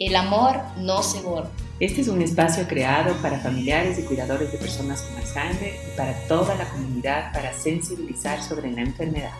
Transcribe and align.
El 0.00 0.16
amor 0.16 0.62
no 0.78 1.02
se 1.02 1.20
borra. 1.20 1.50
Este 1.78 2.00
es 2.00 2.08
un 2.08 2.22
espacio 2.22 2.66
creado 2.66 3.14
para 3.16 3.38
familiares 3.38 3.98
y 3.98 4.02
cuidadores 4.04 4.50
de 4.50 4.56
personas 4.56 5.02
con 5.02 5.18
Alzheimer 5.18 5.74
y 5.74 5.94
para 5.94 6.14
toda 6.26 6.54
la 6.54 6.64
comunidad 6.70 7.30
para 7.34 7.52
sensibilizar 7.52 8.42
sobre 8.42 8.72
la 8.72 8.80
enfermedad. 8.80 9.34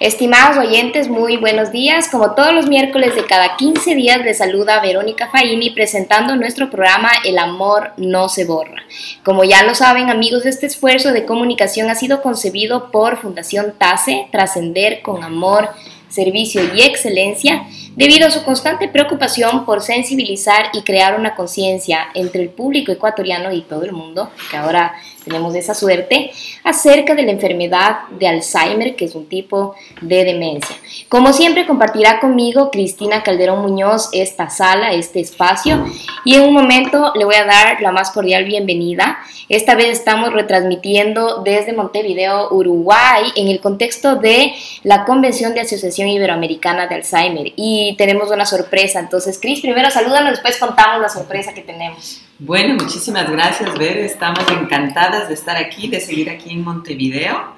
Estimados 0.00 0.56
oyentes, 0.56 1.10
muy 1.10 1.36
buenos 1.36 1.72
días. 1.72 2.08
Como 2.08 2.34
todos 2.34 2.54
los 2.54 2.66
miércoles 2.66 3.14
de 3.14 3.26
cada 3.26 3.58
15 3.58 3.94
días, 3.94 4.24
les 4.24 4.38
saluda 4.38 4.80
Verónica 4.80 5.28
Faini 5.30 5.68
presentando 5.72 6.36
nuestro 6.36 6.70
programa 6.70 7.10
El 7.22 7.36
amor 7.36 7.92
no 7.98 8.30
se 8.30 8.46
borra. 8.46 8.82
Como 9.22 9.44
ya 9.44 9.62
lo 9.62 9.74
saben, 9.74 10.08
amigos, 10.08 10.46
este 10.46 10.64
esfuerzo 10.64 11.12
de 11.12 11.26
comunicación 11.26 11.90
ha 11.90 11.96
sido 11.96 12.22
concebido 12.22 12.90
por 12.90 13.18
Fundación 13.18 13.74
TASE, 13.76 14.26
Trascender 14.32 15.02
con 15.02 15.22
Amor, 15.22 15.68
Servicio 16.08 16.62
y 16.74 16.80
Excelencia, 16.80 17.66
debido 17.96 18.28
a 18.28 18.30
su 18.30 18.42
constante 18.44 18.88
preocupación 18.88 19.64
por 19.64 19.82
sensibilizar 19.82 20.66
y 20.72 20.82
crear 20.82 21.18
una 21.18 21.34
conciencia 21.34 22.08
entre 22.14 22.42
el 22.42 22.48
público 22.50 22.92
ecuatoriano 22.92 23.52
y 23.52 23.62
todo 23.62 23.84
el 23.84 23.92
mundo, 23.92 24.30
que 24.50 24.56
ahora 24.56 24.94
tenemos 25.24 25.54
esa 25.54 25.74
suerte, 25.74 26.30
acerca 26.64 27.14
de 27.14 27.22
la 27.22 27.32
enfermedad 27.32 28.08
de 28.18 28.26
Alzheimer, 28.26 28.96
que 28.96 29.04
es 29.04 29.14
un 29.14 29.26
tipo 29.26 29.74
de 30.00 30.24
demencia. 30.24 30.76
Como 31.08 31.32
siempre, 31.32 31.66
compartirá 31.66 32.20
conmigo 32.20 32.70
Cristina 32.70 33.22
Calderón 33.22 33.62
Muñoz 33.62 34.08
esta 34.12 34.50
sala, 34.50 34.92
este 34.92 35.20
espacio, 35.20 35.84
y 36.24 36.34
en 36.34 36.42
un 36.42 36.54
momento 36.54 37.12
le 37.14 37.24
voy 37.24 37.34
a 37.34 37.44
dar 37.44 37.80
la 37.82 37.92
más 37.92 38.10
cordial 38.10 38.44
bienvenida. 38.44 39.18
Esta 39.48 39.74
vez 39.74 39.88
estamos 39.88 40.32
retransmitiendo 40.32 41.42
desde 41.42 41.72
Montevideo, 41.72 42.48
Uruguay, 42.52 43.24
en 43.36 43.48
el 43.48 43.60
contexto 43.60 44.16
de 44.16 44.54
la 44.84 45.04
Convención 45.04 45.54
de 45.54 45.60
Asociación 45.60 46.08
Iberoamericana 46.08 46.86
de 46.86 46.94
Alzheimer. 46.94 47.52
Y 47.56 47.79
tenemos 47.96 48.30
una 48.30 48.46
sorpresa. 48.46 49.00
Entonces, 49.00 49.38
Cris, 49.40 49.60
primero 49.60 49.90
salúdanos, 49.90 50.32
después 50.32 50.58
contamos 50.58 51.00
la 51.00 51.08
sorpresa 51.08 51.52
que 51.52 51.62
tenemos. 51.62 52.22
Bueno, 52.38 52.74
muchísimas 52.74 53.30
gracias, 53.30 53.76
Ver. 53.78 53.98
Estamos 53.98 54.44
encantadas 54.50 55.28
de 55.28 55.34
estar 55.34 55.56
aquí, 55.56 55.88
de 55.88 56.00
seguir 56.00 56.30
aquí 56.30 56.50
en 56.50 56.64
Montevideo. 56.64 57.54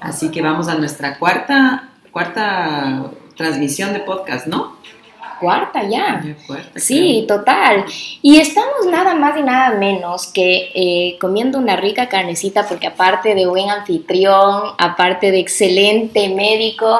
Así 0.00 0.30
que 0.30 0.42
vamos 0.42 0.68
a 0.68 0.74
nuestra 0.74 1.18
cuarta, 1.18 1.90
cuarta 2.10 3.10
transmisión 3.36 3.92
de 3.92 4.00
podcast, 4.00 4.46
¿no? 4.46 4.76
Cuarta 5.38 5.82
ya. 5.82 6.22
sí, 6.76 7.24
total. 7.26 7.84
Y 8.22 8.38
estamos 8.38 8.86
nada 8.88 9.14
más 9.14 9.36
y 9.36 9.42
nada 9.42 9.76
menos 9.76 10.28
que 10.28 10.70
eh, 10.74 11.18
comiendo 11.20 11.58
una 11.58 11.74
rica 11.76 12.08
carnecita 12.08 12.68
porque 12.68 12.86
aparte 12.86 13.34
de 13.34 13.46
buen 13.46 13.68
anfitrión, 13.68 14.74
aparte 14.78 15.32
de 15.32 15.40
excelente 15.40 16.28
médico, 16.28 16.98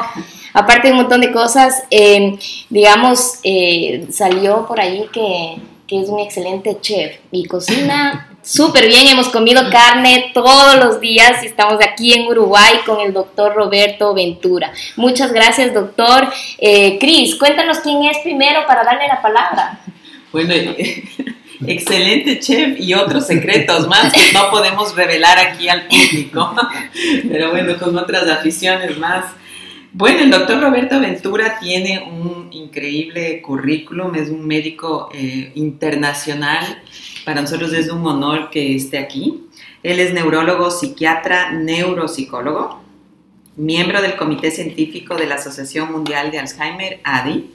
aparte 0.53 0.89
de 0.89 0.93
un 0.93 1.01
montón 1.01 1.21
de 1.21 1.33
cosas, 1.33 1.85
eh, 1.91 2.39
digamos, 2.71 3.39
eh, 3.43 4.07
salió 4.11 4.67
por 4.67 4.81
ahí 4.81 5.07
que 5.13 5.57
que 5.93 6.01
es 6.01 6.09
un 6.09 6.21
excelente 6.21 6.79
chef 6.81 7.19
y 7.31 7.45
cocina 7.45 8.29
súper 8.43 8.89
bien. 8.89 9.09
Hemos 9.09 9.29
comido 9.29 9.63
carne 9.71 10.31
todos 10.33 10.77
los 10.77 11.01
días 11.01 11.43
y 11.43 11.47
estamos 11.47 11.79
aquí 11.85 12.15
en 12.15 12.27
Uruguay 12.27 12.77
con 12.87 13.01
el 13.01 13.13
doctor 13.13 13.55
Roberto 13.55 14.15
Ventura. 14.15 14.73
Muchas 14.97 15.35
gracias, 15.35 15.75
doctor. 15.75 16.29
Eh, 16.57 16.99
Cris, 16.99 17.35
cuéntanos 17.35 17.81
quién 17.81 18.05
es 18.05 18.17
primero 18.23 18.67
para 18.67 18.85
darle 18.85 19.07
la 19.07 19.21
palabra. 19.21 19.81
Bueno, 20.33 20.55
excelente 21.67 22.41
chef 22.41 22.81
y 22.81 22.95
otros 22.95 23.27
secretos 23.27 23.87
más 23.87 24.15
que 24.15 24.33
no 24.33 24.51
podemos 24.51 24.97
revelar 24.97 25.39
aquí 25.39 25.69
al 25.69 25.89
público, 25.89 26.57
pero 27.29 27.51
bueno, 27.51 27.79
con 27.79 27.99
otras 27.99 28.27
aficiones 28.31 28.97
más. 28.97 29.27
Bueno, 29.95 30.21
el 30.21 30.31
doctor 30.31 30.59
Roberto 30.59 30.99
Ventura 31.01 31.59
tiene 31.61 32.03
un 32.11 32.49
increíble 32.51 33.43
currículum, 33.43 34.15
es 34.15 34.31
un 34.31 34.47
médico 34.47 35.11
eh, 35.13 35.53
internacional, 35.55 36.83
para 37.27 37.43
nosotros 37.43 37.75
es 37.75 37.91
un 37.91 38.07
honor 38.07 38.49
que 38.49 38.75
esté 38.75 38.97
aquí. 38.97 39.49
Él 39.83 40.01
es 40.01 40.15
neurólogo, 40.15 40.71
psiquiatra, 40.71 41.53
neuropsicólogo, 41.53 42.81
miembro 43.57 44.01
del 44.01 44.17
Comité 44.17 44.51
Científico 44.51 45.15
de 45.17 45.27
la 45.27 45.35
Asociación 45.35 45.93
Mundial 45.93 46.31
de 46.31 46.39
Alzheimer, 46.39 47.01
ADI, 47.05 47.51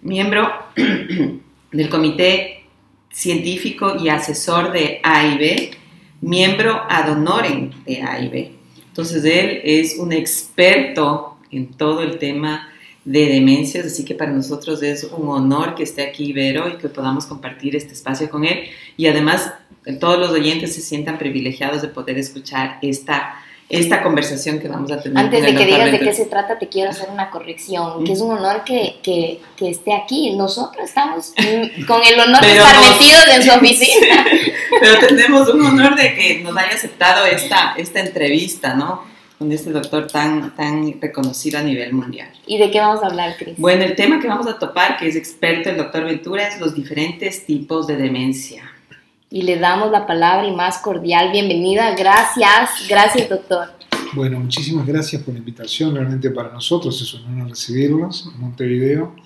miembro 0.00 0.50
del 1.70 1.88
Comité 1.90 2.64
Científico 3.10 3.96
y 4.02 4.08
Asesor 4.08 4.72
de 4.72 5.00
AIB, 5.02 5.76
miembro 6.22 6.80
ad 6.88 7.12
honorem 7.12 7.72
de 7.84 8.00
AIB. 8.00 8.52
Entonces 8.88 9.22
él 9.24 9.60
es 9.64 9.98
un 9.98 10.14
experto 10.14 11.33
en 11.56 11.72
todo 11.74 12.02
el 12.02 12.18
tema 12.18 12.68
de 13.04 13.26
demencias, 13.26 13.86
así 13.86 14.04
que 14.04 14.14
para 14.14 14.32
nosotros 14.32 14.82
es 14.82 15.04
un 15.04 15.28
honor 15.28 15.74
que 15.74 15.82
esté 15.82 16.06
aquí 16.06 16.32
Vero 16.32 16.68
y 16.68 16.78
que 16.78 16.88
podamos 16.88 17.26
compartir 17.26 17.76
este 17.76 17.92
espacio 17.92 18.30
con 18.30 18.44
él 18.44 18.64
y 18.96 19.06
además 19.06 19.52
todos 20.00 20.18
los 20.18 20.30
oyentes 20.30 20.74
se 20.74 20.80
sientan 20.80 21.18
privilegiados 21.18 21.82
de 21.82 21.88
poder 21.88 22.16
escuchar 22.16 22.78
esta 22.80 23.40
esta 23.68 24.02
conversación 24.02 24.60
que 24.60 24.68
vamos 24.68 24.90
a 24.92 25.00
tener. 25.00 25.18
Antes 25.18 25.42
de 25.42 25.54
que 25.54 25.64
digas 25.64 25.90
de 25.90 25.98
qué 25.98 26.12
se 26.12 26.26
trata, 26.26 26.58
te 26.58 26.68
quiero 26.68 26.90
hacer 26.90 27.08
una 27.10 27.30
corrección, 27.30 28.04
que 28.04 28.12
es 28.12 28.20
un 28.20 28.32
honor 28.32 28.62
que, 28.62 28.96
que, 29.02 29.40
que 29.56 29.70
esté 29.70 29.94
aquí. 29.94 30.36
Nosotros 30.36 30.84
estamos 30.84 31.32
con 31.86 32.02
el 32.04 32.20
honor 32.20 32.42
de 32.42 32.52
estar 32.52 32.76
metidos 32.80 33.26
en 33.34 33.42
su 33.42 33.50
oficina. 33.52 34.26
pero 34.80 35.06
tenemos 35.06 35.48
un 35.48 35.64
honor 35.64 35.96
de 35.96 36.14
que 36.14 36.40
nos 36.42 36.56
haya 36.56 36.74
aceptado 36.74 37.24
esta, 37.24 37.74
esta 37.76 38.00
entrevista, 38.00 38.74
¿no? 38.74 39.13
Con 39.38 39.50
este 39.52 39.70
doctor 39.70 40.06
tan, 40.06 40.54
tan 40.54 41.00
reconocido 41.00 41.58
a 41.58 41.62
nivel 41.62 41.92
mundial. 41.92 42.28
¿Y 42.46 42.58
de 42.58 42.70
qué 42.70 42.80
vamos 42.80 43.02
a 43.02 43.06
hablar, 43.06 43.36
Cris? 43.36 43.56
Bueno, 43.58 43.84
el 43.84 43.94
tema 43.94 44.20
que 44.20 44.28
vamos 44.28 44.46
a 44.46 44.58
topar, 44.58 44.96
que 44.96 45.08
es 45.08 45.16
experto 45.16 45.70
el 45.70 45.76
doctor 45.76 46.04
Ventura, 46.04 46.48
es 46.48 46.60
los 46.60 46.74
diferentes 46.74 47.44
tipos 47.46 47.86
de 47.86 47.96
demencia. 47.96 48.62
Y 49.30 49.42
le 49.42 49.58
damos 49.58 49.90
la 49.90 50.06
palabra 50.06 50.46
y 50.46 50.52
más 50.52 50.78
cordial 50.78 51.32
bienvenida. 51.32 51.94
Gracias, 51.96 52.86
gracias, 52.88 53.28
doctor. 53.28 53.68
Bueno, 54.12 54.38
muchísimas 54.38 54.86
gracias 54.86 55.20
por 55.22 55.34
la 55.34 55.40
invitación. 55.40 55.94
Realmente 55.94 56.30
para 56.30 56.52
nosotros 56.52 57.02
es 57.02 57.14
un 57.14 57.24
honor 57.24 57.48
recibirlos 57.48 58.30
en 58.32 58.40
Montevideo. 58.40 59.16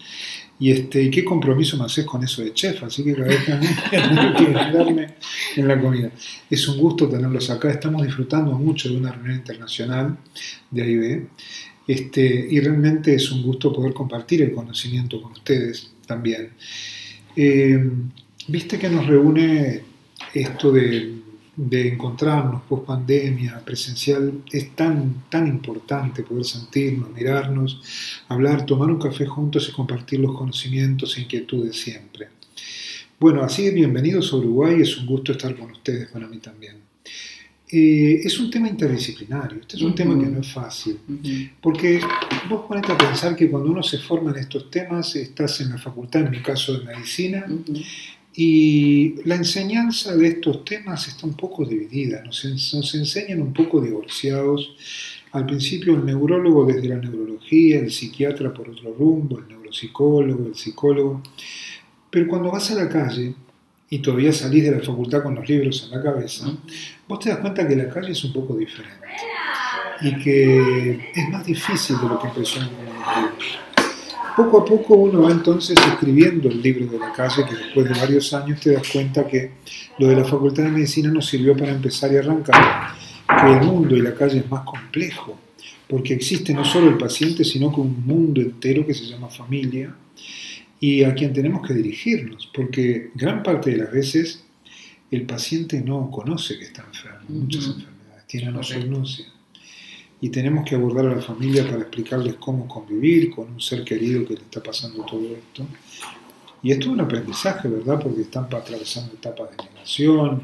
Y 0.60 0.72
este, 0.72 1.08
qué 1.10 1.24
compromiso 1.24 1.76
me 1.76 1.84
haces 1.84 2.04
con 2.04 2.22
eso 2.24 2.42
de 2.42 2.52
chef, 2.52 2.82
así 2.82 3.04
que 3.04 3.14
cada 3.14 3.28
vez 3.28 3.44
que 3.44 3.52
en 5.60 5.68
la 5.68 5.80
comida. 5.80 6.10
Es 6.50 6.66
un 6.68 6.78
gusto 6.78 7.08
tenerlos 7.08 7.48
acá, 7.50 7.70
estamos 7.70 8.04
disfrutando 8.04 8.52
mucho 8.52 8.88
de 8.88 8.96
una 8.96 9.12
reunión 9.12 9.36
internacional 9.36 10.18
de 10.70 10.82
AIB, 10.82 11.28
este, 11.86 12.48
y 12.50 12.60
realmente 12.60 13.14
es 13.14 13.30
un 13.30 13.42
gusto 13.42 13.72
poder 13.72 13.92
compartir 13.92 14.42
el 14.42 14.52
conocimiento 14.52 15.22
con 15.22 15.32
ustedes 15.32 15.92
también. 16.06 16.50
Eh, 17.36 17.80
Viste 18.48 18.78
que 18.78 18.88
nos 18.88 19.06
reúne 19.06 19.82
esto 20.32 20.72
de 20.72 21.17
de 21.58 21.88
encontrarnos 21.88 22.62
post 22.68 22.86
pandemia, 22.86 23.60
presencial, 23.64 24.44
es 24.52 24.76
tan, 24.76 25.24
tan 25.28 25.48
importante 25.48 26.22
poder 26.22 26.44
sentirnos, 26.44 27.10
mirarnos, 27.10 27.82
hablar, 28.28 28.64
tomar 28.64 28.88
un 28.88 29.00
café 29.00 29.26
juntos 29.26 29.68
y 29.68 29.72
compartir 29.72 30.20
los 30.20 30.36
conocimientos 30.36 31.18
e 31.18 31.22
inquietudes 31.22 31.76
siempre. 31.76 32.28
Bueno, 33.18 33.42
así 33.42 33.68
bienvenidos 33.70 34.32
a 34.32 34.36
Uruguay, 34.36 34.82
es 34.82 34.96
un 34.98 35.06
gusto 35.06 35.32
estar 35.32 35.56
con 35.56 35.72
ustedes 35.72 36.08
para 36.10 36.28
mí 36.28 36.38
también. 36.38 36.76
Eh, 37.70 38.20
es 38.22 38.38
un 38.38 38.52
tema 38.52 38.68
interdisciplinario, 38.68 39.60
este 39.60 39.76
es 39.76 39.82
un 39.82 39.96
tema 39.96 40.16
que 40.16 40.26
no 40.26 40.40
es 40.40 40.52
fácil, 40.52 40.96
porque 41.60 42.00
vos 42.48 42.66
ponete 42.68 42.92
a 42.92 42.96
pensar 42.96 43.34
que 43.34 43.50
cuando 43.50 43.72
uno 43.72 43.82
se 43.82 43.98
forma 43.98 44.30
en 44.30 44.38
estos 44.38 44.70
temas, 44.70 45.16
estás 45.16 45.60
en 45.60 45.70
la 45.70 45.78
facultad, 45.78 46.22
en 46.22 46.30
mi 46.30 46.40
caso 46.40 46.78
de 46.78 46.84
medicina, 46.84 47.44
y 48.40 49.16
la 49.24 49.34
enseñanza 49.34 50.14
de 50.14 50.28
estos 50.28 50.64
temas 50.64 51.08
está 51.08 51.26
un 51.26 51.34
poco 51.34 51.64
dividida, 51.64 52.22
nos, 52.22 52.44
nos, 52.44 52.94
enseñan 52.94 53.42
un 53.42 53.52
poco 53.52 53.80
divorciados. 53.80 54.76
Al 55.32 55.44
principio 55.44 55.96
el 55.96 56.06
neurólogo 56.06 56.64
desde 56.64 56.86
la 56.86 56.98
neurología, 56.98 57.80
el 57.80 57.90
psiquiatra 57.90 58.54
por 58.54 58.68
otro 58.68 58.94
rumbo, 58.94 59.40
el 59.40 59.48
neuropsicólogo, 59.48 60.46
el 60.46 60.54
psicólogo. 60.54 61.20
Pero 62.10 62.28
cuando 62.28 62.52
vas 62.52 62.70
a 62.70 62.76
la 62.76 62.88
calle 62.88 63.34
y 63.90 63.98
todavía 63.98 64.32
salís 64.32 64.62
de 64.62 64.70
la 64.70 64.84
facultad 64.84 65.24
con 65.24 65.34
los 65.34 65.48
libros 65.48 65.82
en 65.82 65.98
la 65.98 66.00
cabeza, 66.00 66.46
vos 67.08 67.18
te 67.18 67.30
das 67.30 67.38
cuenta 67.38 67.66
que 67.66 67.74
la 67.74 67.88
calle 67.88 68.12
es 68.12 68.22
un 68.22 68.32
poco 68.32 68.56
diferente 68.56 69.04
y 70.00 70.14
que 70.14 71.10
es 71.12 71.28
más 71.28 71.44
difícil 71.44 71.96
de 72.00 72.08
lo 72.08 72.20
que 72.20 72.28
empezó 72.28 72.60
en 72.60 72.66
los 72.66 73.16
libros. 73.16 73.67
Poco 74.38 74.58
a 74.58 74.64
poco 74.64 74.94
uno 74.94 75.22
va 75.22 75.32
entonces 75.32 75.76
escribiendo 75.76 76.48
el 76.48 76.62
libro 76.62 76.86
de 76.86 76.96
la 76.96 77.12
calle, 77.12 77.44
que 77.44 77.56
después 77.56 77.88
de 77.88 77.98
varios 77.98 78.32
años 78.32 78.60
te 78.60 78.70
das 78.70 78.88
cuenta 78.88 79.26
que 79.26 79.50
lo 79.98 80.06
de 80.06 80.14
la 80.14 80.24
Facultad 80.24 80.62
de 80.62 80.70
Medicina 80.70 81.10
nos 81.10 81.26
sirvió 81.26 81.56
para 81.56 81.72
empezar 81.72 82.12
y 82.12 82.18
arrancar, 82.18 82.94
que 83.26 83.52
el 83.52 83.66
mundo 83.66 83.96
y 83.96 84.00
la 84.00 84.14
calle 84.14 84.38
es 84.38 84.48
más 84.48 84.62
complejo, 84.62 85.36
porque 85.88 86.14
existe 86.14 86.54
no 86.54 86.64
solo 86.64 86.88
el 86.88 86.96
paciente, 86.96 87.42
sino 87.42 87.74
que 87.74 87.80
un 87.80 88.06
mundo 88.06 88.40
entero 88.40 88.86
que 88.86 88.94
se 88.94 89.06
llama 89.06 89.28
familia 89.28 89.92
y 90.78 91.02
a 91.02 91.14
quien 91.16 91.32
tenemos 91.32 91.66
que 91.66 91.74
dirigirnos, 91.74 92.48
porque 92.54 93.10
gran 93.16 93.42
parte 93.42 93.72
de 93.72 93.78
las 93.78 93.90
veces 93.90 94.44
el 95.10 95.22
paciente 95.22 95.80
no 95.80 96.12
conoce 96.12 96.56
que 96.60 96.66
está 96.66 96.84
enfermo, 96.84 97.26
muchas 97.28 97.66
enfermedades, 97.66 98.24
tiene 98.28 98.46
anosognosia. 98.46 99.26
Y 100.20 100.30
tenemos 100.30 100.68
que 100.68 100.74
abordar 100.74 101.06
a 101.06 101.14
la 101.14 101.22
familia 101.22 101.64
para 101.64 101.82
explicarles 101.82 102.34
cómo 102.34 102.66
convivir 102.66 103.30
con 103.30 103.52
un 103.52 103.60
ser 103.60 103.84
querido 103.84 104.26
que 104.26 104.34
le 104.34 104.40
está 104.40 104.62
pasando 104.62 105.04
todo 105.04 105.22
esto. 105.26 105.64
Y 106.62 106.72
esto 106.72 106.86
es 106.86 106.92
un 106.92 107.00
aprendizaje, 107.00 107.68
¿verdad? 107.68 108.00
Porque 108.02 108.22
están 108.22 108.44
atravesando 108.44 109.14
etapas 109.14 109.50
de 109.50 109.64
negación, 109.64 110.42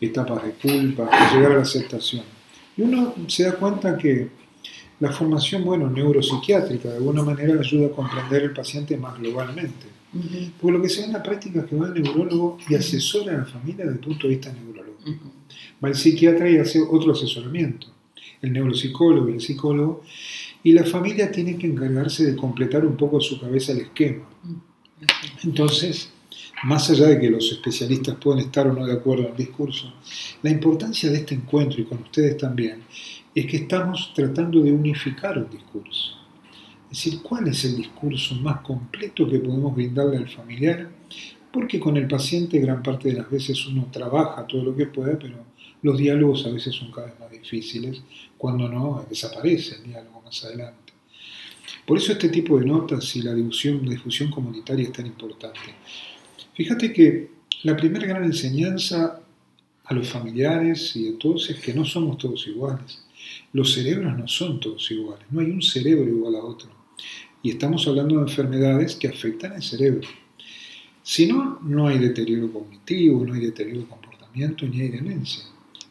etapas 0.00 0.44
de 0.44 0.52
culpa, 0.52 1.04
de 1.04 1.36
llegar 1.36 1.52
a 1.52 1.56
la 1.56 1.62
aceptación. 1.62 2.22
Y 2.76 2.82
uno 2.82 3.14
se 3.26 3.44
da 3.44 3.56
cuenta 3.56 3.98
que 3.98 4.28
la 5.00 5.10
formación, 5.10 5.64
bueno, 5.64 5.90
neuropsiquiátrica, 5.90 6.90
de 6.90 6.96
alguna 6.96 7.24
manera 7.24 7.58
ayuda 7.58 7.86
a 7.86 7.90
comprender 7.90 8.44
el 8.44 8.52
paciente 8.52 8.96
más 8.96 9.18
globalmente. 9.18 9.86
Porque 10.60 10.76
lo 10.76 10.82
que 10.82 10.88
se 10.88 11.00
ve 11.00 11.06
en 11.06 11.12
la 11.14 11.22
práctica 11.22 11.60
es 11.60 11.66
que 11.66 11.74
va 11.74 11.88
el 11.88 12.00
neurólogo 12.00 12.58
y 12.68 12.76
asesora 12.76 13.34
a 13.34 13.38
la 13.38 13.44
familia 13.46 13.84
desde 13.84 13.98
el 13.98 14.04
punto 14.04 14.28
de 14.28 14.34
vista 14.34 14.52
neurológico. 14.52 15.32
Va 15.82 15.88
el 15.88 15.96
psiquiatra 15.96 16.48
y 16.48 16.58
hace 16.58 16.80
otro 16.80 17.12
asesoramiento, 17.12 17.88
el 18.42 18.52
neuropsicólogo 18.52 19.28
y 19.28 19.34
el 19.34 19.40
psicólogo, 19.40 20.02
y 20.64 20.72
la 20.72 20.84
familia 20.84 21.30
tiene 21.30 21.56
que 21.56 21.66
encargarse 21.66 22.24
de 22.24 22.36
completar 22.36 22.84
un 22.84 22.96
poco 22.96 23.20
su 23.20 23.40
cabeza 23.40 23.72
el 23.72 23.78
esquema. 23.78 24.28
Entonces, 25.42 26.10
más 26.64 26.88
allá 26.90 27.06
de 27.06 27.20
que 27.20 27.30
los 27.30 27.50
especialistas 27.50 28.16
pueden 28.16 28.44
estar 28.46 28.66
o 28.66 28.72
no 28.72 28.86
de 28.86 28.92
acuerdo 28.92 29.24
en 29.24 29.30
el 29.30 29.36
discurso, 29.36 29.92
la 30.42 30.50
importancia 30.50 31.10
de 31.10 31.18
este 31.18 31.34
encuentro 31.34 31.80
y 31.80 31.84
con 31.84 32.02
ustedes 32.02 32.36
también 32.36 32.82
es 33.34 33.46
que 33.46 33.56
estamos 33.58 34.12
tratando 34.14 34.60
de 34.60 34.72
unificar 34.72 35.38
un 35.38 35.50
discurso. 35.50 36.18
Es 36.90 37.04
decir, 37.04 37.20
¿cuál 37.22 37.48
es 37.48 37.64
el 37.64 37.76
discurso 37.76 38.34
más 38.36 38.60
completo 38.60 39.28
que 39.28 39.38
podemos 39.38 39.74
brindarle 39.74 40.18
al 40.18 40.28
familiar? 40.28 40.90
Porque 41.50 41.80
con 41.80 41.96
el 41.96 42.06
paciente 42.06 42.58
gran 42.58 42.82
parte 42.82 43.08
de 43.08 43.14
las 43.14 43.30
veces 43.30 43.66
uno 43.66 43.88
trabaja 43.90 44.46
todo 44.46 44.62
lo 44.62 44.76
que 44.76 44.86
puede, 44.86 45.16
pero 45.16 45.36
los 45.82 45.98
diálogos 45.98 46.46
a 46.46 46.50
veces 46.50 46.74
son 46.74 46.90
cada 46.90 47.08
vez 47.08 47.20
más 47.20 47.30
difíciles, 47.30 48.02
cuando 48.38 48.68
no 48.68 49.04
desaparece 49.08 49.76
el 49.76 49.84
diálogo 49.84 50.22
más 50.22 50.44
adelante. 50.44 50.92
Por 51.86 51.98
eso 51.98 52.12
este 52.12 52.28
tipo 52.28 52.58
de 52.58 52.66
notas 52.66 53.14
y 53.16 53.22
la 53.22 53.34
difusión, 53.34 54.30
comunitaria 54.30 54.84
es 54.84 54.92
tan 54.92 55.06
importante. 55.06 55.74
Fíjate 56.54 56.92
que 56.92 57.30
la 57.64 57.76
primera 57.76 58.06
gran 58.06 58.24
enseñanza 58.24 59.20
a 59.84 59.94
los 59.94 60.08
familiares 60.08 60.94
y 60.96 61.08
a 61.08 61.18
todos 61.18 61.50
es 61.50 61.58
que 61.58 61.74
no 61.74 61.84
somos 61.84 62.18
todos 62.18 62.46
iguales. 62.46 63.04
Los 63.52 63.74
cerebros 63.74 64.16
no 64.16 64.28
son 64.28 64.60
todos 64.60 64.90
iguales, 64.90 65.26
no 65.30 65.40
hay 65.40 65.50
un 65.50 65.62
cerebro 65.62 66.08
igual 66.08 66.36
a 66.36 66.44
otro. 66.44 66.70
Y 67.42 67.50
estamos 67.50 67.86
hablando 67.88 68.16
de 68.16 68.22
enfermedades 68.22 68.94
que 68.94 69.08
afectan 69.08 69.54
el 69.54 69.62
cerebro. 69.62 70.08
Si 71.02 71.26
no, 71.26 71.58
no 71.62 71.88
hay 71.88 71.98
deterioro 71.98 72.52
cognitivo, 72.52 73.24
no 73.24 73.34
hay 73.34 73.40
deterioro 73.40 73.80
de 73.80 73.86
comportamiento, 73.86 74.66
ni 74.66 74.82
hay 74.82 74.88
demencia. 74.88 75.42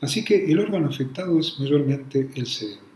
Así 0.02 0.26
que 0.26 0.52
el 0.52 0.60
órgano 0.60 0.90
afectado 0.90 1.40
es 1.40 1.60
mayormente 1.60 2.30
el 2.36 2.48
cerebro. 2.48 2.92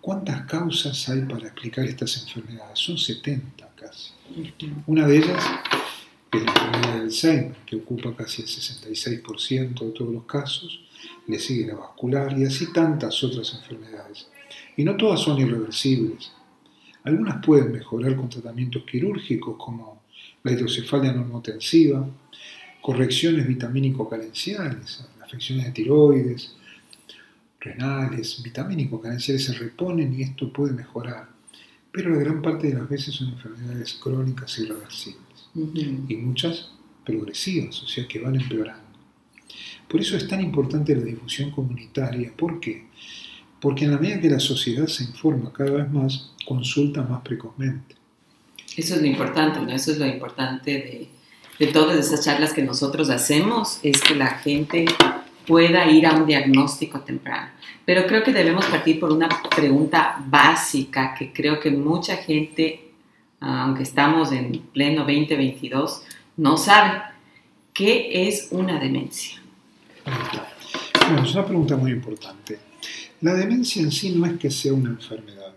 ¿Cuántas 0.00 0.46
causas 0.46 1.08
hay 1.10 1.20
para 1.22 1.48
explicar 1.48 1.84
estas 1.84 2.22
enfermedades? 2.22 2.78
Son 2.78 2.96
70 2.96 3.68
casi. 3.76 4.12
Una 4.86 5.06
de 5.06 5.18
ellas 5.18 5.44
es 6.32 6.42
la 6.42 6.50
enfermedad 6.50 6.94
de 6.94 7.00
Alzheimer, 7.00 7.56
que 7.66 7.76
ocupa 7.76 8.16
casi 8.16 8.40
el 8.40 8.48
66% 8.48 9.78
de 9.78 9.90
todos 9.90 10.10
los 10.10 10.24
casos, 10.24 10.80
le 11.26 11.38
sigue 11.38 11.66
la 11.66 11.74
vascular 11.74 12.38
y 12.38 12.44
así 12.44 12.72
tantas 12.72 13.22
otras 13.22 13.52
enfermedades. 13.54 14.28
Y 14.78 14.84
no 14.84 14.96
todas 14.96 15.20
son 15.20 15.38
irreversibles. 15.38 16.32
Algunas 17.04 17.44
pueden 17.44 17.72
mejorar 17.72 18.16
con 18.16 18.30
tratamientos 18.30 18.84
quirúrgicos 18.84 19.56
como 19.58 20.02
la 20.42 20.52
hidrocefalia 20.52 21.12
normotensiva, 21.12 22.08
correcciones 22.80 23.46
vitamínico-carenciales, 23.46 25.04
afecciones 25.30 25.66
de 25.66 25.72
tiroides, 25.72 26.54
renales, 27.60 28.42
vitamínico-carenciales 28.42 29.44
se 29.44 29.52
reponen 29.52 30.12
y 30.18 30.22
esto 30.22 30.52
puede 30.52 30.72
mejorar. 30.72 31.28
Pero 31.92 32.10
la 32.10 32.20
gran 32.20 32.42
parte 32.42 32.68
de 32.68 32.74
las 32.74 32.88
veces 32.88 33.14
son 33.14 33.28
enfermedades 33.28 33.94
crónicas 33.94 34.58
irreversibles 34.58 35.20
y 36.08 36.16
muchas 36.16 36.72
progresivas, 37.04 37.82
o 37.82 37.86
sea 37.86 38.06
que 38.06 38.20
van 38.20 38.40
empeorando. 38.40 38.90
Por 39.88 40.00
eso 40.00 40.16
es 40.16 40.26
tan 40.28 40.40
importante 40.40 40.94
la 40.94 41.02
difusión 41.02 41.50
comunitaria. 41.50 42.32
¿Por 42.36 42.60
qué? 42.60 42.86
Porque 43.60 43.84
en 43.84 43.92
la 43.92 43.98
medida 43.98 44.20
que 44.20 44.30
la 44.30 44.40
sociedad 44.40 44.86
se 44.86 45.04
informa 45.04 45.52
cada 45.52 45.72
vez 45.72 45.90
más, 45.90 46.32
consulta 46.46 47.02
más 47.02 47.22
precozmente. 47.22 47.96
Eso 48.76 48.94
es 48.94 49.00
lo 49.00 49.06
importante, 49.06 49.60
¿no? 49.60 49.70
Eso 49.72 49.90
es 49.90 49.98
lo 49.98 50.06
importante 50.06 50.70
de, 50.70 51.08
de 51.58 51.72
todas 51.72 51.98
esas 51.98 52.24
charlas 52.24 52.52
que 52.52 52.62
nosotros 52.62 53.10
hacemos, 53.10 53.80
es 53.82 54.00
que 54.00 54.14
la 54.14 54.38
gente 54.38 54.86
pueda 55.50 55.90
ir 55.90 56.06
a 56.06 56.14
un 56.14 56.26
diagnóstico 56.26 57.00
temprano. 57.00 57.48
Pero 57.84 58.06
creo 58.06 58.22
que 58.22 58.32
debemos 58.32 58.66
partir 58.66 59.00
por 59.00 59.10
una 59.10 59.28
pregunta 59.56 60.22
básica 60.24 61.12
que 61.18 61.32
creo 61.32 61.58
que 61.58 61.72
mucha 61.72 62.16
gente 62.18 62.90
aunque 63.40 63.82
estamos 63.82 64.32
en 64.32 64.52
pleno 64.72 65.00
2022, 65.00 66.02
no 66.36 66.56
sabe 66.56 67.00
qué 67.72 68.28
es 68.28 68.48
una 68.50 68.78
demencia. 68.78 69.40
Bueno, 71.06 71.24
es 71.24 71.34
una 71.34 71.46
pregunta 71.46 71.76
muy 71.76 71.92
importante. 71.92 72.58
La 73.22 73.34
demencia 73.34 73.82
en 73.82 73.90
sí 73.90 74.10
no 74.10 74.26
es 74.26 74.38
que 74.38 74.50
sea 74.50 74.72
una 74.72 74.90
enfermedad. 74.90 75.54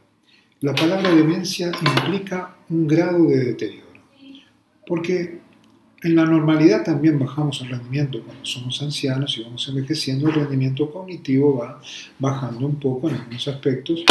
La 0.61 0.73
palabra 0.73 1.13
demencia 1.13 1.71
implica 1.81 2.55
un 2.69 2.87
grado 2.87 3.25
de 3.25 3.37
deterioro. 3.45 3.83
Porque 4.87 5.41
en 6.03 6.15
la 6.15 6.25
normalidad 6.25 6.83
también 6.83 7.17
bajamos 7.17 7.61
el 7.61 7.69
rendimiento 7.69 8.21
cuando 8.23 8.45
somos 8.45 8.81
ancianos 8.81 9.37
y 9.37 9.43
vamos 9.43 9.67
envejeciendo, 9.67 10.27
el 10.27 10.35
rendimiento 10.35 10.91
cognitivo 10.91 11.59
va 11.59 11.81
bajando 12.19 12.65
un 12.65 12.75
poco 12.75 13.09
en 13.09 13.15
algunos 13.15 13.47
aspectos 13.47 14.03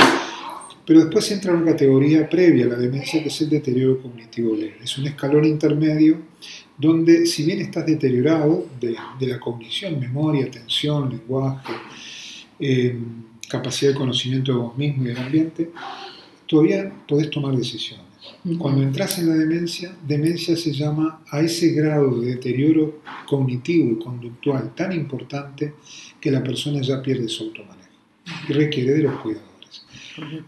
pero 0.84 1.00
después 1.00 1.30
entra 1.30 1.52
una 1.52 1.72
categoría 1.72 2.28
previa 2.28 2.64
a 2.66 2.68
la 2.70 2.76
demencia 2.76 3.22
que 3.22 3.28
es 3.28 3.40
el 3.40 3.50
deterioro 3.50 4.02
cognitivo 4.02 4.54
leve. 4.54 4.78
Es 4.82 4.98
un 4.98 5.06
escalón 5.06 5.44
intermedio 5.44 6.18
donde 6.76 7.26
si 7.26 7.44
bien 7.44 7.60
estás 7.60 7.86
deteriorado 7.86 8.66
de, 8.80 8.96
la 9.26 9.38
cognición, 9.38 10.00
memoria, 10.00 10.46
atención, 10.46 11.08
lenguaje, 11.08 11.72
eh, 12.58 12.98
capacidad 13.48 13.92
de 13.92 13.98
conocimiento 13.98 14.52
de 14.52 14.58
vos 14.58 14.76
mismo 14.76 15.04
y 15.04 15.08
del 15.08 15.18
ambiente, 15.18 15.70
todavía 16.46 16.92
podés 17.06 17.30
tomar 17.30 17.54
decisiones. 17.56 18.11
Cuando 18.58 18.82
entras 18.82 19.18
en 19.18 19.28
la 19.28 19.34
demencia, 19.34 19.96
demencia 20.06 20.56
se 20.56 20.72
llama 20.72 21.22
a 21.30 21.40
ese 21.40 21.72
grado 21.72 22.20
de 22.20 22.34
deterioro 22.34 23.02
cognitivo 23.26 23.90
y 23.92 24.02
conductual 24.02 24.74
tan 24.74 24.92
importante 24.92 25.74
que 26.20 26.30
la 26.30 26.42
persona 26.42 26.80
ya 26.82 27.02
pierde 27.02 27.28
su 27.28 27.44
automanejo 27.44 27.82
y 28.48 28.52
requiere 28.52 28.92
de 28.94 29.02
los 29.02 29.20
cuidados 29.20 29.52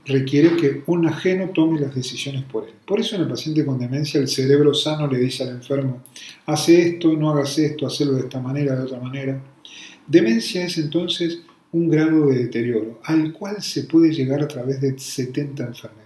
requiere 0.07 0.57
que 0.57 0.83
un 0.87 1.07
ajeno 1.07 1.51
tome 1.51 1.81
las 1.81 1.95
decisiones 1.95 2.43
por 2.45 2.65
él. 2.65 2.75
Por 2.87 3.01
eso 3.01 3.17
en 3.17 3.23
el 3.23 3.29
paciente 3.29 3.65
con 3.65 3.79
demencia 3.79 4.21
el 4.21 4.29
cerebro 4.29 4.75
sano 4.75 5.07
le 5.07 5.19
dice 5.19 5.45
al 5.45 5.51
enfermo, 5.51 6.03
hace 6.47 6.89
esto, 6.89 7.13
no 7.15 7.31
hagas 7.31 7.59
esto, 7.59 7.87
hazlo 7.87 8.13
de 8.13 8.21
esta 8.23 8.41
manera, 8.41 8.77
de 8.77 8.83
otra 8.83 9.01
manera. 9.01 9.41
Demencia 10.07 10.65
es 10.67 10.77
entonces 10.79 11.41
un 11.73 11.89
grado 11.89 12.27
de 12.27 12.45
deterioro 12.45 13.01
al 13.05 13.33
cual 13.33 13.63
se 13.63 13.85
puede 13.85 14.13
llegar 14.13 14.43
a 14.43 14.49
través 14.49 14.81
de 14.81 14.99
70 14.99 15.65
enfermedades. 15.65 16.04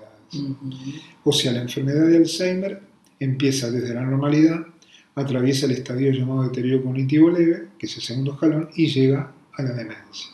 O 1.24 1.32
sea, 1.32 1.52
la 1.52 1.62
enfermedad 1.62 2.06
de 2.06 2.16
Alzheimer 2.18 2.80
empieza 3.20 3.70
desde 3.70 3.94
la 3.94 4.02
normalidad, 4.02 4.66
atraviesa 5.14 5.66
el 5.66 5.72
estadio 5.72 6.12
llamado 6.12 6.44
deterioro 6.44 6.84
cognitivo 6.84 7.30
leve, 7.30 7.68
que 7.78 7.86
es 7.86 7.96
el 7.96 8.02
segundo 8.02 8.32
escalón, 8.32 8.68
y 8.76 8.86
llega 8.88 9.32
a 9.54 9.62
la 9.62 9.72
demencia. 9.72 10.30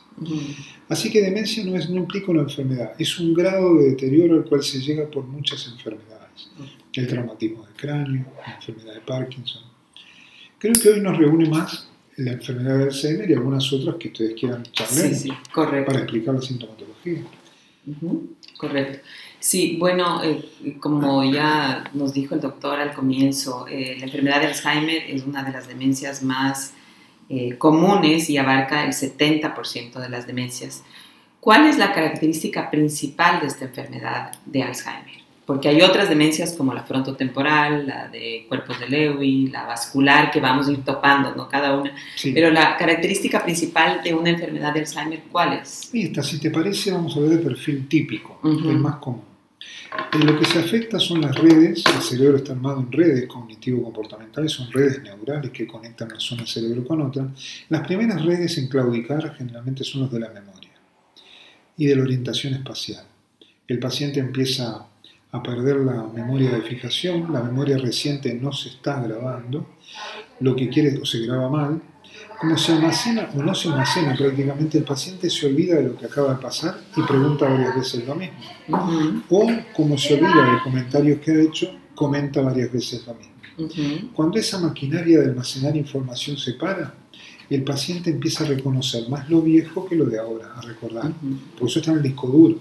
Así 0.88 1.10
que 1.10 1.22
demencia 1.22 1.64
no, 1.64 1.76
es, 1.76 1.88
no 1.90 1.96
implica 1.96 2.30
una 2.30 2.42
enfermedad, 2.42 2.92
es 2.98 3.18
un 3.18 3.34
grado 3.34 3.76
de 3.76 3.90
deterioro 3.90 4.36
al 4.36 4.44
cual 4.44 4.62
se 4.62 4.80
llega 4.80 5.10
por 5.10 5.24
muchas 5.24 5.66
enfermedades. 5.66 6.50
El 6.92 7.08
traumatismo 7.08 7.64
del 7.64 7.74
cráneo, 7.74 8.26
la 8.46 8.54
enfermedad 8.54 8.94
de 8.94 9.00
Parkinson. 9.00 9.62
Creo 10.58 10.74
que 10.80 10.88
hoy 10.90 11.00
nos 11.00 11.18
reúne 11.18 11.48
más 11.48 11.88
la 12.16 12.32
enfermedad 12.32 12.78
de 12.78 12.84
Alzheimer 12.84 13.28
y 13.28 13.34
algunas 13.34 13.72
otras 13.72 13.96
que 13.96 14.08
ustedes 14.08 14.34
quieran 14.38 14.62
charlar 14.72 15.84
para 15.84 15.98
explicar 15.98 16.34
la 16.34 16.42
sintomatología. 16.42 17.22
Correcto. 18.56 19.00
Sí, 19.44 19.76
bueno, 19.78 20.24
eh, 20.24 20.78
como 20.80 21.22
ya 21.22 21.84
nos 21.92 22.14
dijo 22.14 22.34
el 22.34 22.40
doctor 22.40 22.80
al 22.80 22.94
comienzo, 22.94 23.66
eh, 23.68 23.94
la 23.98 24.06
enfermedad 24.06 24.40
de 24.40 24.46
Alzheimer 24.46 25.02
es 25.06 25.22
una 25.24 25.44
de 25.44 25.52
las 25.52 25.68
demencias 25.68 26.22
más 26.22 26.72
eh, 27.28 27.58
comunes 27.58 28.30
y 28.30 28.38
abarca 28.38 28.86
el 28.86 28.94
70% 28.94 30.00
de 30.00 30.08
las 30.08 30.26
demencias. 30.26 30.82
¿Cuál 31.40 31.66
es 31.66 31.76
la 31.76 31.92
característica 31.92 32.70
principal 32.70 33.40
de 33.42 33.48
esta 33.48 33.66
enfermedad 33.66 34.32
de 34.46 34.62
Alzheimer? 34.62 35.22
Porque 35.44 35.68
hay 35.68 35.82
otras 35.82 36.08
demencias 36.08 36.54
como 36.54 36.72
la 36.72 36.84
frontotemporal, 36.84 37.86
la 37.86 38.08
de 38.08 38.46
cuerpos 38.48 38.80
de 38.80 38.88
Lewy, 38.88 39.48
la 39.48 39.66
vascular, 39.66 40.30
que 40.30 40.40
vamos 40.40 40.68
a 40.68 40.72
ir 40.72 40.82
topando, 40.86 41.34
¿no? 41.34 41.50
Cada 41.50 41.78
una. 41.78 41.94
Pero 42.32 42.50
la 42.50 42.78
característica 42.78 43.44
principal 43.44 44.00
de 44.02 44.14
una 44.14 44.30
enfermedad 44.30 44.72
de 44.72 44.80
Alzheimer, 44.80 45.24
¿cuál 45.30 45.52
es? 45.52 45.90
Esta, 45.92 46.22
si 46.22 46.40
te 46.40 46.50
parece, 46.50 46.92
vamos 46.92 47.14
a 47.14 47.20
ver 47.20 47.32
el 47.32 47.40
perfil 47.40 47.86
típico, 47.86 48.40
el 48.42 48.78
más 48.78 48.96
común. 48.96 49.34
En 50.12 50.26
lo 50.26 50.38
que 50.38 50.44
se 50.44 50.60
afecta 50.60 50.98
son 51.00 51.20
las 51.20 51.36
redes, 51.36 51.84
el 51.86 52.02
cerebro 52.02 52.36
está 52.36 52.52
armado 52.52 52.80
en 52.80 52.92
redes 52.92 53.26
cognitivo-comportamentales, 53.28 54.52
son 54.52 54.70
redes 54.70 55.02
neurales 55.02 55.50
que 55.50 55.66
conectan 55.66 56.08
una 56.08 56.20
zona 56.20 56.42
del 56.42 56.50
cerebro 56.50 56.84
con 56.84 57.00
otra. 57.00 57.28
Las 57.68 57.86
primeras 57.86 58.24
redes 58.24 58.56
en 58.58 58.68
claudicar 58.68 59.34
generalmente 59.36 59.82
son 59.82 60.02
las 60.02 60.12
de 60.12 60.20
la 60.20 60.28
memoria. 60.30 60.70
y 61.76 61.86
de 61.86 61.96
la 61.96 62.04
orientación 62.04 62.54
espacial. 62.54 63.04
El 63.66 63.80
paciente 63.80 64.20
empieza 64.20 64.86
a 65.32 65.42
perder 65.42 65.78
la 65.78 66.04
memoria 66.04 66.50
de 66.50 66.62
fijación, 66.62 67.32
la 67.32 67.42
memoria 67.42 67.76
reciente 67.78 68.32
no 68.34 68.52
se 68.52 68.68
está 68.68 69.00
grabando, 69.00 69.74
lo 70.38 70.54
que 70.54 70.68
quiere 70.68 70.96
o 70.98 71.04
se 71.04 71.26
graba 71.26 71.48
mal, 71.50 71.82
como 72.44 72.58
se 72.58 72.72
almacena 72.72 73.30
o 73.34 73.42
no 73.42 73.54
se 73.54 73.68
almacena 73.68 74.14
prácticamente, 74.14 74.76
el 74.76 74.84
paciente 74.84 75.30
se 75.30 75.46
olvida 75.46 75.76
de 75.76 75.84
lo 75.84 75.96
que 75.96 76.04
acaba 76.04 76.34
de 76.34 76.42
pasar 76.42 76.78
y 76.94 77.02
pregunta 77.02 77.48
varias 77.48 77.74
veces 77.74 78.06
lo 78.06 78.14
mismo. 78.14 78.36
O 79.30 79.48
como 79.74 79.96
se 79.96 80.14
olvida 80.14 80.52
de 80.52 80.62
comentarios 80.62 81.20
que 81.20 81.30
ha 81.30 81.42
hecho, 81.42 81.74
comenta 81.94 82.42
varias 82.42 82.70
veces 82.70 83.02
lo 83.06 83.14
mismo. 83.14 84.10
Cuando 84.12 84.38
esa 84.38 84.58
maquinaria 84.60 85.20
de 85.20 85.26
almacenar 85.26 85.74
información 85.74 86.36
se 86.36 86.52
para, 86.52 86.94
el 87.48 87.62
paciente 87.62 88.10
empieza 88.10 88.44
a 88.44 88.48
reconocer 88.48 89.08
más 89.08 89.28
lo 89.30 89.40
viejo 89.40 89.86
que 89.86 89.96
lo 89.96 90.04
de 90.04 90.18
ahora, 90.18 90.52
a 90.54 90.60
recordar. 90.60 91.12
Por 91.58 91.68
eso 91.68 91.78
está 91.78 91.92
en 91.92 91.98
el 91.98 92.02
disco 92.02 92.26
duro. 92.26 92.58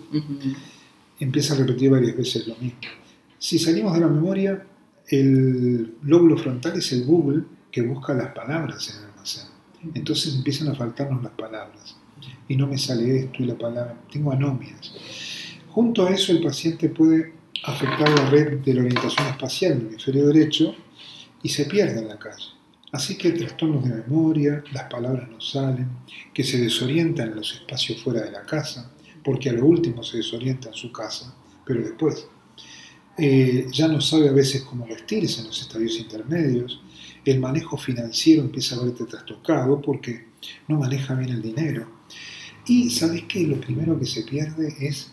Empieza 1.20 1.56
a 1.56 1.58
repetir 1.58 1.90
varias 1.90 2.16
veces 2.16 2.48
lo 2.48 2.56
mismo. 2.56 2.80
Si 3.38 3.60
salimos 3.60 3.94
de 3.94 4.00
la 4.00 4.08
memoria, 4.08 4.66
el 5.08 5.96
lóbulo 6.04 6.38
frontal 6.38 6.78
es 6.78 6.92
el 6.94 7.04
Google 7.04 7.44
que 7.70 7.82
busca 7.82 8.14
las 8.14 8.34
palabras 8.34 8.90
en 8.90 9.00
el 9.00 9.10
almacén. 9.10 9.53
Entonces 9.94 10.36
empiezan 10.36 10.70
a 10.70 10.76
faltarnos 10.76 11.24
las 11.24 11.34
palabras. 11.34 11.96
Y 12.48 12.56
no 12.56 12.68
me 12.68 12.78
sale 12.78 13.20
esto 13.20 13.44
y 13.44 13.46
la 13.46 13.58
palabra. 13.58 13.98
Tengo 14.12 14.32
anomias. 14.32 14.94
Junto 15.70 16.06
a 16.06 16.12
eso, 16.12 16.32
el 16.32 16.42
paciente 16.42 16.90
puede 16.90 17.34
afectar 17.64 18.10
la 18.10 18.30
red 18.30 18.60
de 18.60 18.74
la 18.74 18.82
orientación 18.82 19.28
espacial 19.28 19.78
del 19.78 19.88
hemisferio 19.88 20.28
derecho 20.28 20.76
y 21.42 21.50
se 21.50 21.66
pierde 21.66 22.00
en 22.00 22.08
la 22.08 22.20
calle. 22.20 22.46
Así 22.92 23.18
que 23.18 23.32
trastornos 23.32 23.84
de 23.84 23.96
memoria, 23.96 24.64
las 24.72 24.84
palabras 24.84 25.28
no 25.28 25.42
salen, 25.42 25.90
que 26.32 26.44
se 26.44 26.60
desorientan 26.60 27.30
en 27.30 27.38
los 27.38 27.54
espacios 27.54 28.04
fuera 28.04 28.22
de 28.22 28.32
la 28.32 28.44
casa, 28.44 28.92
porque 29.24 29.50
a 29.50 29.54
lo 29.54 29.66
último 29.66 30.04
se 30.04 30.18
desorienta 30.18 30.70
en 30.70 30.76
su 30.76 30.92
casa, 30.92 31.34
pero 31.66 31.82
después. 31.82 32.28
Eh, 33.18 33.68
ya 33.72 33.88
no 33.88 34.02
sabe 34.02 34.30
a 34.30 34.32
veces 34.32 34.64
cómo 34.64 34.86
vestirse 34.88 35.42
en 35.42 35.48
los 35.48 35.62
estadios 35.62 35.98
intermedios, 36.00 36.82
el 37.26 37.40
manejo 37.40 37.78
financiero 37.78 38.42
empieza 38.42 38.76
a 38.76 38.84
verte 38.84 39.06
trastocado 39.06 39.82
porque 39.82 40.28
no 40.68 40.78
maneja 40.78 41.16
bien 41.16 41.32
el 41.32 41.42
dinero. 41.42 41.88
Y 42.66 42.90
sabes 42.90 43.24
que 43.24 43.46
lo 43.46 43.60
primero 43.60 44.00
que 44.00 44.06
se 44.06 44.24
pierde 44.24 44.76
es 44.80 45.12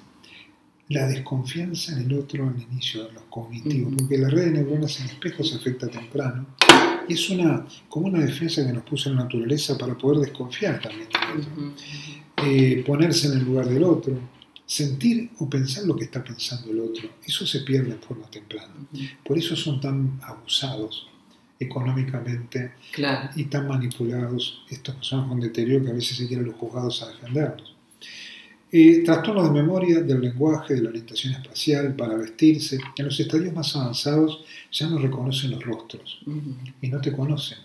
la 0.88 1.06
desconfianza 1.06 1.92
en 1.92 2.10
el 2.10 2.18
otro 2.18 2.48
al 2.48 2.60
inicio 2.60 3.04
de 3.04 3.12
los 3.12 3.22
cognitivos, 3.24 3.94
porque 3.96 4.18
la 4.18 4.28
red 4.28 4.46
de 4.46 4.50
neuronas 4.52 5.00
en 5.00 5.06
espejo 5.06 5.44
se 5.44 5.56
afecta 5.56 5.88
temprano 5.88 6.46
es 7.12 7.30
una, 7.30 7.66
como 7.88 8.06
una 8.06 8.20
defensa 8.20 8.64
que 8.64 8.72
nos 8.72 8.84
puso 8.84 9.10
la 9.10 9.24
naturaleza 9.24 9.76
para 9.76 9.96
poder 9.96 10.20
desconfiar 10.20 10.80
también 10.80 11.08
del 11.08 11.40
otro. 11.40 11.74
Eh, 12.46 12.82
ponerse 12.86 13.28
en 13.28 13.34
el 13.34 13.44
lugar 13.44 13.68
del 13.68 13.84
otro, 13.84 14.18
sentir 14.64 15.30
o 15.38 15.48
pensar 15.48 15.84
lo 15.84 15.96
que 15.96 16.04
está 16.04 16.22
pensando 16.24 16.70
el 16.70 16.80
otro, 16.80 17.10
eso 17.24 17.46
se 17.46 17.60
pierde 17.60 17.92
en 17.92 18.00
forma 18.00 18.30
temprana. 18.30 18.72
Por 19.24 19.36
eso 19.36 19.56
son 19.56 19.80
tan 19.80 20.20
abusados 20.22 21.09
económicamente 21.60 22.72
y 23.36 23.44
tan 23.44 23.68
manipulados 23.68 24.64
estas 24.70 24.96
personas 24.96 25.28
con 25.28 25.38
deterioro 25.38 25.84
que 25.84 25.90
a 25.90 25.94
veces 25.94 26.16
se 26.16 26.26
quieren 26.26 26.46
los 26.46 26.56
juzgados 26.56 27.02
a 27.02 27.08
defenderlos. 27.08 27.76
Eh, 28.72 29.02
trastornos 29.04 29.52
de 29.52 29.60
memoria, 29.62 30.00
del 30.00 30.20
lenguaje, 30.20 30.74
de 30.74 30.82
la 30.82 30.88
orientación 30.88 31.34
espacial, 31.34 31.94
para 31.96 32.14
vestirse. 32.14 32.78
En 32.96 33.04
los 33.04 33.18
estadios 33.20 33.52
más 33.52 33.74
avanzados 33.76 34.44
ya 34.72 34.88
no 34.88 34.98
reconocen 34.98 35.50
los 35.50 35.62
rostros 35.62 36.20
y 36.80 36.88
no 36.88 37.00
te 37.00 37.12
conocen. 37.12 37.58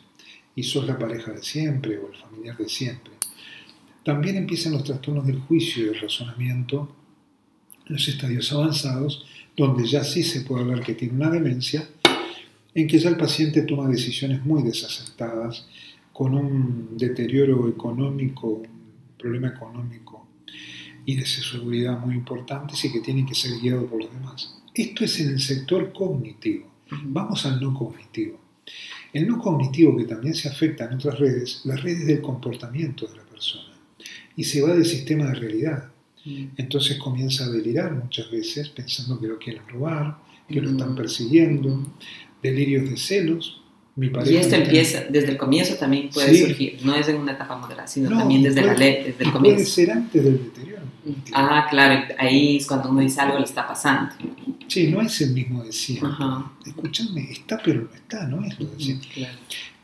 Y 0.56 0.64
sos 0.64 0.86
la 0.86 0.98
pareja 0.98 1.32
de 1.32 1.44
siempre 1.44 1.98
o 1.98 2.12
el 2.12 2.18
familiar 2.18 2.58
de 2.58 2.68
siempre. 2.68 3.14
También 4.04 4.36
empiezan 4.36 4.74
los 4.74 4.84
trastornos 4.84 5.26
del 5.26 5.40
juicio 5.40 5.84
y 5.84 5.86
del 5.88 6.02
razonamiento 6.02 6.96
en 7.88 7.94
los 7.94 8.08
estadios 8.08 8.52
avanzados, 8.52 9.26
donde 9.56 9.88
ya 9.88 10.04
sí 10.04 10.24
se 10.24 10.42
puede 10.42 10.64
hablar 10.64 10.84
que 10.84 10.96
tiene 10.96 11.14
una 11.14 11.30
demencia, 11.30 11.88
en 12.76 12.88
que 12.88 13.00
ya 13.00 13.10
el 13.10 13.18
paciente 13.18 13.62
toma 13.62 13.88
decisiones 13.88 14.46
muy 14.46 14.62
desacertadas, 14.62 15.66
con 16.12 16.36
un 16.36 16.98
deterioro 16.98 17.68
económico, 17.68 18.48
un 18.48 18.68
problema 19.18 19.48
económico 19.48 20.28
y 21.06 21.16
de 21.16 21.26
seguridad 21.26 22.00
muy 22.00 22.16
importantes 22.16 22.84
y 22.86 22.92
que 22.92 23.00
tienen 23.00 23.26
que 23.26 23.36
ser 23.36 23.60
guiados 23.60 23.90
por 23.90 24.04
los 24.04 24.14
demás. 24.14 24.62
Esto 24.74 25.06
es 25.06 25.20
en 25.20 25.30
el 25.30 25.40
sector 25.40 25.94
cognitivo. 25.94 26.68
Vamos 27.04 27.46
al 27.46 27.62
no 27.62 27.74
cognitivo. 27.74 28.40
El 29.14 29.28
no 29.28 29.40
cognitivo 29.40 29.96
que 29.96 30.06
también 30.06 30.34
se 30.34 30.50
afecta 30.50 30.86
en 30.86 30.96
otras 30.96 31.20
redes, 31.20 31.62
las 31.66 31.82
redes 31.82 32.06
del 32.08 32.22
comportamiento 32.22 33.08
de 33.08 33.18
la 33.18 33.24
persona. 33.24 33.74
Y 34.36 34.44
se 34.44 34.62
va 34.62 34.74
del 34.74 34.86
sistema 34.86 35.26
de 35.28 35.36
realidad. 35.36 35.90
Entonces 36.58 36.98
comienza 36.98 37.46
a 37.46 37.50
delirar 37.50 37.94
muchas 37.94 38.30
veces 38.32 38.70
pensando 38.70 39.20
que 39.20 39.28
lo 39.28 39.38
quieren 39.38 39.68
robar, 39.68 40.18
que 40.48 40.62
lo 40.62 40.72
están 40.72 40.96
persiguiendo, 40.96 41.86
delirios 42.46 42.90
de 42.90 42.98
celos, 42.98 43.62
y 43.98 44.36
esto 44.36 44.56
empieza, 44.56 45.06
desde 45.10 45.32
el 45.32 45.38
comienzo 45.38 45.76
también 45.76 46.10
puede 46.10 46.38
surgir, 46.38 46.80
no 46.84 46.94
es 46.96 47.08
en 47.08 47.16
una 47.16 47.32
etapa 47.32 47.56
moderada, 47.56 47.88
sino 47.88 48.10
también 48.10 48.44
desde 48.44 48.62
la 48.62 48.74
ley, 48.74 49.04
desde 49.06 49.24
el 49.24 49.32
comienzo. 49.32 49.56
Puede 49.56 49.66
ser 49.66 49.92
antes 49.92 50.22
del 50.22 50.44
deterioro. 50.44 50.82
Ah, 51.34 51.66
claro, 51.70 52.04
ahí 52.18 52.58
es 52.58 52.68
cuando 52.68 52.90
uno 52.90 53.00
dice 53.00 53.22
algo 53.22 53.38
le 53.38 53.46
está 53.46 53.66
pasando. 53.66 54.14
Sí, 54.68 54.88
no 54.88 55.02
es 55.02 55.22
el 55.22 55.32
mismo 55.32 55.64
de 55.64 55.72
siempre. 55.72 56.10
Escúchame, 56.66 57.32
está 57.32 57.62
pero 57.64 57.84
no 57.84 57.96
está, 57.96 58.28
no 58.28 58.44
es 58.44 58.60
lo 58.60 58.66
de 58.66 58.80
siempre. 58.84 59.30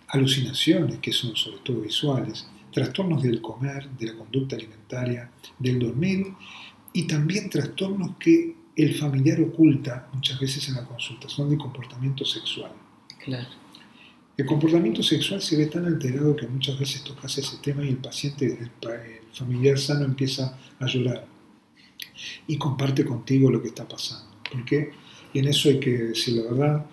Alucinaciones, 0.07 0.97
que 0.99 1.13
son 1.13 1.33
sobre 1.37 1.59
todo 1.59 1.79
visuales, 1.79 2.45
trastornos 2.73 3.23
del 3.23 3.39
comer, 3.39 3.89
de 3.91 4.07
la 4.07 4.15
conducta 4.15 4.57
alimentaria, 4.57 5.29
del 5.57 5.79
dormir, 5.79 6.27
y 6.91 7.03
también 7.03 7.49
trastornos 7.49 8.17
que 8.19 8.55
el 8.75 8.95
familiar 8.95 9.41
oculta 9.41 10.09
muchas 10.13 10.39
veces 10.39 10.67
en 10.69 10.75
la 10.75 10.85
consultación 10.85 11.49
de 11.49 11.57
comportamiento 11.57 12.25
sexual. 12.25 12.71
Claro 13.23 13.61
el 14.41 14.47
comportamiento 14.47 15.03
sexual 15.03 15.41
se 15.41 15.55
ve 15.55 15.67
tan 15.67 15.85
alterado 15.85 16.35
que 16.35 16.47
muchas 16.47 16.79
veces 16.79 17.03
tocas 17.03 17.37
ese 17.37 17.57
tema 17.57 17.83
y 17.83 17.89
el 17.89 17.97
paciente, 17.97 18.45
el, 18.45 18.71
familiar 19.33 19.77
sano 19.77 20.03
empieza 20.03 20.57
a 20.79 20.85
llorar 20.87 21.25
y 22.47 22.57
comparte 22.57 23.05
contigo 23.05 23.49
lo 23.49 23.61
que 23.61 23.69
está 23.69 23.87
pasando. 23.87 24.35
Porque, 24.51 24.91
y 25.31 25.39
en 25.39 25.47
eso 25.47 25.69
hay 25.69 25.79
que 25.79 25.91
decir 25.91 26.35
la 26.35 26.51
verdad, 26.51 26.85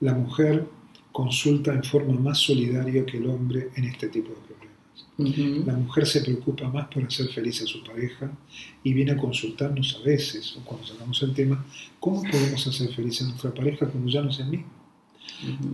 la 0.00 0.14
mujer 0.14 0.66
consulta 1.12 1.72
en 1.72 1.84
forma 1.84 2.18
más 2.18 2.38
solidaria 2.38 3.04
que 3.06 3.18
el 3.18 3.28
hombre 3.28 3.68
en 3.76 3.84
este 3.84 4.08
tipo 4.08 4.30
de 4.30 4.36
problemas. 4.36 4.73
La 5.16 5.74
mujer 5.74 6.06
se 6.06 6.22
preocupa 6.22 6.68
más 6.68 6.88
por 6.88 7.04
hacer 7.04 7.28
feliz 7.28 7.62
a 7.62 7.66
su 7.66 7.84
pareja 7.84 8.32
y 8.82 8.92
viene 8.92 9.12
a 9.12 9.16
consultarnos 9.16 10.00
a 10.00 10.04
veces, 10.04 10.56
o 10.56 10.64
cuando 10.64 10.86
sacamos 10.86 11.22
el 11.22 11.32
tema, 11.32 11.64
cómo 12.00 12.22
podemos 12.22 12.66
hacer 12.66 12.92
feliz 12.92 13.22
a 13.22 13.28
nuestra 13.28 13.54
pareja 13.54 13.86
cuando 13.86 14.10
ya 14.10 14.22
no 14.22 14.30
es 14.30 14.40
el 14.40 14.46
mismo. 14.46 14.66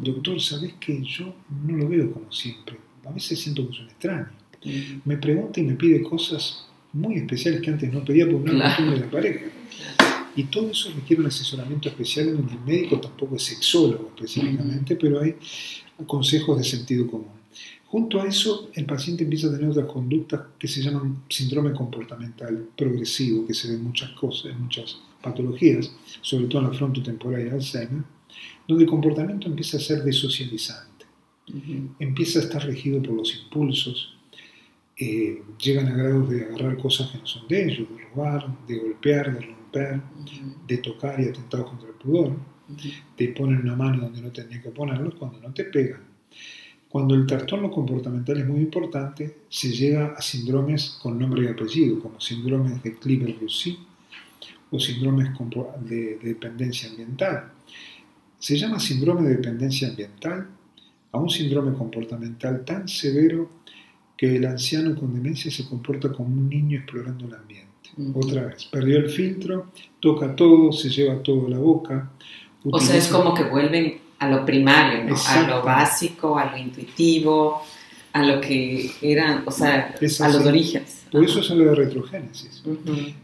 Doctor, 0.03 0.41
¿sabes 0.41 0.75
que 0.75 1.03
yo 1.03 1.35
no 1.67 1.77
lo 1.77 1.89
veo 1.89 2.13
como 2.13 2.31
siempre? 2.31 2.79
A 3.07 3.13
veces 3.13 3.41
siento 3.41 3.67
que 3.67 3.73
es 3.73 3.81
un 3.81 3.87
extraño. 3.87 4.29
Me 5.07 5.17
pregunta 5.17 5.59
y 5.59 5.63
me 5.63 5.75
pide 5.75 6.03
cosas 6.03 6.67
muy 6.93 7.17
especiales 7.17 7.63
que 7.63 7.71
antes 7.71 7.91
no 7.91 8.05
pedía 8.05 8.27
por 8.27 8.43
una 8.43 8.61
cuestión 8.61 8.91
de 8.91 9.01
la 9.01 9.11
pareja. 9.11 9.47
Y 10.37 10.45
todo 10.45 10.71
eso 10.71 10.91
requiere 10.95 11.23
un 11.23 11.29
asesoramiento 11.29 11.89
especial 11.89 12.37
donde 12.37 12.53
el 12.53 12.61
médico 12.61 13.01
tampoco 13.01 13.37
es 13.37 13.43
sexólogo 13.43 14.13
específicamente, 14.15 14.97
pero 14.97 15.21
hay 15.21 15.35
consejos 16.07 16.59
de 16.59 16.65
sentido 16.65 17.07
común. 17.07 17.40
Junto 17.91 18.21
a 18.21 18.27
eso, 18.27 18.71
el 18.75 18.87
paciente 18.87 19.25
empieza 19.25 19.49
a 19.49 19.51
tener 19.51 19.69
otras 19.69 19.91
conductas 19.91 20.43
que 20.57 20.69
se 20.69 20.81
llaman 20.81 21.25
síndrome 21.29 21.73
comportamental 21.73 22.69
progresivo, 22.77 23.45
que 23.49 23.53
se 23.53 23.67
ve 23.67 23.75
en 23.75 23.83
muchas 23.83 24.11
cosas, 24.11 24.53
en 24.53 24.63
muchas 24.63 24.97
patologías, 25.21 25.93
sobre 26.21 26.47
todo 26.47 26.63
en 26.63 26.69
la 26.69 26.79
frontotemporal 26.79 27.45
y 27.45 27.51
Alzheimer, 27.51 28.05
donde 28.69 28.85
el 28.85 28.91
comportamiento 28.91 29.49
empieza 29.49 29.79
a 29.79 29.81
ser 29.81 30.05
desocializante, 30.05 31.05
empieza 31.99 32.39
a 32.39 32.43
estar 32.43 32.65
regido 32.65 33.03
por 33.03 33.15
los 33.15 33.35
impulsos, 33.35 34.17
eh, 34.97 35.43
llegan 35.59 35.89
a 35.89 35.97
grados 35.97 36.31
de 36.31 36.45
agarrar 36.45 36.79
cosas 36.79 37.11
que 37.11 37.19
no 37.19 37.27
son 37.27 37.49
de 37.49 37.65
ellos, 37.65 37.89
de 37.89 38.05
robar, 38.15 38.67
de 38.69 38.79
golpear, 38.79 39.35
de 39.35 39.47
romper, 39.47 40.01
de 40.65 40.77
tocar 40.79 41.21
y 41.21 41.25
atentar 41.25 41.65
contra 41.65 41.89
el 41.89 41.95
pudor, 41.95 42.37
te 43.17 43.29
ponen 43.29 43.63
una 43.63 43.75
mano 43.75 44.03
donde 44.03 44.23
no 44.23 44.31
tenía 44.31 44.63
que 44.63 44.71
ponerlo 44.71 45.13
cuando 45.19 45.41
no 45.41 45.53
te 45.53 45.65
pegan. 45.65 46.05
Cuando 46.91 47.15
el 47.15 47.27
trastorno 47.27 47.71
comportamental 47.71 48.39
es 48.39 48.47
muy 48.47 48.61
importante, 48.61 49.37
se 49.49 49.71
llega 49.71 50.15
a 50.17 50.21
síndromes 50.21 50.99
con 51.03 51.19
nombre 51.19 51.45
y 51.45 51.47
apellido, 51.47 52.01
como 52.01 52.21
síndromes 52.21 52.83
de 52.83 52.97
Kliber-Roussy 52.97 53.79
o 54.73 54.79
síndromes 54.79 55.31
de 55.89 56.19
dependencia 56.23 56.91
ambiental 56.91 57.53
se 58.41 58.57
llama 58.57 58.81
síndrome 58.81 59.29
de 59.29 59.37
dependencia 59.37 59.89
ambiental 59.89 60.49
a 61.13 61.19
un 61.19 61.29
síndrome 61.29 61.77
comportamental 61.77 62.65
tan 62.65 62.89
severo 62.89 63.51
que 64.17 64.37
el 64.37 64.47
anciano 64.47 64.99
con 64.99 65.15
demencia 65.15 65.51
se 65.51 65.69
comporta 65.69 66.11
como 66.11 66.31
un 66.31 66.49
niño 66.49 66.79
explorando 66.79 67.27
el 67.27 67.35
ambiente. 67.35 67.69
Otra 68.15 68.47
vez, 68.47 68.65
perdió 68.65 68.99
el 68.99 69.11
filtro, 69.11 69.67
toca 70.01 70.35
todo, 70.35 70.73
se 70.73 70.89
lleva 70.89 71.23
todo 71.23 71.47
a 71.47 71.51
la 71.51 71.59
boca. 71.59 72.11
O 72.65 72.81
sea, 72.81 72.97
es 72.97 73.09
como 73.09 73.35
que 73.35 73.45
vuelven 73.45 73.99
a 74.21 74.29
lo 74.29 74.45
primario, 74.45 75.17
a 75.29 75.43
lo 75.43 75.63
básico, 75.63 76.39
a 76.39 76.51
lo 76.51 76.57
intuitivo, 76.57 77.63
a 78.13 78.23
lo 78.23 78.41
que 78.41 78.91
eran, 79.01 79.43
o 79.47 79.51
sea, 79.51 79.95
a 79.99 80.29
los 80.29 80.47
orígenes. 80.47 81.05
Por 81.11 81.25
eso 81.25 81.41
es 81.41 81.51
lo 81.51 81.65
de 81.65 81.75
retrogénesis. 81.75 82.63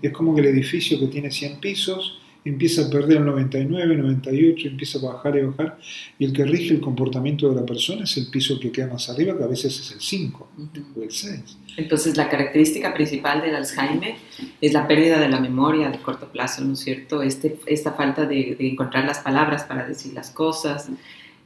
Es 0.02 0.12
como 0.12 0.34
que 0.34 0.40
el 0.40 0.46
edificio 0.48 0.98
que 0.98 1.06
tiene 1.06 1.30
100 1.30 1.60
pisos 1.60 2.18
empieza 2.48 2.86
a 2.86 2.90
perder 2.90 3.18
el 3.18 3.26
99, 3.26 3.96
98, 3.96 4.68
empieza 4.68 4.98
a 4.98 5.12
bajar 5.12 5.36
y 5.36 5.42
bajar, 5.42 5.78
y 6.18 6.24
el 6.24 6.32
que 6.32 6.44
rige 6.44 6.74
el 6.74 6.80
comportamiento 6.80 7.48
de 7.48 7.56
la 7.56 7.66
persona 7.66 8.04
es 8.04 8.16
el 8.16 8.28
piso 8.28 8.58
que 8.60 8.70
queda 8.72 8.86
más 8.88 9.08
arriba, 9.10 9.36
que 9.36 9.44
a 9.44 9.48
veces 9.48 9.78
es 9.78 9.92
el 9.92 10.00
5 10.00 10.48
Ujú. 10.56 11.00
o 11.00 11.02
el 11.02 11.10
6. 11.10 11.40
Entonces, 11.76 12.16
la 12.16 12.28
característica 12.28 12.94
principal 12.94 13.42
del 13.42 13.54
Alzheimer 13.54 14.14
es 14.60 14.72
la 14.72 14.88
pérdida 14.88 15.20
de 15.20 15.28
la 15.28 15.40
memoria 15.40 15.90
de 15.90 15.98
corto 15.98 16.28
plazo, 16.28 16.64
¿no 16.64 16.72
es 16.72 16.80
cierto? 16.80 17.22
Este, 17.22 17.58
esta 17.66 17.92
falta 17.92 18.24
de, 18.24 18.56
de 18.58 18.68
encontrar 18.68 19.04
las 19.04 19.18
palabras 19.18 19.64
para 19.64 19.86
decir 19.86 20.14
las 20.14 20.30
cosas, 20.30 20.88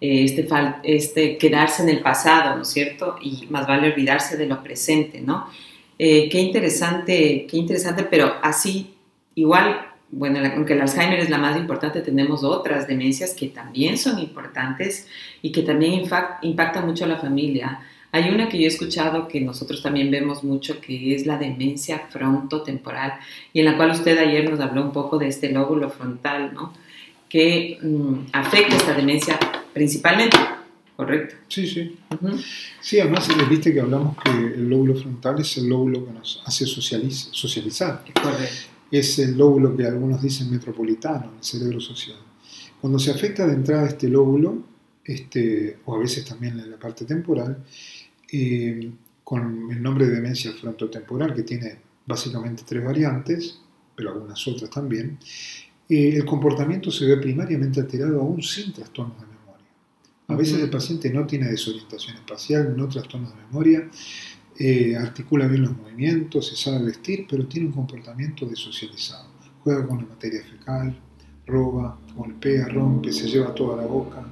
eh, 0.01 0.25
este, 0.25 0.49
este 0.85 1.37
quedarse 1.37 1.83
en 1.83 1.91
el 1.91 2.01
pasado, 2.01 2.57
¿no 2.57 2.63
es 2.63 2.69
cierto? 2.69 3.17
Y 3.21 3.47
más 3.51 3.67
vale 3.67 3.93
olvidarse 3.93 4.37
de 4.37 4.47
lo 4.47 4.63
presente, 4.63 5.21
¿no? 5.21 5.47
Eh, 5.99 6.31
qué 6.31 6.41
interesante, 6.41 7.47
qué 7.49 7.59
interesante, 7.59 8.05
pero 8.05 8.33
así, 8.43 8.95
igual, 9.35 9.90
bueno, 10.13 10.41
aunque 10.57 10.73
el 10.73 10.81
Alzheimer 10.81 11.19
es 11.21 11.31
la 11.31 11.39
más 11.39 11.57
importante, 11.57 12.01
tenemos 12.01 12.43
otras 12.45 12.87
demencias 12.89 13.33
que 13.35 13.49
también 13.49 13.97
son 13.97 14.19
importantes 14.19 15.07
y 15.43 15.53
que 15.53 15.63
también 15.63 16.03
impactan 16.43 16.87
mucho 16.87 17.05
a 17.05 17.09
la 17.09 17.17
familia. 17.19 17.81
Hay 18.13 18.29
una 18.31 18.49
que 18.49 18.59
yo 18.59 18.65
he 18.65 18.67
escuchado 18.67 19.29
que 19.29 19.41
nosotros 19.41 19.83
también 19.83 20.11
vemos 20.11 20.43
mucho, 20.43 20.81
que 20.81 21.15
es 21.15 21.27
la 21.27 21.39
demencia 21.39 22.01
frontotemporal, 22.11 23.13
y 23.53 23.61
en 23.61 23.67
la 23.67 23.77
cual 23.77 23.93
usted 23.93 24.19
ayer 24.19 24.51
nos 24.51 24.59
habló 24.59 24.83
un 24.83 24.93
poco 24.93 25.17
de 25.17 25.29
este 25.29 25.51
lóbulo 25.53 25.91
frontal, 25.91 26.53
¿no? 26.55 26.73
Que 27.29 27.79
mm, 27.81 28.15
afecta 28.33 28.75
esta 28.75 28.95
demencia 28.95 29.39
principalmente, 29.73 30.37
¿correcto? 30.97 31.37
Sí, 31.47 31.69
sí. 31.69 31.97
Ujú. 32.13 32.37
Sí, 32.81 32.99
además, 32.99 33.29
viste 33.49 33.73
que 33.73 33.81
hablamos 33.81 34.17
que 34.25 34.31
el 34.31 34.69
lóbulo 34.69 34.97
frontal 34.97 35.39
es 35.39 35.57
el 35.59 35.69
lóbulo 35.69 36.05
que 36.05 36.13
nos 36.13 36.43
hace 36.45 36.65
socializ- 36.65 37.29
socializar. 37.31 38.03
Correcto. 38.21 38.71
Es 38.91 39.19
el 39.19 39.37
lóbulo 39.37 39.77
que 39.77 39.87
algunos 39.87 40.21
dicen 40.21 40.51
metropolitano, 40.51 41.33
el 41.39 41.45
cerebro 41.45 41.81
social. 41.81 42.19
Cuando 42.81 42.99
se 42.99 43.11
afecta 43.11 43.47
de 43.47 43.55
entrada 43.55 43.87
este 43.87 44.09
lóbulo, 44.09 44.65
este, 45.05 45.79
o 45.85 45.95
a 45.95 45.99
veces 45.99 46.25
también 46.25 46.59
en 46.59 46.71
la 46.71 46.79
parte 46.79 47.05
temporal, 47.05 47.65
eh, 48.33 48.91
con 49.23 49.71
el 49.71 49.83
nombre 49.83 50.07
de 50.07 50.17
demencia 50.17 50.53
frontotemporal, 50.53 51.35
que 51.35 51.43
tiene 51.43 51.79
básicamente 52.07 52.63
tres 52.67 52.85
variantes, 52.85 53.61
pero 53.95 54.13
algunas 54.13 54.47
otras 54.49 54.71
también, 54.71 55.19
eh, 55.89 56.15
el 56.17 56.25
comportamiento 56.25 56.91
se 56.91 57.05
ve 57.05 57.17
primariamente 57.17 57.81
alterado 57.81 58.21
aún 58.21 58.43
sin 58.43 58.73
trastornos 58.73 59.21
de 59.21 59.27
memoria. 59.27 59.67
A 60.29 60.37
veces 60.37 60.61
el 60.61 60.71
paciente 60.71 61.11
no 61.11 61.27
tiene 61.27 61.49
desorientación 61.49 62.17
espacial, 62.17 62.75
no 62.77 62.89
trastornos 62.89 63.31
de 63.31 63.43
memoria, 63.43 63.89
eh, 64.63 64.95
articula 64.95 65.47
bien 65.47 65.63
los 65.63 65.75
movimientos, 65.75 66.49
se 66.49 66.55
sabe 66.55 66.85
vestir, 66.85 67.27
pero 67.27 67.47
tiene 67.47 67.69
un 67.69 67.73
comportamiento 67.73 68.45
desocializado. 68.45 69.25
Juega 69.65 69.87
con 69.87 69.97
la 69.97 70.05
materia 70.05 70.43
fecal, 70.43 71.01
roba, 71.47 71.99
golpea, 72.15 72.69
rompe, 72.69 73.11
se 73.11 73.27
lleva 73.27 73.55
toda 73.55 73.79
la 73.79 73.87
boca, 73.87 74.23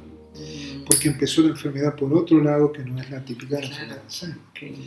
porque 0.87 1.09
empezó 1.09 1.41
la 1.41 1.49
enfermedad 1.49 1.97
por 1.97 2.13
otro 2.13 2.43
lado 2.43 2.71
que 2.71 2.85
no 2.85 3.01
es 3.01 3.09
la 3.09 3.25
típica 3.25 3.57
de 3.57 3.63
la 3.63 3.69
enfermedad 3.69 4.03
de. 4.03 4.33
Ok. 4.33 4.79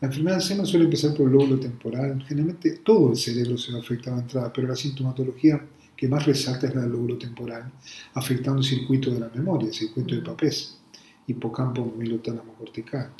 La 0.00 0.08
enfermedad 0.08 0.36
de 0.38 0.42
Alzheimer 0.42 0.66
suele 0.66 0.84
empezar 0.86 1.14
por 1.14 1.26
el 1.26 1.32
lóbulo 1.32 1.60
temporal. 1.60 2.24
Generalmente 2.26 2.78
todo 2.78 3.10
el 3.10 3.16
cerebro 3.18 3.58
se 3.58 3.72
ve 3.72 3.78
afectado 3.78 4.16
a 4.16 4.20
entrada, 4.20 4.50
pero 4.50 4.66
la 4.66 4.76
sintomatología 4.76 5.62
que 5.94 6.08
más 6.08 6.24
resalta 6.24 6.68
es 6.68 6.74
la 6.74 6.82
del 6.82 6.92
lóbulo 6.92 7.18
temporal, 7.18 7.70
afectando 8.14 8.60
el 8.60 8.66
circuito 8.66 9.10
de 9.10 9.20
la 9.20 9.28
memoria, 9.34 9.68
el 9.68 9.74
circuito 9.74 10.14
de 10.14 10.22
papés, 10.22 10.78
hipocampo 11.26 11.94
milotálamo 11.98 12.54
cortical. 12.54 13.10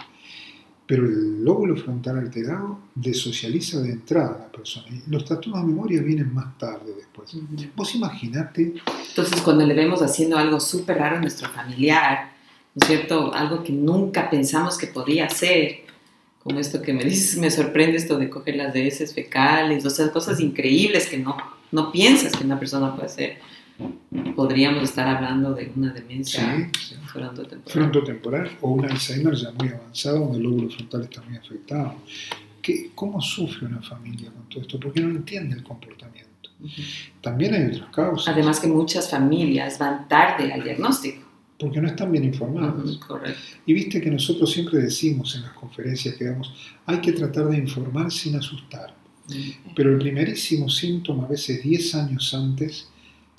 Pero 0.87 1.05
el 1.05 1.45
lóbulo 1.45 1.76
frontal 1.76 2.19
alterado 2.19 2.78
desocializa 2.95 3.81
de 3.81 3.93
entrada 3.93 4.35
a 4.35 4.38
la 4.38 4.52
persona. 4.52 4.87
Y 4.90 5.11
los 5.11 5.25
trastornos 5.25 5.62
de 5.62 5.69
memoria 5.69 6.00
vienen 6.00 6.33
más 6.33 6.57
tarde 6.59 6.93
después. 6.97 7.31
Vos 7.75 7.95
imaginate 7.95 8.75
Entonces, 9.09 9.40
cuando 9.43 9.66
le 9.66 9.75
vemos 9.75 10.00
haciendo 10.00 10.38
algo 10.38 10.61
súper 10.61 10.99
raro 10.99 11.16
a 11.16 11.21
nuestro 11.21 11.49
familiar, 11.49 12.33
¿no 12.75 12.81
es 12.83 12.87
cierto? 12.87 13.35
Algo 13.35 13.64
que 13.64 13.73
nunca 13.73 14.30
pensamos 14.30 14.78
que 14.78 14.87
podía 14.87 15.26
hacer, 15.26 15.87
como 16.43 16.60
esto 16.60 16.80
que 16.80 16.93
me 16.93 17.02
dices, 17.02 17.37
me 17.39 17.50
sorprende 17.50 17.97
esto 17.97 18.19
de 18.19 18.30
coger 18.30 18.54
las 18.54 18.75
heces 18.76 19.13
fecales, 19.13 19.84
o 19.84 19.91
sea, 19.91 20.13
cosas 20.13 20.39
increíbles 20.39 21.08
que 21.08 21.19
no, 21.19 21.37
no 21.73 21.91
piensas 21.91 22.32
que 22.37 22.45
una 22.45 22.58
persona 22.60 22.95
puede 22.95 23.06
hacer. 23.06 23.39
Podríamos 24.34 24.82
estar 24.84 25.06
hablando 25.08 25.54
de 25.54 25.73
una 25.76 25.93
demencia 25.93 26.71
Sí, 26.78 26.95
frontotemporal. 27.06 27.73
frontotemporal 27.73 28.50
o 28.60 28.71
un 28.71 28.84
Alzheimer 28.84 29.34
ya 29.34 29.50
muy 29.52 29.69
avanzado 29.69 30.21
donde 30.21 30.39
el 30.39 30.45
lóbulo 30.45 30.71
frontal 30.71 31.02
está 31.02 31.23
muy 31.23 31.36
afectado. 31.36 31.95
¿Qué, 32.62 32.91
¿Cómo 32.95 33.21
sufre 33.21 33.67
una 33.67 33.82
familia 33.82 34.30
con 34.30 34.49
todo 34.49 34.60
esto? 34.62 34.80
Porque 34.80 35.00
no 35.00 35.10
entiende 35.10 35.54
el 35.56 35.62
comportamiento. 35.62 36.26
Ujú. 36.60 36.82
También 37.21 37.54
hay 37.54 37.65
otras 37.76 37.91
causas, 37.95 38.28
Además 38.34 38.60
que 38.60 38.67
muchas 38.67 39.10
familias 39.10 39.78
van 39.78 40.08
tarde 40.08 40.52
al 40.52 40.62
diagnóstico. 40.65 41.23
porque 41.58 41.80
no 41.80 41.89
están 41.89 42.10
bien 42.12 42.25
informadas. 42.25 42.84
Ujú, 42.84 43.00
Correcto. 43.06 43.41
Y 43.67 43.73
viste 43.75 44.00
que 44.00 44.10
nosotros 44.10 44.50
siempre 44.52 44.78
decimos 44.78 45.34
en 45.36 45.43
las 45.43 45.52
conferencias 45.52 46.15
que 46.17 46.25
damos, 46.25 46.52
hay 46.86 47.00
que 47.00 47.12
tratar 47.12 47.47
de 47.49 47.56
informar 47.58 48.10
sin 48.10 48.36
asustar. 48.36 48.95
Ujú. 49.28 49.39
Pero 49.75 49.91
el 49.93 49.99
primerísimo 49.99 50.69
síntoma, 50.69 51.25
a 51.25 51.28
veces 51.28 51.62
10 51.62 51.95
años 51.95 52.32
antes, 52.34 52.89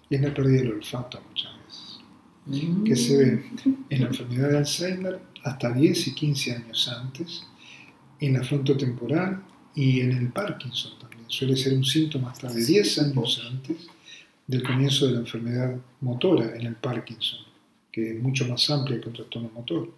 es 0.09 0.21
la 0.21 0.33
pérdida 0.33 0.61
del 0.61 0.71
olfato 0.73 1.21
muchas 1.29 1.51
veces. 1.65 2.83
que 2.85 2.95
se 2.95 3.17
ve 3.17 3.43
en 3.89 4.01
la 4.01 4.07
enfermedad 4.07 4.49
de 4.49 4.57
Alzheimer 4.59 5.19
hasta 5.43 5.71
10 5.71 6.07
y 6.07 6.13
15 6.13 6.53
años 6.53 6.87
antes, 6.87 7.43
en 8.19 8.33
la 8.33 8.43
frontotemporal 8.43 9.41
y 9.75 10.01
en 10.01 10.11
el 10.11 10.29
Parkinson 10.29 10.93
también. 10.99 11.23
Suele 11.27 11.55
ser 11.55 11.73
un 11.73 11.83
síntoma 11.83 12.31
hasta 12.31 12.51
de 12.51 12.65
10 12.65 12.99
años 12.99 13.41
antes 13.51 13.87
del 14.47 14.63
comienzo 14.63 15.07
de 15.07 15.13
la 15.13 15.19
enfermedad 15.19 15.75
motora 16.01 16.55
en 16.55 16.65
el 16.65 16.75
Parkinson, 16.75 17.39
que 17.91 18.11
es 18.11 18.21
mucho 18.21 18.47
más 18.47 18.69
amplia 18.69 18.99
que 19.01 19.09
un 19.09 19.15
trastorno 19.15 19.51
motor. 19.53 19.91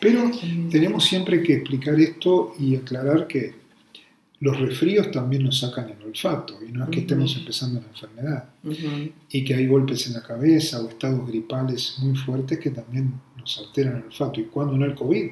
Pero 0.00 0.30
tenemos 0.70 1.04
siempre 1.04 1.42
que 1.42 1.54
explicar 1.54 1.98
esto 2.00 2.54
y 2.58 2.76
aclarar 2.76 3.26
que 3.26 3.63
los 4.44 4.60
resfríos 4.60 5.10
también 5.10 5.44
nos 5.44 5.58
sacan 5.60 5.88
el 5.88 6.02
olfato 6.06 6.58
y 6.62 6.70
no 6.70 6.84
es 6.84 6.90
que 6.90 7.00
estemos 7.00 7.34
empezando 7.34 7.80
la 7.80 7.86
enfermedad 7.86 8.44
Ujú. 8.62 9.10
y 9.30 9.42
que 9.42 9.54
hay 9.54 9.66
golpes 9.66 10.06
en 10.06 10.12
la 10.12 10.22
cabeza 10.22 10.82
o 10.82 10.88
estados 10.90 11.26
gripales 11.26 11.96
muy 12.02 12.14
fuertes 12.14 12.58
que 12.58 12.68
también 12.68 13.10
nos 13.38 13.58
alteran 13.58 13.96
el 13.96 14.02
olfato. 14.04 14.40
Y 14.40 14.44
cuando 14.44 14.76
no 14.76 14.84
el 14.84 14.94
COVID, 14.94 15.30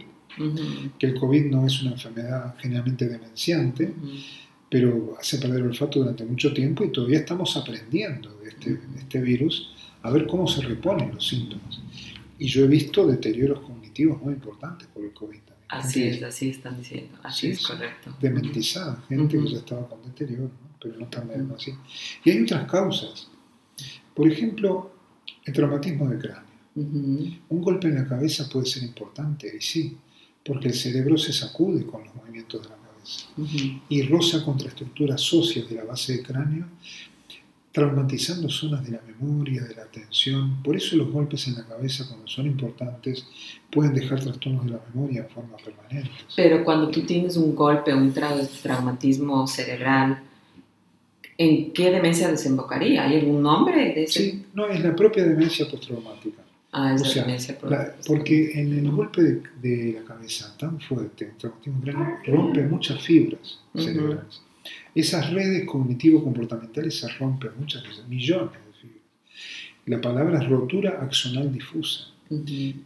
que 0.98 1.06
el 1.06 1.14
COVID 1.20 1.44
no 1.50 1.66
es 1.66 1.82
una 1.82 1.92
enfermedad 1.92 2.54
generalmente 2.58 3.06
demenciante, 3.06 3.92
pero 4.70 5.14
hace 5.20 5.36
perder 5.36 5.58
el 5.60 5.66
olfato 5.66 5.98
durante 5.98 6.24
mucho 6.24 6.54
tiempo 6.54 6.82
y 6.82 6.88
todavía 6.90 7.18
estamos 7.18 7.54
aprendiendo 7.58 8.34
de 8.38 8.48
este, 8.48 8.70
de 8.70 8.98
este 8.98 9.20
virus 9.20 9.74
a 10.00 10.10
ver 10.10 10.26
cómo 10.26 10.48
se 10.48 10.62
reponen 10.62 11.12
los 11.14 11.28
síntomas. 11.28 11.80
Y 12.38 12.46
yo 12.46 12.64
he 12.64 12.68
visto 12.68 13.06
deterioros 13.06 13.60
cognitivos 13.60 14.22
muy 14.22 14.32
importantes 14.32 14.88
por 14.88 15.04
el 15.04 15.12
COVID. 15.12 15.38
Así 15.80 16.02
es, 16.04 16.22
así 16.22 16.50
están 16.50 16.76
diciendo. 16.78 17.18
Así 17.22 17.46
Sí, 17.48 17.52
es 17.52 17.66
correcto. 17.66 18.16
Dementizada, 18.20 19.02
gente 19.08 19.36
Ujú. 19.36 19.46
que 19.46 19.52
ya 19.52 19.58
estaba 19.58 19.88
con 19.88 20.02
deterioro, 20.02 20.44
¿no? 20.44 20.76
pero 20.80 20.98
no 20.98 21.06
tan 21.06 21.26
menos 21.28 21.60
así. 21.62 21.72
Y 22.24 22.30
hay 22.30 22.42
otras 22.42 22.70
causas. 22.70 23.28
Por 24.14 24.30
ejemplo, 24.30 24.92
el 25.44 25.52
traumatismo 25.52 26.08
de 26.08 26.18
cráneo. 26.18 26.52
Ujú. 26.74 27.30
Un 27.48 27.62
golpe 27.62 27.88
en 27.88 27.94
la 27.96 28.06
cabeza 28.06 28.48
puede 28.48 28.66
ser 28.66 28.82
importante, 28.82 29.52
y 29.56 29.60
sí, 29.60 29.96
porque 30.44 30.68
el 30.68 30.74
cerebro 30.74 31.16
se 31.18 31.32
sacude 31.32 31.84
con 31.86 32.04
los 32.04 32.14
movimientos 32.14 32.62
de 32.62 32.68
la 32.68 32.76
cabeza 32.76 33.26
Ujú. 33.36 33.80
y 33.88 34.02
roza 34.02 34.44
contra 34.44 34.68
estructuras 34.68 35.32
óseas 35.32 35.68
de 35.68 35.76
la 35.76 35.84
base 35.84 36.16
del 36.16 36.26
cráneo, 36.26 36.66
traumatizando 37.72 38.48
zonas 38.50 38.84
de 38.84 38.92
la 38.92 39.00
memoria, 39.06 39.62
de 39.62 39.74
la 39.74 39.82
atención. 39.82 40.62
Por 40.62 40.76
eso 40.76 40.94
los 40.96 41.10
golpes 41.10 41.48
en 41.48 41.54
la 41.54 41.64
cabeza, 41.66 42.06
cuando 42.06 42.26
son 42.28 42.46
importantes, 42.46 43.26
pueden 43.70 43.94
dejar 43.94 44.20
trastornos 44.20 44.64
de 44.66 44.72
la 44.72 44.80
memoria 44.94 45.22
en 45.22 45.28
forma 45.30 45.56
permanente. 45.56 46.10
Pero 46.36 46.62
cuando 46.64 46.88
tú 46.90 47.00
tienes 47.02 47.36
un 47.36 47.54
golpe, 47.54 47.94
un 47.94 48.12
trau- 48.14 48.46
traumatismo 48.62 49.46
cerebral, 49.46 50.22
¿en 51.38 51.72
qué 51.72 51.90
demencia 51.90 52.28
desembocaría? 52.30 53.04
¿Hay 53.04 53.18
algún 53.20 53.42
nombre 53.42 53.76
de 53.94 54.04
ese? 54.04 54.20
Sí, 54.22 54.44
no, 54.54 54.66
es 54.66 54.82
la 54.82 54.94
propia 54.94 55.24
demencia 55.24 55.66
postraumática. 55.70 56.42
Ah, 56.74 56.94
es 56.94 57.02
O 57.02 57.04
sea, 57.04 57.24
demencia 57.24 57.58
La- 57.68 57.94
porque 58.06 58.52
en 58.60 58.72
el 58.78 58.90
golpe 58.90 59.22
de, 59.22 59.42
de 59.60 59.92
la 60.00 60.04
cabeza 60.06 60.54
tan 60.58 60.80
fuerte, 60.80 61.26
el 61.26 61.36
traumatismo 61.36 61.80
cráneo, 61.82 62.16
rompe 62.26 62.62
muchas 62.66 63.00
fibras 63.02 63.60
cerebrales. 63.74 64.40
Esas 64.94 65.32
redes 65.32 65.66
cognitivo-comportamentales 65.66 66.98
se 66.98 67.08
rompen 67.08 67.50
muchas 67.58 67.82
veces, 67.82 68.06
millones 68.08 68.52
de 68.52 68.72
fibras. 68.80 69.02
La 69.86 70.00
palabra 70.00 70.38
es 70.42 70.48
rotura 70.48 70.98
axonal 71.00 71.52
difusa, 71.52 72.08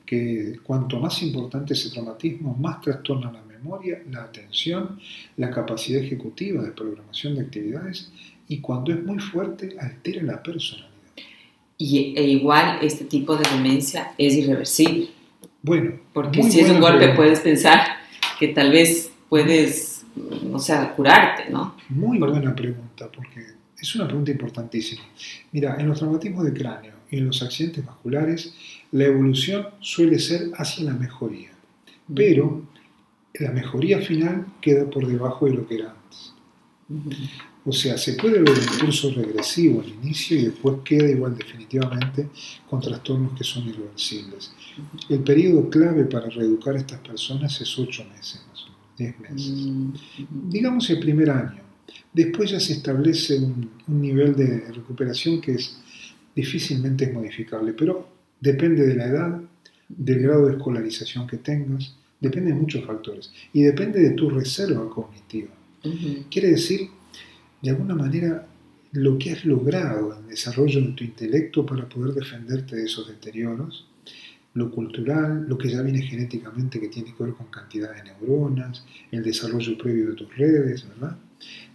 que 0.04 0.58
cuanto 0.62 0.98
más 0.98 1.22
importante 1.22 1.74
ese 1.74 1.90
traumatismo, 1.90 2.54
más 2.54 2.80
trastorna 2.80 3.30
la 3.32 3.42
memoria, 3.42 4.02
la 4.10 4.24
atención, 4.24 4.98
la 5.36 5.50
capacidad 5.50 6.02
ejecutiva 6.02 6.62
de 6.62 6.70
programación 6.72 7.34
de 7.34 7.42
actividades 7.42 8.10
y 8.48 8.58
cuando 8.58 8.92
es 8.92 9.04
muy 9.04 9.18
fuerte 9.18 9.76
altera 9.78 10.22
la 10.22 10.42
personalidad. 10.42 10.90
Y, 11.78 12.14
e 12.16 12.22
igual 12.24 12.78
este 12.82 13.04
tipo 13.04 13.36
de 13.36 13.48
demencia 13.50 14.12
es 14.16 14.34
irreversible. 14.34 15.08
Bueno, 15.62 15.98
Porque 16.12 16.42
si 16.42 16.60
es 16.60 16.70
un 16.70 16.80
golpe 16.80 16.98
pregunta. 16.98 17.16
puedes 17.16 17.40
pensar 17.40 17.80
que 18.38 18.48
tal 18.48 18.70
vez 18.70 19.10
puedes, 19.28 19.95
o 20.52 20.58
sea, 20.58 20.94
curarte, 20.94 21.50
¿no? 21.50 21.76
Muy 21.90 22.18
buena 22.18 22.54
pregunta, 22.54 23.10
porque 23.14 23.44
es 23.78 23.94
una 23.94 24.06
pregunta 24.06 24.30
importantísima. 24.30 25.02
Mira, 25.52 25.76
en 25.78 25.88
los 25.88 25.98
traumatismos 25.98 26.44
de 26.44 26.52
cráneo 26.52 26.94
y 27.10 27.18
en 27.18 27.26
los 27.26 27.42
accidentes 27.42 27.84
vasculares, 27.84 28.54
la 28.92 29.04
evolución 29.04 29.66
suele 29.80 30.18
ser 30.18 30.50
hacia 30.56 30.84
la 30.84 30.94
mejoría, 30.94 31.50
pero 32.14 32.62
la 33.34 33.50
mejoría 33.52 34.00
final 34.00 34.46
queda 34.60 34.88
por 34.88 35.06
debajo 35.06 35.46
de 35.46 35.54
lo 35.54 35.66
que 35.66 35.74
era 35.74 35.90
antes. 35.90 36.32
O 37.64 37.72
sea, 37.72 37.98
se 37.98 38.12
puede 38.12 38.40
ver 38.40 38.50
un 38.50 38.78
curso 38.78 39.10
regresivo 39.10 39.80
al 39.80 39.88
inicio 39.88 40.38
y 40.38 40.44
después 40.46 40.76
queda 40.84 41.10
igual 41.10 41.36
definitivamente 41.36 42.28
con 42.70 42.80
trastornos 42.80 43.36
que 43.36 43.42
son 43.42 43.68
irreversibles. 43.68 44.52
El 45.08 45.18
periodo 45.18 45.68
clave 45.68 46.04
para 46.04 46.30
reeducar 46.30 46.76
a 46.76 46.78
estas 46.78 47.00
personas 47.00 47.60
es 47.60 47.76
8 47.76 48.06
meses, 48.16 48.40
10 48.96 49.20
meses. 49.20 49.50
Mm, 49.50 49.92
Digamos 50.50 50.88
el 50.90 51.00
primer 51.00 51.30
año. 51.30 51.62
Después 52.12 52.50
ya 52.50 52.60
se 52.60 52.74
establece 52.74 53.38
un, 53.38 53.70
un 53.86 54.00
nivel 54.00 54.34
de 54.34 54.72
recuperación 54.72 55.40
que 55.40 55.52
es 55.52 55.78
difícilmente 56.34 57.06
es 57.06 57.14
modificable, 57.14 57.72
pero 57.72 58.08
depende 58.40 58.86
de 58.86 58.94
la 58.94 59.06
edad, 59.06 59.40
del 59.88 60.20
grado 60.20 60.46
de 60.46 60.52
escolarización 60.56 61.26
que 61.26 61.38
tengas, 61.38 61.96
depende 62.20 62.52
de 62.52 62.58
muchos 62.58 62.84
factores 62.84 63.32
y 63.52 63.62
depende 63.62 64.00
de 64.00 64.10
tu 64.10 64.30
reserva 64.30 64.88
cognitiva. 64.90 65.50
Quiere 66.30 66.50
decir, 66.50 66.88
de 67.62 67.70
alguna 67.70 67.94
manera, 67.94 68.46
lo 68.92 69.18
que 69.18 69.32
has 69.32 69.44
logrado 69.44 70.14
en 70.14 70.24
el 70.24 70.30
desarrollo 70.30 70.80
de 70.80 70.92
tu 70.92 71.04
intelecto 71.04 71.64
para 71.64 71.88
poder 71.88 72.14
defenderte 72.14 72.76
de 72.76 72.84
esos 72.84 73.08
deterioros, 73.08 73.86
lo 74.56 74.70
cultural, 74.70 75.46
lo 75.48 75.56
que 75.58 75.68
ya 75.70 75.82
viene 75.82 76.02
genéticamente 76.02 76.80
que 76.80 76.88
tiene 76.88 77.14
que 77.14 77.22
ver 77.22 77.34
con 77.34 77.46
cantidad 77.46 77.94
de 77.94 78.02
neuronas, 78.04 78.84
el 79.12 79.22
desarrollo 79.22 79.76
previo 79.78 80.08
de 80.10 80.14
tus 80.14 80.34
redes, 80.36 80.88
¿verdad? 80.88 81.16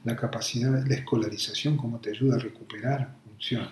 La 0.03 0.15
capacidad, 0.15 0.85
la 0.87 0.95
escolarización, 0.95 1.77
cómo 1.77 1.99
te 1.99 2.09
ayuda 2.09 2.35
a 2.35 2.39
recuperar 2.39 3.15
funciones. 3.25 3.69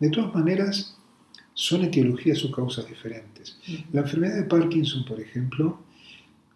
De 0.00 0.10
todas 0.10 0.34
maneras, 0.34 0.96
son 1.54 1.84
etiologías 1.84 2.44
o 2.44 2.50
causas 2.50 2.88
diferentes. 2.88 3.56
La 3.92 4.00
enfermedad 4.00 4.36
de 4.36 4.44
Parkinson, 4.44 5.04
por 5.04 5.20
ejemplo, 5.20 5.80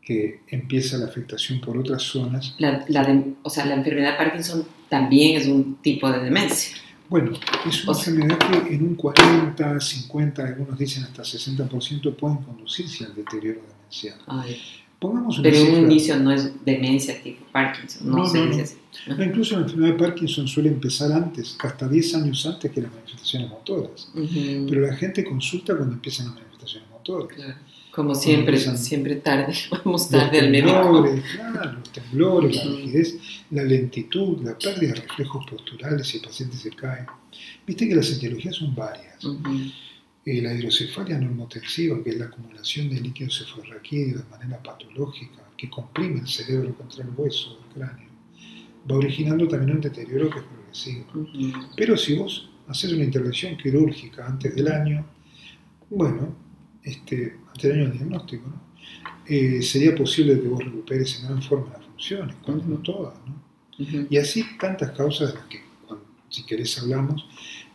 que 0.03 0.41
empieza 0.49 0.99
la 0.99 1.07
afectación 1.07 1.61
por 1.61 1.79
otras 1.79 2.03
zonas. 2.03 2.55
La, 2.59 2.85
la 2.89 3.05
de- 3.05 3.35
o 3.43 3.51
sea, 3.51 3.65
la 3.67 3.75
enfermedad 3.75 4.13
de 4.13 4.19
Parkinson 4.19 4.67
también 4.89 5.41
es 5.41 5.47
un 5.47 5.77
tipo 5.77 6.11
de 6.11 6.21
demencia. 6.25 6.77
Bueno, 7.09 7.33
es 7.69 7.85
una 7.85 7.97
enfermedad 7.99 8.39
que 8.39 8.75
en 8.75 8.83
un 8.83 8.95
40, 8.95 9.81
50, 9.81 10.45
algunos 10.45 10.79
dicen 10.79 11.05
hasta 11.05 11.23
60% 11.23 12.15
pueden 12.17 12.39
conducirse 12.39 13.05
al 13.05 13.15
deterioro 13.15 13.61
demencial. 13.79 14.17
Ay, 14.27 14.61
Pongamos 14.99 15.39
una 15.39 15.43
pero 15.43 15.61
un 15.61 15.67
cifra. 15.67 15.81
inicio 15.83 16.17
no 16.19 16.31
es 16.33 16.65
demencia 16.65 17.23
tipo 17.23 17.45
Parkinson, 17.53 18.09
no, 18.09 18.17
No, 18.19 18.27
se 18.27 18.39
no, 18.39 18.47
dice 18.47 18.63
así. 18.63 18.77
No, 19.07 19.23
incluso 19.23 19.57
la 19.57 19.63
enfermedad 19.67 19.93
de 19.93 19.99
Parkinson 19.99 20.49
suele 20.49 20.71
empezar 20.71 21.13
antes, 21.13 21.57
hasta 21.63 21.87
10 21.89 22.15
años 22.15 22.47
antes 22.47 22.71
que 22.71 22.81
las 22.81 22.91
manifestaciones 22.91 23.51
motoras. 23.51 24.09
Ujú, 24.15 24.67
Pero 24.71 24.81
la 24.81 24.97
gente 24.97 25.23
consulta 25.25 25.77
cuando 25.77 25.95
empiezan 25.95 26.27
las 26.27 26.37
manifestaciones 26.37 26.89
motoras. 26.91 27.29
claro. 27.37 27.55
Como 27.91 28.13
siempre, 28.17 28.59
siempre 28.59 29.15
tarde, 29.17 29.55
vamos 29.71 29.85
Los 30.03 30.09
tarde 30.11 30.41
al 30.41 30.51
médico. 30.51 30.73
temblores, 30.73 31.25
claro, 31.37 31.73
los 31.79 31.93
temblores, 31.93 32.57
la 32.57 32.63
Ujú. 32.65 32.77
rigidez, 32.79 33.17
la 33.55 33.63
lentitud, 33.63 34.43
la 34.43 34.59
pérdida 34.59 34.95
de 34.95 35.01
reflejos 35.03 35.47
posturales 35.49 36.09
si 36.09 36.17
el 36.17 36.25
paciente 36.25 36.57
se 36.57 36.71
cae. 36.71 37.07
Viste 37.65 37.89
que 37.89 37.95
las 37.95 38.11
etiologías 38.11 38.57
son 38.57 38.75
varias. 38.75 39.25
Eh, 40.27 40.43
la 40.43 40.53
hidrocefalia 40.53 41.19
normotensiva, 41.19 42.03
que 42.03 42.11
es 42.11 42.19
la 42.19 42.25
acumulación 42.27 42.91
de 42.91 43.01
líquido 43.01 43.31
cefalorraquídeo 43.31 44.19
de 44.19 44.25
manera 44.29 44.61
patológica, 44.61 45.49
que 45.57 45.71
comprime 45.71 46.21
el 46.21 46.27
cerebro 46.27 46.75
contra 46.75 47.05
el 47.05 47.11
hueso 47.17 47.51
del 47.51 47.75
cráneo, 47.75 48.09
va 48.91 48.97
originando 48.97 49.47
también 49.47 49.77
un 49.77 49.83
deterioro 49.83 50.31
que 50.31 50.39
es 50.41 50.45
progresivo. 50.45 51.29
Pero 51.77 51.97
si 51.97 52.17
vos 52.17 52.51
haces 52.67 52.93
una 52.93 53.05
intervención 53.05 53.57
quirúrgica 53.57 54.27
antes 54.27 54.53
del 54.57 54.67
año, 54.67 55.07
bueno, 55.91 56.35
este, 56.83 57.37
antes 57.47 57.63
del 57.63 57.73
año 57.73 57.89
del 57.91 57.99
diagnóstico, 57.99 58.49
¿no? 58.49 58.65
Eh, 59.27 59.63
sería 59.63 59.95
posible 59.95 60.41
que 60.41 60.49
vos 60.49 60.63
recuperes 60.63 61.21
en 61.21 61.29
gran 61.29 61.43
forma 61.43 61.73
las 61.73 61.87
funciones, 61.87 62.37
cuando 62.43 62.65
no 62.65 62.79
todas, 62.79 63.15
¿no? 63.27 63.44
Ujú. 63.79 64.07
Y 64.11 64.19
así 64.19 64.45
tantas 64.59 64.91
causas 64.93 65.29
de 65.33 65.39
las 65.39 65.47
que, 65.49 65.63
cuando- 65.87 66.05
si 66.29 66.45
querés, 66.45 66.79
hablamos, 66.79 67.27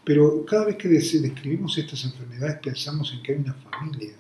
pero 0.04 0.46
cada 0.46 0.66
vez 0.66 0.76
que 0.78 0.88
des- 0.88 1.22
describimos 1.22 1.78
estas 1.78 2.04
enfermedades 2.06 2.58
pensamos 2.64 3.12
en 3.14 3.22
que 3.22 3.34
hay 3.34 3.38
una 3.40 3.54
familia 3.54 4.14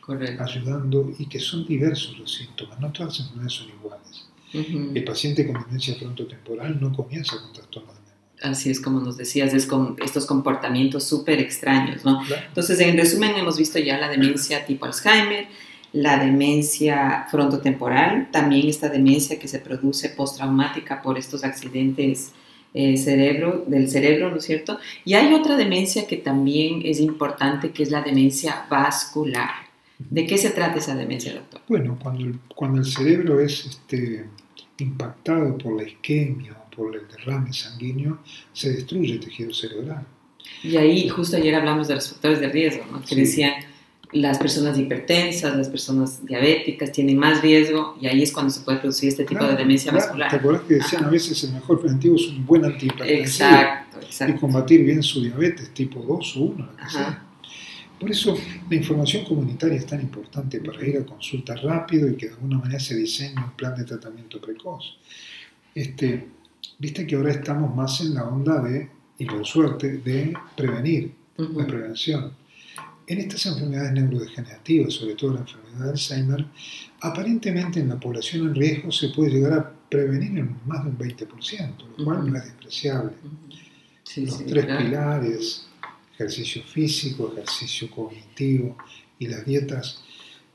Correcto. 0.00 0.42
ayudando 0.42 1.12
y 1.18 1.26
que 1.26 1.40
son 1.40 1.66
diversos 1.66 2.18
los 2.18 2.32
síntomas, 2.34 2.78
no 2.80 2.92
todas 2.92 3.12
las 3.18 3.20
enfermedades 3.26 3.52
son 3.54 3.68
iguales. 3.70 4.26
Ujú. 4.52 4.92
El 4.94 5.04
paciente 5.04 5.46
con 5.46 5.60
demencia 5.62 5.94
frontotemporal 5.96 6.80
no 6.80 6.92
comienza 6.92 7.36
con 7.40 7.52
trastornos 7.52 7.94
de 7.94 8.00
memoria. 8.02 8.14
Así 8.42 8.70
es 8.70 8.80
como 8.80 9.00
nos 9.00 9.16
decías, 9.16 9.54
es 9.54 9.66
con 9.66 9.96
estos 10.04 10.26
comportamientos 10.26 11.04
súper 11.04 11.38
extraños, 11.40 12.04
¿no? 12.04 12.20
Claro. 12.26 12.42
Entonces, 12.48 12.78
en 12.80 12.96
resumen, 12.96 13.34
hemos 13.36 13.56
visto 13.56 13.78
ya 13.78 13.98
la 13.98 14.08
demencia 14.08 14.66
tipo 14.66 14.84
Alzheimer, 14.84 15.46
la 15.94 16.18
demencia 16.18 17.26
frontotemporal, 17.30 18.28
también 18.32 18.68
esta 18.68 18.88
demencia 18.88 19.38
que 19.38 19.46
se 19.46 19.60
produce 19.60 20.08
postraumática 20.08 21.00
por 21.00 21.16
estos 21.16 21.44
accidentes 21.44 22.32
eh, 22.74 22.96
cerebro, 22.96 23.64
del 23.68 23.88
cerebro, 23.88 24.28
¿no 24.30 24.38
es 24.38 24.44
cierto? 24.44 24.78
Y 25.04 25.14
hay 25.14 25.32
otra 25.32 25.56
demencia 25.56 26.08
que 26.08 26.16
también 26.16 26.82
es 26.84 26.98
importante, 26.98 27.70
que 27.70 27.84
es 27.84 27.92
la 27.92 28.02
demencia 28.02 28.66
vascular. 28.68 29.50
¿De 29.96 30.26
qué 30.26 30.36
se 30.36 30.50
trata 30.50 30.78
esa 30.80 30.96
demencia, 30.96 31.32
doctor? 31.32 31.60
Bueno, 31.68 31.96
cuando 32.02 32.24
el, 32.24 32.40
cuando 32.52 32.80
el 32.80 32.84
cerebro 32.86 33.38
es 33.38 33.64
este, 33.64 34.24
impactado 34.78 35.56
por 35.56 35.76
la 35.80 35.84
isquemia 35.88 36.56
o 36.66 36.70
por 36.74 36.96
el 36.96 37.06
derrame 37.06 37.52
sanguíneo, 37.52 38.18
se 38.52 38.72
destruye 38.72 39.12
el 39.12 39.20
tejido 39.20 39.54
cerebral. 39.54 40.04
Y 40.64 40.76
ahí 40.76 41.08
justo 41.08 41.36
ayer 41.36 41.54
hablamos 41.54 41.86
de 41.86 41.94
los 41.94 42.08
factores 42.10 42.40
de 42.40 42.48
riesgo, 42.48 42.84
¿no? 42.90 43.00
que 43.02 43.14
Sí. 43.14 43.20
decían 43.20 43.52
las 44.14 44.38
personas 44.38 44.78
hipertensas, 44.78 45.56
las 45.56 45.68
personas 45.68 46.24
diabéticas 46.24 46.92
tienen 46.92 47.18
más 47.18 47.42
riesgo 47.42 47.96
y 48.00 48.06
ahí 48.06 48.22
es 48.22 48.32
cuando 48.32 48.50
se 48.52 48.60
puede 48.60 48.78
producir 48.78 49.08
este 49.08 49.24
tipo 49.24 49.44
de 49.44 49.56
demencia 49.56 49.90
claro. 49.90 50.04
¿Te 50.04 50.08
vascular. 50.08 50.34
acuerdas 50.34 50.62
que 50.68 50.74
decían 50.74 51.04
a 51.04 51.08
veces 51.10 51.44
el 51.44 51.52
mejor 51.52 51.80
preventivo 51.80 52.16
es 52.16 52.28
un 52.28 52.46
buen 52.46 52.64
antihipertensivo? 52.64 53.48
Exacto, 53.48 53.98
Y 54.00 54.04
exacto. 54.04 54.40
combatir 54.40 54.84
bien 54.84 55.02
su 55.02 55.22
diabetes 55.22 55.70
tipo 55.74 56.00
2 56.00 56.36
o 56.36 56.40
1, 56.40 56.64
lo 56.64 56.76
que 56.76 56.82
Ajá. 56.82 56.90
sea. 56.90 57.24
Por 57.98 58.10
eso 58.10 58.36
la 58.68 58.76
información 58.76 59.24
comunitaria 59.24 59.76
es 59.76 59.86
tan 59.86 60.00
importante 60.00 60.60
para 60.60 60.84
ir 60.86 60.98
a 60.98 61.04
consulta 61.06 61.54
rápido 61.56 62.08
y 62.08 62.16
que 62.16 62.26
de 62.26 62.32
alguna 62.34 62.58
manera 62.58 62.80
se 62.80 62.96
diseñe 62.96 63.34
un 63.36 63.52
plan 63.56 63.74
de 63.76 63.84
tratamiento 63.84 64.40
precoz. 64.40 64.96
Este, 65.74 66.28
Viste 66.78 67.06
que 67.06 67.14
ahora 67.14 67.30
estamos 67.30 67.74
más 67.74 68.00
en 68.00 68.14
la 68.14 68.24
onda 68.24 68.60
de, 68.60 68.88
y 69.18 69.26
por 69.26 69.46
suerte, 69.46 69.98
de 69.98 70.34
prevenir, 70.56 71.12
Ujú. 71.38 71.60
la 71.60 71.66
prevención. 71.66 72.32
En 73.06 73.18
estas 73.18 73.44
enfermedades 73.46 73.92
neurodegenerativas, 73.92 74.94
sobre 74.94 75.14
todo 75.14 75.34
la 75.34 75.40
enfermedad 75.40 75.84
de 75.84 75.90
Alzheimer, 75.90 76.46
aparentemente 77.00 77.80
en 77.80 77.90
la 77.90 78.00
población 78.00 78.48
en 78.48 78.54
riesgo 78.54 78.90
se 78.90 79.08
puede 79.10 79.30
llegar 79.30 79.52
a 79.52 79.72
prevenir 79.90 80.38
en 80.38 80.56
más 80.66 80.84
de 80.84 80.90
un 80.90 80.98
20%, 80.98 81.74
lo 81.98 82.04
cual 82.04 82.30
no 82.30 82.36
es 82.36 82.44
despreciable. 82.44 83.12
Sí, 84.02 84.26
Los 84.26 84.38
sí, 84.38 84.44
tres 84.46 84.64
claro. 84.64 84.84
pilares, 84.84 85.66
ejercicio 86.14 86.62
físico, 86.62 87.32
ejercicio 87.32 87.90
cognitivo 87.90 88.76
y 89.18 89.26
las 89.26 89.44
dietas 89.44 90.02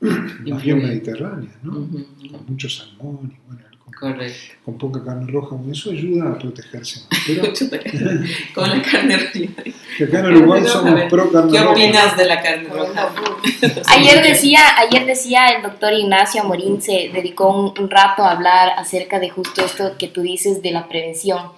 más 0.00 0.62
bien 0.62 0.78
mediterráneas, 0.78 1.54
¿no? 1.62 1.72
Con 1.72 2.46
mucho 2.48 2.68
salmón 2.68 3.32
y 3.32 3.46
bueno, 3.46 3.69
Correcto. 3.98 4.54
con 4.64 4.78
poca 4.78 5.04
carne 5.04 5.30
roja, 5.30 5.56
eso 5.70 5.90
ayuda 5.90 6.30
a 6.30 6.38
protegerse 6.38 7.00
más. 7.10 7.20
Pero 7.26 7.42
Con 8.54 8.68
la 8.70 8.82
carne 8.82 9.16
roja. 9.16 9.62
que 9.98 10.04
acá 10.04 10.20
en 10.20 10.26
Uruguay 10.26 10.62
somos 10.66 11.02
pro 11.10 11.30
carne 11.30 11.52
¿Qué 11.52 11.58
roja. 11.58 11.70
opinas 11.72 12.16
de 12.16 12.24
la 12.26 12.42
carne 12.42 12.68
roja? 12.68 13.12
Ayer 13.88 14.22
decía, 14.22 14.60
ayer 14.78 15.06
decía 15.06 15.48
el 15.50 15.62
doctor 15.62 15.92
Ignacio 15.92 16.42
Amorín, 16.42 16.80
se 16.80 17.10
dedicó 17.12 17.48
un, 17.54 17.78
un 17.82 17.90
rato 17.90 18.22
a 18.22 18.32
hablar 18.32 18.70
acerca 18.76 19.18
de 19.18 19.28
justo 19.30 19.64
esto 19.64 19.96
que 19.98 20.08
tú 20.08 20.22
dices 20.22 20.62
de 20.62 20.70
la 20.72 20.88
prevención. 20.88 21.52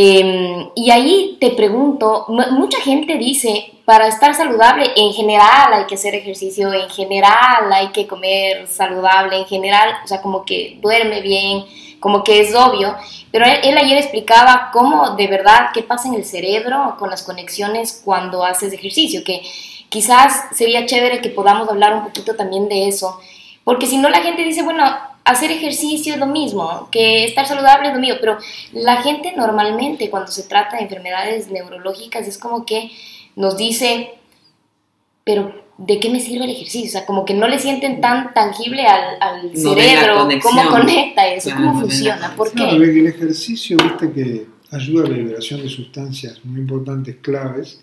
Eh, 0.00 0.68
y 0.76 0.90
ahí 0.92 1.36
te 1.40 1.50
pregunto, 1.50 2.24
mu- 2.28 2.52
mucha 2.52 2.80
gente 2.80 3.16
dice, 3.16 3.72
para 3.84 4.06
estar 4.06 4.32
saludable 4.32 4.92
en 4.94 5.12
general 5.12 5.72
hay 5.72 5.86
que 5.86 5.96
hacer 5.96 6.14
ejercicio, 6.14 6.72
en 6.72 6.88
general 6.88 7.72
hay 7.72 7.88
que 7.88 8.06
comer 8.06 8.68
saludable, 8.68 9.38
en 9.38 9.46
general, 9.46 9.94
o 10.04 10.06
sea, 10.06 10.22
como 10.22 10.44
que 10.44 10.78
duerme 10.80 11.20
bien, 11.20 11.64
como 11.98 12.22
que 12.22 12.38
es 12.38 12.54
obvio, 12.54 12.94
pero 13.32 13.44
él, 13.44 13.56
él 13.64 13.76
ayer 13.76 13.98
explicaba 13.98 14.70
cómo 14.72 15.16
de 15.16 15.26
verdad, 15.26 15.70
qué 15.74 15.82
pasa 15.82 16.06
en 16.06 16.14
el 16.14 16.24
cerebro 16.24 16.94
con 16.96 17.10
las 17.10 17.24
conexiones 17.24 18.00
cuando 18.04 18.44
haces 18.44 18.72
ejercicio, 18.72 19.24
que 19.24 19.42
quizás 19.88 20.44
sería 20.52 20.86
chévere 20.86 21.20
que 21.20 21.30
podamos 21.30 21.68
hablar 21.68 21.96
un 21.96 22.04
poquito 22.04 22.36
también 22.36 22.68
de 22.68 22.86
eso, 22.86 23.18
porque 23.64 23.86
si 23.88 23.96
no 23.96 24.08
la 24.10 24.20
gente 24.22 24.44
dice, 24.44 24.62
bueno, 24.62 24.84
hacer 25.28 25.50
ejercicio 25.50 26.14
es 26.14 26.18
lo 26.18 26.26
mismo, 26.26 26.88
que 26.90 27.24
estar 27.24 27.46
saludable 27.46 27.88
es 27.88 27.94
lo 27.94 28.00
mismo, 28.00 28.16
pero 28.20 28.38
la 28.72 29.02
gente 29.02 29.34
normalmente 29.36 30.10
cuando 30.10 30.32
se 30.32 30.44
trata 30.44 30.76
de 30.76 30.84
enfermedades 30.84 31.50
neurológicas 31.50 32.26
es 32.26 32.38
como 32.38 32.64
que 32.64 32.90
nos 33.36 33.56
dice, 33.56 34.14
pero 35.24 35.54
¿de 35.76 36.00
qué 36.00 36.08
me 36.10 36.20
sirve 36.20 36.46
el 36.46 36.52
ejercicio? 36.52 36.88
O 36.88 36.92
sea, 36.92 37.06
como 37.06 37.24
que 37.24 37.34
no 37.34 37.46
le 37.46 37.58
sienten 37.58 38.00
tan 38.00 38.32
tangible 38.32 38.86
al, 38.86 39.52
No 39.52 39.74
cerebro, 39.74 40.28
cómo 40.42 40.68
conecta 40.70 41.28
eso, 41.28 41.50
Claro, 41.50 41.64
cómo 41.64 41.74
no 41.74 41.80
funciona, 41.80 42.34
¿por 42.34 42.48
No, 42.54 42.64
qué? 42.64 42.76
porque 42.76 42.98
el 42.98 43.06
ejercicio, 43.06 43.76
viste 43.76 44.12
que 44.12 44.46
ayuda 44.70 45.04
a 45.04 45.08
la 45.08 45.16
liberación 45.16 45.62
de 45.62 45.68
sustancias 45.68 46.44
muy 46.44 46.60
importantes, 46.60 47.16
claves, 47.20 47.80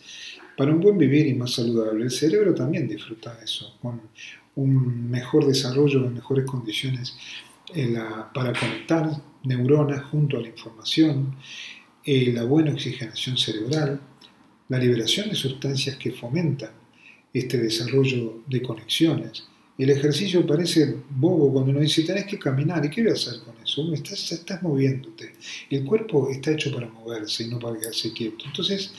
para 0.58 0.72
un 0.72 0.80
buen 0.80 0.98
vivir 0.98 1.28
y 1.28 1.36
más 1.36 1.54
saludable. 1.54 2.04
El 2.04 2.12
cerebro 2.12 2.56
también 2.56 2.88
disfruta 2.88 3.36
de 3.36 3.46
eso, 3.46 3.76
con 3.82 4.02
un 4.56 5.10
mejor 5.10 5.46
desarrollo, 5.46 6.10
mejores 6.10 6.46
condiciones 6.46 7.16
eh, 7.74 7.94
para 8.34 8.54
conectar 8.54 9.10
neuronas 9.44 10.04
junto 10.06 10.38
a 10.38 10.42
la 10.42 10.48
información, 10.48 11.36
eh, 12.04 12.32
la 12.34 12.44
buena 12.44 12.72
oxigenación 12.72 13.38
cerebral, 13.38 14.00
la 14.70 14.80
liberación 14.80 15.30
de 15.30 15.36
sustancias 15.36 15.98
que 15.98 16.12
fomentan 16.12 16.72
este 17.34 17.58
desarrollo 17.58 18.44
de 18.48 18.62
conexiones. 18.62 19.48
El 19.78 19.90
ejercicio 19.90 20.48
parece 20.48 20.96
bobo 21.10 21.52
cuando 21.52 21.72
uno 21.72 21.82
dice, 21.82 22.04
tenés 22.04 22.26
que 22.26 22.40
caminar, 22.40 22.86
¿y 22.86 22.90
qué 22.90 23.02
voy 23.02 23.12
a 23.12 23.16
hacer 23.16 23.42
con 23.42 23.56
eso? 23.62 23.82
Uno, 23.82 23.94
estás 23.94 24.64
moviéndote. 24.64 25.34
El 25.70 25.84
cuerpo 25.84 26.30
está 26.30 26.52
hecho 26.52 26.74
para 26.74 26.88
moverse 26.88 27.44
y 27.44 27.50
no 27.50 27.60
para 27.60 27.78
quedarse 27.78 28.14
quieto. 28.14 28.46
Entonces, 28.46 28.94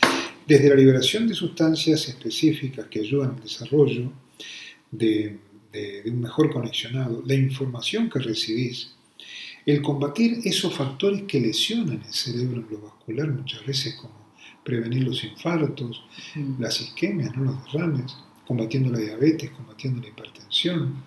desde 0.46 0.68
la 0.68 0.74
liberación 0.74 1.26
de 1.26 1.34
sustancias 1.34 2.08
específicas 2.08 2.86
que 2.88 3.00
ayudan 3.00 3.30
al 3.30 3.42
desarrollo 3.42 4.12
de, 4.98 5.38
de- 5.72 6.02
de 6.02 6.10
un 6.10 6.20
mejor 6.20 6.50
conexionado, 6.52 7.22
la 7.26 7.34
información 7.34 8.08
que 8.10 8.18
recibís, 8.18 8.92
el 9.64 9.82
combatir 9.82 10.40
esos 10.44 10.74
factores 10.74 11.22
que 11.24 11.40
lesionan 11.40 12.00
el 12.06 12.12
cerebro 12.12 12.60
en 12.62 12.68
lo 12.70 12.80
vascular 12.80 13.28
muchas 13.28 13.66
veces 13.66 13.94
como 13.96 14.14
prevenir 14.64 15.04
los 15.04 15.22
infartos, 15.24 16.02
Mm. 16.34 16.60
las 16.60 16.80
isquemias, 16.80 17.36
¿no? 17.36 17.44
los 17.44 17.64
derrames, 17.64 18.16
combatiendo 18.46 18.90
la 18.90 18.98
diabetes, 18.98 19.50
combatiendo 19.50 20.00
la 20.02 20.08
hipertensión, 20.08 21.02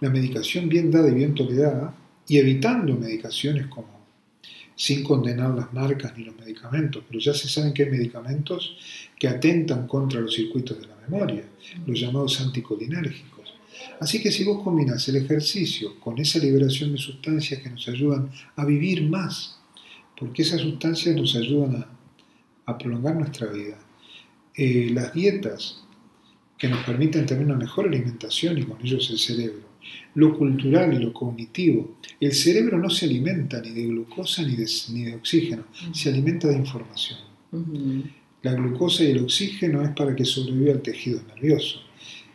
la 0.00 0.08
medicación 0.10 0.68
bien 0.68 0.90
dada 0.90 1.10
y 1.10 1.14
bien 1.14 1.34
tolerada, 1.34 1.94
y 2.26 2.38
evitando 2.38 2.94
medicaciones 2.94 3.66
como, 3.66 4.00
sin 4.76 5.02
condenar 5.04 5.50
las 5.54 5.72
marcas 5.74 6.16
ni 6.16 6.24
los 6.24 6.36
medicamentos, 6.36 7.02
pero 7.06 7.18
ya 7.20 7.34
se 7.34 7.48
saben 7.48 7.74
que 7.74 7.82
hay 7.84 7.90
medicamentos 7.90 8.76
que 9.18 9.28
atentan 9.28 9.86
contra 9.86 10.20
los 10.20 10.34
circuitos 10.34 10.80
de 10.80 10.86
la 10.86 10.96
los 11.86 12.00
llamados 12.00 12.40
anticolinérgicos. 12.40 13.54
Así 14.00 14.22
que 14.22 14.30
si 14.30 14.44
vos 14.44 14.62
combinás 14.62 15.08
el 15.08 15.16
ejercicio 15.16 15.98
con 16.00 16.18
esa 16.18 16.38
liberación 16.38 16.92
de 16.92 16.98
sustancias 16.98 17.62
que 17.62 17.70
nos 17.70 17.86
ayudan 17.88 18.30
a 18.56 18.64
vivir 18.64 19.08
más, 19.08 19.58
porque 20.18 20.42
esas 20.42 20.60
sustancias 20.60 21.16
nos 21.16 21.34
ayudan 21.36 21.86
a, 22.66 22.78
prolongar 22.78 23.16
nuestra 23.16 23.48
vida, 23.48 23.76
eh, 24.54 24.90
las 24.92 25.12
dietas 25.12 25.82
que 26.56 26.68
nos 26.68 26.84
permiten 26.84 27.26
tener 27.26 27.44
una 27.44 27.56
mejor 27.56 27.88
alimentación 27.88 28.58
y 28.58 28.62
con 28.62 28.78
ellos 28.80 29.10
el 29.10 29.18
cerebro, 29.18 29.62
lo 30.14 30.38
cultural 30.38 30.94
y 30.94 31.02
lo 31.04 31.12
cognitivo. 31.12 31.96
El 32.20 32.32
cerebro 32.32 32.78
no 32.78 32.90
se 32.90 33.06
alimenta 33.06 33.60
ni 33.60 33.70
de 33.70 33.86
glucosa 33.86 34.42
ni 34.42 34.54
de, 34.54 35.14
oxígeno, 35.16 35.64
se 35.92 36.10
alimenta 36.10 36.46
de 36.46 36.56
información. 36.56 37.18
La 38.42 38.54
glucosa 38.54 39.04
y 39.04 39.10
el 39.10 39.22
oxígeno 39.22 39.82
es 39.82 39.90
para 39.90 40.16
que 40.16 40.24
sobreviva 40.24 40.72
el 40.72 40.80
tejido 40.80 41.20
nervioso 41.28 41.80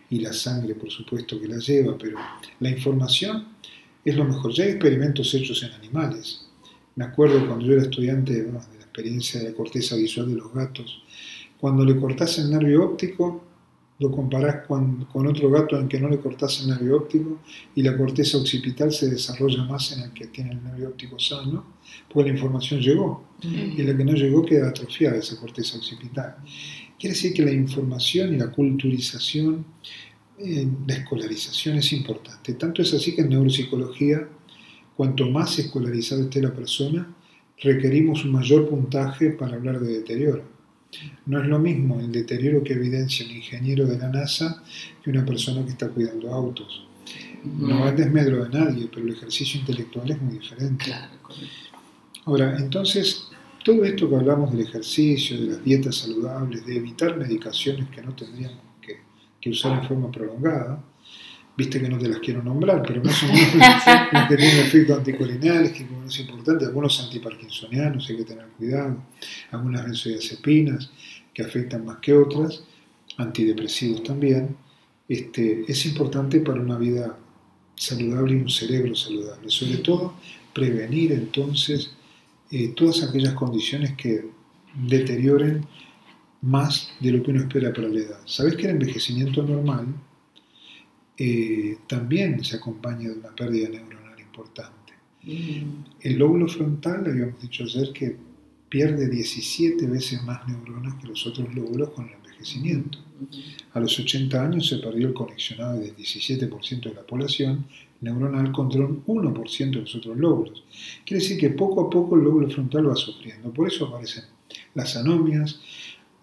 y 0.10 0.20
la 0.20 0.34
sangre, 0.34 0.76
por 0.76 0.92
supuesto, 0.92 1.40
que 1.40 1.48
la 1.48 1.58
lleva, 1.58 1.98
pero 1.98 2.20
la 2.60 2.70
información 2.70 3.48
es 4.04 4.16
lo 4.16 4.24
mejor. 4.24 4.54
Ya 4.54 4.66
hay 4.66 4.72
experimentos 4.72 5.34
hechos 5.34 5.64
en 5.64 5.72
animales. 5.74 6.46
Me 6.96 7.06
acuerdo 7.06 7.46
cuando 7.48 7.66
yo 7.66 7.74
era 7.74 7.82
estudiante 7.82 8.44
de 8.44 8.52
la 8.52 8.60
experiencia 8.60 9.40
de 9.40 9.50
la 9.50 9.56
corteza 9.56 9.96
visual 9.96 10.30
de 10.30 10.36
los 10.36 10.54
gatos, 10.54 11.02
cuando 11.60 11.84
le 11.84 12.00
cortás 12.00 12.38
el 12.38 12.52
nervio 12.52 12.84
óptico, 12.84 13.44
lo 14.00 14.12
comparás 14.12 14.68
con, 14.68 15.06
con 15.06 15.26
otro 15.28 15.50
gato 15.50 15.80
en 15.80 15.88
que 15.88 16.00
no 16.00 16.10
le 16.10 16.20
cortás 16.20 16.62
el 16.62 16.68
nervio 16.68 16.98
óptico 16.98 17.40
y 17.76 17.82
la 17.82 17.98
corteza 17.98 18.38
occipital 18.38 18.92
se 18.92 19.10
desarrolla 19.10 19.64
más 19.64 19.94
en 19.94 20.02
el 20.02 20.12
que 20.12 20.28
tiene 20.28 20.52
el 20.52 20.64
nervio 20.64 20.90
óptico 20.90 21.18
sano, 21.18 21.66
porque 22.12 22.30
la 22.30 22.36
información 22.36 22.82
llegó 22.82 23.24
y 23.42 23.82
la 23.84 23.96
que 23.96 24.04
no 24.04 24.14
llegó 24.14 24.44
queda 24.44 24.70
atrofiada 24.70 25.18
esa 25.18 25.40
corteza 25.40 25.78
occipital. 25.78 26.36
Quiere 27.00 27.14
decir 27.14 27.34
que 27.34 27.44
la 27.44 27.52
información 27.52 28.34
y 28.34 28.38
la 28.38 28.52
culturización, 28.52 29.66
eh, 30.40 30.68
la 30.88 30.96
escolarización 30.96 31.78
es 31.78 31.94
importante. 31.94 32.54
Tanto 32.54 32.82
es 32.82 32.94
así 32.94 33.16
que 33.16 33.22
en 33.22 33.30
neuropsicología, 33.30 34.28
cuanto 34.96 35.30
más 35.30 35.58
escolarizada 35.60 36.24
esté 36.24 36.42
la 36.42 36.54
persona, 36.54 37.16
requerimos 37.62 38.26
un 38.26 38.34
mayor 38.34 38.68
puntaje 38.68 39.32
para 39.32 39.56
hablar 39.56 39.80
de 39.80 40.00
deterioro. 40.00 40.55
No 41.26 41.42
es 41.42 41.48
lo 41.48 41.60
mismo 41.60 42.00
el 42.00 42.12
deterioro 42.12 42.64
que 42.64 42.74
evidencia 42.74 43.26
un 43.26 43.32
ingeniero 43.32 43.86
de 43.86 43.98
la 43.98 44.10
NASA 44.10 44.64
que 45.04 45.10
una 45.10 45.26
persona 45.26 45.64
que 45.64 45.72
está 45.72 45.90
cuidando 45.90 46.34
autos. 46.34 46.88
No 47.44 47.88
es 47.88 47.96
desmedro 47.96 48.46
de 48.46 48.58
nadie, 48.58 48.90
pero 48.92 49.06
el 49.06 49.14
ejercicio 49.14 49.60
intelectual 49.60 50.10
es 50.12 50.22
muy 50.22 50.40
diferente. 50.40 50.86
Ahora, 52.26 52.58
entonces, 52.58 53.28
todo 53.64 53.84
esto 53.86 54.10
que 54.10 54.16
hablamos 54.16 54.52
del 54.52 54.62
ejercicio, 54.62 55.40
de 55.40 55.48
las 55.48 55.64
dietas 55.64 55.96
saludables, 55.96 56.66
de 56.66 56.78
evitar 56.78 57.16
medicaciones 57.18 57.90
que 57.90 58.02
no 58.02 58.16
tendríamos 58.16 58.58
que, 58.82 59.00
que 59.40 59.50
usar 59.52 59.80
en 59.80 59.88
forma 59.88 60.12
prolongada, 60.12 60.84
viste 61.58 61.80
que 61.80 61.90
no 61.90 61.98
te 61.98 62.10
las 62.10 62.20
quiero 62.20 62.44
nombrar, 62.44 62.84
pero 62.86 63.04
más 63.04 63.24
o 63.24 63.28
menos 63.28 63.56
las 63.56 63.84
que 63.84 64.36
tienen 64.36 64.60
efecto 64.60 64.96
anticolinérgico, 64.96 66.04
es 66.06 66.20
importante, 66.20 66.66
algunos 66.66 67.00
antiparkinsonianos 67.02 68.10
hay 68.10 68.18
que 68.18 68.26
tener 68.26 68.46
cuidado, 68.58 68.98
algunas 69.52 69.86
benzodiazepinas 69.86 70.92
que 71.34 71.44
afectan 71.44 71.86
más 71.86 71.98
que 71.98 72.14
otras, 72.14 72.64
antidepresivos 73.18 74.04
también, 74.04 74.56
este, 75.08 75.64
es 75.68 75.86
importante 75.86 76.40
para 76.42 76.60
una 76.60 76.78
vida 76.78 77.18
saludable 77.76 78.34
y 78.34 78.42
un 78.42 78.50
cerebro 78.50 78.96
saludable, 78.96 79.50
sobre 79.50 79.78
todo 79.78 80.16
prevenir 80.54 81.12
entonces 81.12 81.92
eh, 82.52 82.70
todas 82.70 83.04
aquellas 83.04 83.34
condiciones 83.34 83.94
que 83.96 84.26
deterioren 84.74 85.66
más 86.42 86.94
de 87.00 87.12
lo 87.12 87.24
que 87.24 87.32
uno 87.32 87.42
espera 87.42 87.74
para 87.74 87.88
la 87.88 88.00
edad. 88.00 88.20
Sabes 88.26 88.56
que 88.56 88.64
el 88.64 88.72
envejecimiento 88.72 89.44
normal 89.44 89.88
eh, 91.18 91.78
también 91.88 92.44
se 92.44 92.58
acompaña 92.58 93.10
de 93.10 93.20
una 93.20 93.36
pérdida 93.36 93.70
neuronal 93.70 94.20
importante. 94.20 94.94
Mm. 95.24 95.84
El 96.02 96.18
lóbulo 96.18 96.48
frontal, 96.48 97.06
habíamos 97.08 97.42
dicho 97.42 97.64
ayer, 97.64 97.92
que 97.94 98.16
pierde 98.70 99.10
17 99.10 99.86
veces 99.88 100.22
más 100.24 100.48
neuronas 100.48 100.96
que 100.96 101.08
los 101.08 101.26
otros 101.26 101.54
lóbulos 101.56 101.90
con 101.92 102.08
el 102.08 102.14
envejecimiento. 102.14 103.00
A 103.74 103.80
los 103.80 103.98
80 103.98 104.44
años 104.44 104.68
se 104.68 104.78
perdió 104.78 105.08
el 105.08 105.14
conexionado 105.14 105.80
del 105.80 105.96
17% 105.96 106.82
de 106.82 106.94
la 106.94 107.04
población 107.04 107.66
neuronal 108.02 108.52
contra 108.52 108.86
un 108.86 109.06
1% 109.06 109.70
de 109.70 109.82
los 109.82 109.96
otros 109.96 110.18
lóbulos. 110.18 110.64
Quiere 111.06 111.24
decir 111.24 111.40
que 111.40 111.52
poco 111.52 111.88
a 111.88 111.90
poco 111.90 112.16
el 112.16 112.24
lóbulo 112.24 112.50
frontal 112.50 112.90
va 112.90 112.96
sufriendo. 112.96 113.52
Por 113.54 113.68
eso 113.68 113.86
aparecen 113.86 114.26
las 114.74 114.96
anomias, 114.98 115.60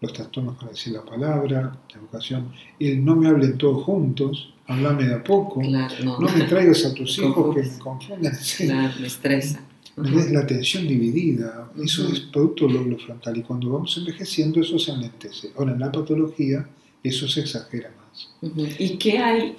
los 0.00 0.12
trastornos 0.12 0.56
para 0.56 0.72
decir 0.72 0.92
la 0.92 1.04
palabra, 1.04 1.78
la 1.90 2.00
educación, 2.00 2.52
el 2.78 3.04
no 3.04 3.16
me 3.16 3.28
hablen 3.28 3.56
todos 3.56 3.84
juntos, 3.84 4.52
hablame 4.72 5.04
de 5.04 5.14
a 5.14 5.22
poco, 5.24 5.60
Claro, 5.60 5.94
no. 6.04 6.18
no 6.18 6.28
me 6.28 6.44
traigas 6.44 6.84
a 6.84 6.94
tus 6.94 7.18
hijos 7.18 7.54
que 7.54 7.62
me 7.62 7.78
confunden. 7.78 8.34
Sí. 8.36 8.66
Claro, 8.66 8.92
me 9.00 9.06
estresa. 9.06 9.60
La 9.96 10.40
atención 10.40 10.88
dividida, 10.88 11.70
eso 11.84 12.04
Ujú. 12.04 12.12
es 12.14 12.20
producto 12.20 12.64
del 12.66 12.74
lóbulo 12.76 12.98
frontal 12.98 13.36
y 13.36 13.42
cuando 13.42 13.70
vamos 13.72 13.94
envejeciendo 13.98 14.60
eso 14.60 14.78
se 14.78 14.90
enlentece. 14.92 15.50
Ahora 15.56 15.72
en 15.72 15.80
la 15.80 15.92
patología 15.92 16.66
eso 17.02 17.28
se 17.28 17.40
exagera 17.40 17.90
más. 18.00 18.28
Ujú. 18.40 18.66
¿Y 18.78 18.96
qué 18.96 19.18
hay, 19.18 19.56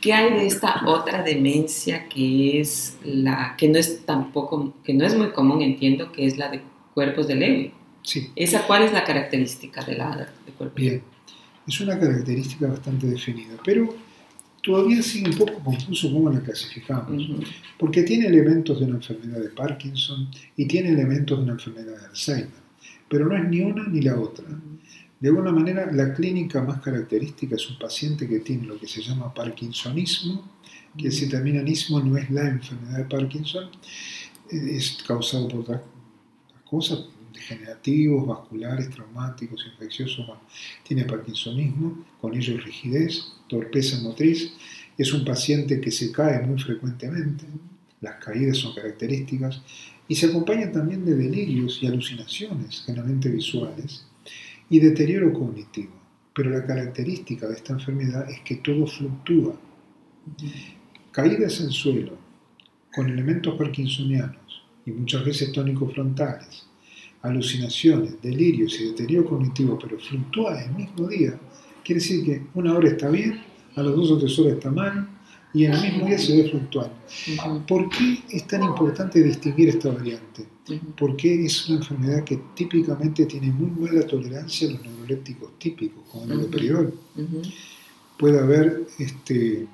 qué 0.00 0.14
hay 0.14 0.32
de 0.32 0.46
esta 0.46 0.82
otra 0.86 1.22
demencia 1.22 2.08
que 2.08 2.58
es 2.60 2.96
la 3.04 3.54
que 3.58 3.68
no 3.68 3.78
es 3.78 4.04
tampoco 4.06 4.72
que 4.82 4.94
no 4.94 5.04
es 5.04 5.14
muy 5.14 5.30
común 5.32 5.60
entiendo 5.60 6.10
que 6.10 6.24
es 6.26 6.38
la 6.38 6.48
de 6.50 6.62
cuerpos 6.94 7.28
de 7.28 7.34
Lewy? 7.34 7.72
Sí, 8.02 8.30
¿Esa 8.36 8.66
cuál 8.66 8.82
es 8.84 8.92
la 8.92 9.04
característica 9.04 9.84
de 9.84 9.96
la 9.96 10.28
de 10.46 10.52
cuerpo? 10.52 10.74
bien. 10.76 11.02
Es 11.68 11.80
una 11.80 11.98
característica 11.98 12.68
bastante 12.68 13.08
definida, 13.08 13.56
pero 13.64 13.92
todavía 14.66 15.00
sigue 15.00 15.30
un 15.30 15.38
poco 15.38 15.60
confuso 15.62 16.12
cómo 16.12 16.28
la 16.28 16.40
clasificamos, 16.40 17.22
porque 17.78 18.02
tiene 18.02 18.26
elementos 18.26 18.80
de 18.80 18.86
una 18.86 18.96
enfermedad 18.96 19.40
de 19.40 19.50
Parkinson 19.50 20.28
y 20.56 20.66
tiene 20.66 20.88
elementos 20.88 21.38
de 21.38 21.44
una 21.44 21.52
enfermedad 21.52 21.96
de 22.00 22.06
Alzheimer, 22.06 22.66
pero 23.08 23.28
no 23.28 23.36
es 23.36 23.48
ni 23.48 23.60
una 23.60 23.86
ni 23.86 24.02
la 24.02 24.18
otra. 24.18 24.44
De 25.20 25.28
alguna 25.28 25.52
manera, 25.52 25.90
la 25.92 26.12
clínica 26.12 26.60
más 26.62 26.80
característica 26.80 27.54
es 27.54 27.70
un 27.70 27.78
paciente 27.78 28.28
que 28.28 28.40
tiene 28.40 28.66
lo 28.66 28.78
que 28.78 28.88
se 28.88 29.02
llama 29.02 29.32
Parkinsonismo, 29.32 30.44
que 30.98 31.12
si 31.12 31.28
termina 31.28 31.60
en 31.60 31.68
ismo 31.68 32.00
no 32.00 32.16
es 32.16 32.28
la 32.30 32.48
enfermedad 32.48 32.98
de 32.98 33.04
Parkinson, 33.04 33.70
eh, 34.50 34.76
es 34.76 34.98
causado 35.06 35.46
por 35.46 35.60
otras 35.60 35.80
cosas, 36.68 37.04
degenerativos, 37.36 38.26
vasculares, 38.26 38.90
traumáticos, 38.90 39.64
infecciosos. 39.70 40.26
tiene 40.82 41.04
Parkinsonismo, 41.04 42.04
con 42.20 42.34
ello 42.34 42.56
rigidez, 42.58 43.22
torpeza 43.48 44.00
motriz. 44.02 44.52
Es 44.98 45.12
un 45.12 45.24
paciente 45.24 45.80
que 45.80 45.90
se 45.90 46.10
cae 46.10 46.40
muy 46.46 46.58
frecuentemente, 46.58 47.44
las 48.00 48.16
caídas 48.24 48.56
son 48.58 48.74
características, 48.74 49.62
y 50.08 50.14
se 50.14 50.26
acompaña 50.26 50.70
también 50.72 51.04
de 51.04 51.14
delirios 51.14 51.82
y 51.82 51.86
alucinaciones, 51.86 52.82
generalmente 52.86 53.28
visuales, 53.28 54.06
y 54.70 54.80
deterioro 54.80 55.32
cognitivo. 55.32 55.92
pero 56.36 56.50
la 56.50 56.66
característica 56.66 57.48
de 57.48 57.54
esta 57.54 57.72
enfermedad 57.72 58.28
es 58.30 58.40
que 58.40 58.56
todo 58.56 58.86
fluctúa. 58.86 59.58
Caídas 61.10 61.60
en 61.60 61.70
suelo, 61.70 62.18
con 62.94 63.08
elementos 63.08 63.54
parkinsonianos 63.56 64.62
y 64.84 64.90
muchas 64.90 65.24
veces 65.24 65.50
tónicos 65.52 65.94
frontales, 65.94 66.66
alucinaciones, 67.22 68.20
delirios 68.22 68.78
y 68.80 68.86
deterioro 68.86 69.28
cognitivo, 69.28 69.78
pero 69.78 69.98
fluctúa 69.98 70.62
el 70.62 70.72
mismo 70.74 71.08
día, 71.08 71.38
quiere 71.84 72.00
decir 72.00 72.24
que 72.24 72.42
una 72.54 72.74
hora 72.74 72.88
está 72.88 73.08
bien, 73.08 73.40
a 73.74 73.82
las 73.82 73.94
dos 73.94 74.10
o 74.10 74.18
tres 74.18 74.38
horas 74.38 74.54
está 74.54 74.70
mal, 74.70 75.08
y 75.52 75.64
en 75.64 75.72
el 75.72 75.82
mismo 75.82 76.06
día 76.06 76.18
se 76.18 76.36
ve 76.36 76.50
fluctuando. 76.50 76.94
¿Por 77.66 77.88
qué 77.88 78.18
es 78.30 78.46
tan 78.46 78.62
importante 78.62 79.22
distinguir 79.22 79.70
esta 79.70 79.90
variante? 79.90 80.46
Porque 80.98 81.46
es 81.46 81.68
una 81.68 81.78
enfermedad 81.78 82.24
que 82.24 82.38
típicamente 82.54 83.24
tiene 83.26 83.50
muy 83.52 83.70
buena 83.70 84.06
tolerancia 84.06 84.68
a 84.68 84.72
los 84.72 84.82
neurolépticos 84.82 85.58
típicos, 85.58 86.02
como 86.10 86.24
el 86.24 86.50
de 86.50 86.92
Puede 88.18 88.38
haber 88.38 88.86
este, 88.98 89.66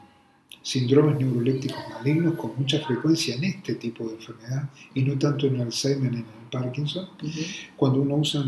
síndromes 0.62 1.18
neurolépticos 1.18 1.78
malignos 1.90 2.34
con 2.34 2.52
mucha 2.56 2.78
frecuencia 2.80 3.34
en 3.34 3.44
este 3.44 3.74
tipo 3.74 4.06
de 4.06 4.14
enfermedad 4.14 4.70
y 4.94 5.02
no 5.02 5.18
tanto 5.18 5.46
en 5.46 5.60
Alzheimer 5.60 6.12
en 6.12 6.18
el 6.18 6.41
Parkinson, 6.52 7.08
cuando 7.76 8.02
uno 8.02 8.16
usa 8.16 8.44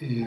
eh, 0.00 0.26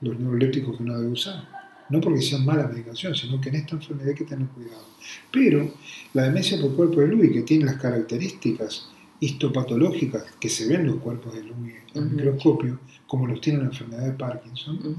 los 0.00 0.18
neurolépticos 0.18 0.78
que 0.78 0.84
no 0.84 0.96
debe 0.98 1.12
usar 1.12 1.60
no 1.90 2.00
porque 2.00 2.22
sean 2.22 2.44
mala 2.44 2.68
medicación, 2.68 3.14
sino 3.14 3.40
que 3.40 3.48
en 3.48 3.56
esta 3.56 3.74
enfermedad 3.74 4.10
hay 4.10 4.14
que 4.14 4.24
tener 4.24 4.46
cuidado. 4.48 4.84
Pero 5.30 5.74
la 6.14 6.24
demencia 6.24 6.60
por 6.60 6.74
cuerpo 6.74 7.00
de 7.00 7.08
Lewy, 7.08 7.32
que 7.32 7.42
tiene 7.42 7.64
las 7.64 7.76
características 7.76 8.88
histopatológicas 9.18 10.24
que 10.40 10.48
se 10.48 10.66
ven 10.66 10.82
en 10.82 10.86
los 10.86 10.96
cuerpos 10.96 11.34
de 11.34 11.42
Lewy 11.42 11.74
en 11.94 12.02
el 12.04 12.10
microscopio, 12.10 12.78
como 13.06 13.26
los 13.26 13.40
tiene 13.40 13.58
la 13.58 13.66
enfermedad 13.66 14.06
de 14.06 14.12
Parkinson, 14.12 14.96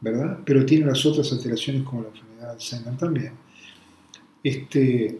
¿verdad? 0.00 0.38
Pero 0.44 0.64
tiene 0.66 0.86
las 0.86 1.04
otras 1.06 1.32
alteraciones 1.32 1.82
como 1.82 2.02
la 2.02 2.08
enfermedad 2.08 2.46
de 2.48 2.52
Alzheimer 2.52 2.96
también. 2.96 3.32
Este, 4.44 5.18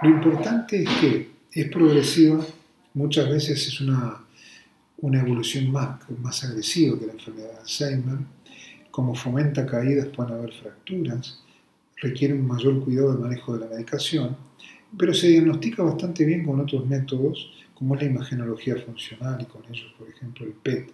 lo 0.00 0.08
importante 0.08 0.82
es 0.82 0.88
que 1.00 1.30
es 1.52 1.68
progresiva, 1.68 2.44
muchas 2.94 3.28
veces 3.28 3.68
es 3.68 3.80
una, 3.80 4.23
una 5.04 5.20
evolución 5.20 5.70
más, 5.70 5.98
más 6.22 6.44
agresiva 6.44 6.98
que 6.98 7.06
la 7.06 7.12
enfermedad 7.12 7.52
de 7.52 7.58
Alzheimer, 7.58 8.18
como 8.90 9.14
fomenta 9.14 9.66
caídas 9.66 10.06
pueden 10.08 10.32
haber 10.32 10.52
fracturas, 10.54 11.42
requiere 12.00 12.32
un 12.32 12.46
mayor 12.46 12.82
cuidado 12.82 13.12
de 13.12 13.20
manejo 13.20 13.52
de 13.52 13.66
la 13.66 13.70
medicación, 13.70 14.34
pero 14.96 15.12
se 15.12 15.28
diagnostica 15.28 15.82
bastante 15.82 16.24
bien 16.24 16.42
con 16.46 16.58
otros 16.58 16.86
métodos, 16.86 17.50
como 17.74 17.94
es 17.94 18.00
la 18.00 18.08
imagenología 18.08 18.76
funcional 18.76 19.42
y 19.42 19.44
con 19.44 19.62
ellos, 19.66 19.94
por 19.98 20.08
ejemplo, 20.08 20.46
el 20.46 20.52
PET. 20.52 20.90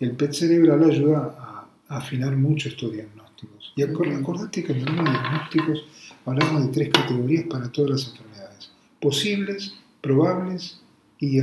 El 0.00 0.16
PET 0.16 0.32
cerebral 0.32 0.82
ayuda 0.82 1.36
a, 1.38 1.96
afinar 1.96 2.36
mucho 2.36 2.68
estos 2.68 2.92
diagnósticos. 2.92 3.72
Y 3.76 3.82
acordate 3.82 4.64
que 4.64 4.72
en 4.72 4.84
los 4.84 4.94
diagnósticos 4.94 5.84
hablamos 6.26 6.66
de 6.66 6.72
tres 6.72 6.88
categorías 6.90 7.44
para 7.44 7.70
todas 7.70 7.90
las 7.92 8.08
enfermedades, 8.08 8.72
posibles, 9.00 9.74
probables 10.02 10.80
y 11.20 11.38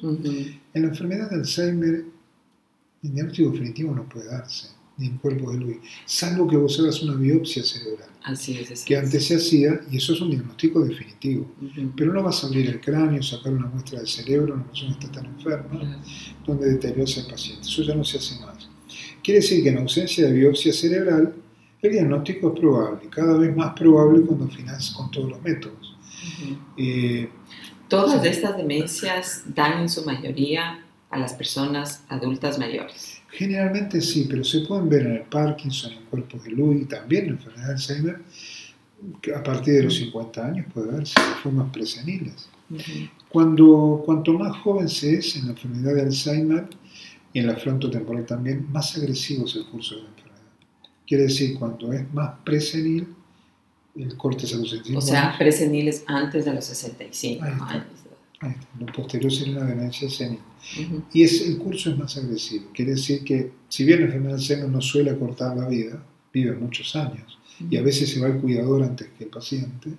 diagnósticos 0.00 0.22
definitivos. 0.22 0.60
En 0.74 0.82
la 0.82 0.88
enfermedad 0.88 1.30
de 1.30 1.36
Alzheimer 1.36 2.04
el 3.02 3.12
diagnóstico 3.12 3.50
definitivo 3.50 3.94
no 3.94 4.08
puede 4.08 4.26
darse, 4.26 4.68
ni 4.96 5.06
en 5.06 5.18
cuerpo 5.18 5.52
de 5.52 5.58
Luis, 5.58 5.76
salvo 6.04 6.48
que 6.48 6.56
vos 6.56 6.78
hagas 6.80 7.02
una 7.02 7.14
biopsia 7.14 7.62
cerebral. 7.62 8.08
Así 8.24 8.58
es, 8.58 8.84
que 8.84 8.96
antes 8.96 9.26
se 9.26 9.36
hacía, 9.36 9.80
y 9.90 9.98
eso 9.98 10.14
es 10.14 10.20
un 10.20 10.30
diagnóstico 10.30 10.80
definitivo. 10.80 11.48
Pero 11.96 12.12
no 12.12 12.22
vas 12.24 12.42
a 12.42 12.48
abrir 12.48 12.68
el 12.68 12.80
cráneo, 12.80 13.22
sacar 13.22 13.52
una 13.52 13.66
muestra 13.66 13.98
del 14.00 14.08
cerebro, 14.08 14.54
una 14.54 14.66
persona 14.66 14.92
está 14.92 15.12
tan 15.12 15.26
enferma, 15.26 16.02
donde 16.44 16.70
deteriora 16.72 17.10
el 17.16 17.26
paciente. 17.26 17.62
Eso 17.62 17.82
ya 17.82 17.94
no 17.94 18.04
se 18.04 18.18
hace 18.18 18.40
más. 18.40 18.68
Quiere 19.22 19.40
decir 19.40 19.62
que 19.62 19.68
en 19.68 19.78
ausencia 19.78 20.26
de 20.26 20.32
biopsia 20.32 20.72
cerebral, 20.72 21.34
el 21.80 21.92
diagnóstico 21.92 22.52
es 22.52 22.60
probable, 22.60 23.08
cada 23.08 23.38
vez 23.38 23.56
más 23.56 23.72
probable 23.74 24.22
cuando 24.22 24.46
afinas 24.46 24.90
con 24.90 25.10
todos 25.12 25.30
los 25.30 25.42
métodos. 25.42 25.96
Eh, 26.76 27.28
Todas 27.88 28.22
estas 28.24 28.56
demencias 28.56 29.44
dan 29.54 29.80
en 29.80 29.88
su 29.88 30.04
mayoría 30.04 30.84
a 31.10 31.18
las 31.18 31.32
personas 31.32 32.04
adultas 32.08 32.58
mayores? 32.58 33.22
Generalmente 33.30 34.00
sí, 34.02 34.26
pero 34.28 34.44
se 34.44 34.60
pueden 34.60 34.88
ver 34.88 35.06
en 35.06 35.12
el 35.12 35.22
Parkinson, 35.22 35.92
en 35.92 36.04
cuerpos 36.04 36.44
de 36.44 36.50
Lewy, 36.50 36.84
también 36.84 37.26
en 37.26 37.30
enfermedad 37.32 37.68
de 37.68 37.72
Alzheimer, 37.72 38.20
que 39.22 39.34
a 39.34 39.42
partir 39.42 39.74
de 39.74 39.82
los 39.84 39.96
50 39.96 40.46
años 40.46 40.66
puede 40.72 40.92
verse 40.92 41.20
de 41.20 41.34
formas 41.42 41.70
preseniles. 41.72 42.48
Cuando, 43.30 44.02
cuanto 44.04 44.34
más 44.34 44.56
joven 44.58 44.88
se 44.88 45.14
es 45.14 45.36
en 45.36 45.46
la 45.46 45.52
enfermedad 45.52 45.94
de 45.94 46.02
Alzheimer 46.02 46.68
y 47.32 47.38
en 47.38 47.46
la 47.46 47.56
frontotemporal 47.56 48.26
también, 48.26 48.70
más 48.70 48.96
agresivo 48.96 49.46
es 49.46 49.56
el 49.56 49.64
curso 49.66 49.96
de 49.96 50.02
la 50.02 50.08
enfermedad. 50.08 50.42
Quiere 51.06 51.22
decir, 51.24 51.58
cuando 51.58 51.92
es 51.92 52.12
más 52.12 52.34
presenil, 52.44 53.06
el 53.98 54.16
corte 54.16 54.46
se 54.46 54.56
O 54.56 55.00
sea, 55.00 55.36
presenil 55.36 55.88
es 55.88 56.04
antes 56.06 56.44
de 56.44 56.54
los 56.54 56.64
65 56.64 57.44
años. 57.44 57.86
Lo 58.78 58.86
posterior 58.86 59.32
sería 59.32 59.56
una 59.56 59.66
demencia 59.66 60.08
senil. 60.08 60.38
Y 61.12 61.22
es, 61.24 61.42
el 61.42 61.58
curso 61.58 61.90
es 61.90 61.98
más 61.98 62.16
agresivo. 62.16 62.66
Quiere 62.72 62.92
decir 62.92 63.24
que, 63.24 63.50
si 63.68 63.84
bien 63.84 64.00
la 64.00 64.06
enfermedad 64.06 64.36
del 64.36 64.44
seno 64.44 64.68
no 64.68 64.80
suele 64.80 65.10
acortar 65.10 65.56
la 65.56 65.68
vida, 65.68 66.00
vive 66.32 66.52
muchos 66.52 66.94
años. 66.94 67.38
Y 67.68 67.76
a 67.76 67.82
veces 67.82 68.10
se 68.10 68.20
va 68.20 68.28
el 68.28 68.38
cuidador 68.38 68.84
antes 68.84 69.08
que 69.16 69.24
el 69.24 69.30
paciente. 69.30 69.90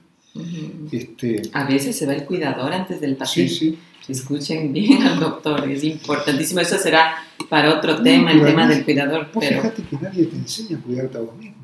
este, 0.91 1.41
a 1.51 1.65
veces 1.65 1.97
se 1.97 2.05
va 2.05 2.13
el 2.13 2.23
cuidador 2.25 2.71
antes 2.71 3.01
del 3.01 3.17
paciente. 3.17 3.53
Sí, 3.53 3.71
sí. 3.71 3.79
Escuchen 4.07 4.73
bien 4.73 5.03
al 5.03 5.19
doctor, 5.19 5.69
es 5.69 5.83
importantísimo. 5.83 6.61
Eso 6.61 6.77
será 6.77 7.15
para 7.49 7.77
otro 7.77 8.01
tema, 8.01 8.31
el 8.31 8.43
tema 8.43 8.67
del 8.67 8.85
cuidador. 8.85 9.27
pero... 9.37 9.61
Fíjate 9.61 9.83
que 9.83 9.97
nadie 9.97 10.25
te 10.25 10.35
enseña 10.35 10.77
a 10.77 10.81
cuidarte 10.81 11.17
a 11.17 11.21
vos 11.21 11.35
mismo. 11.37 11.58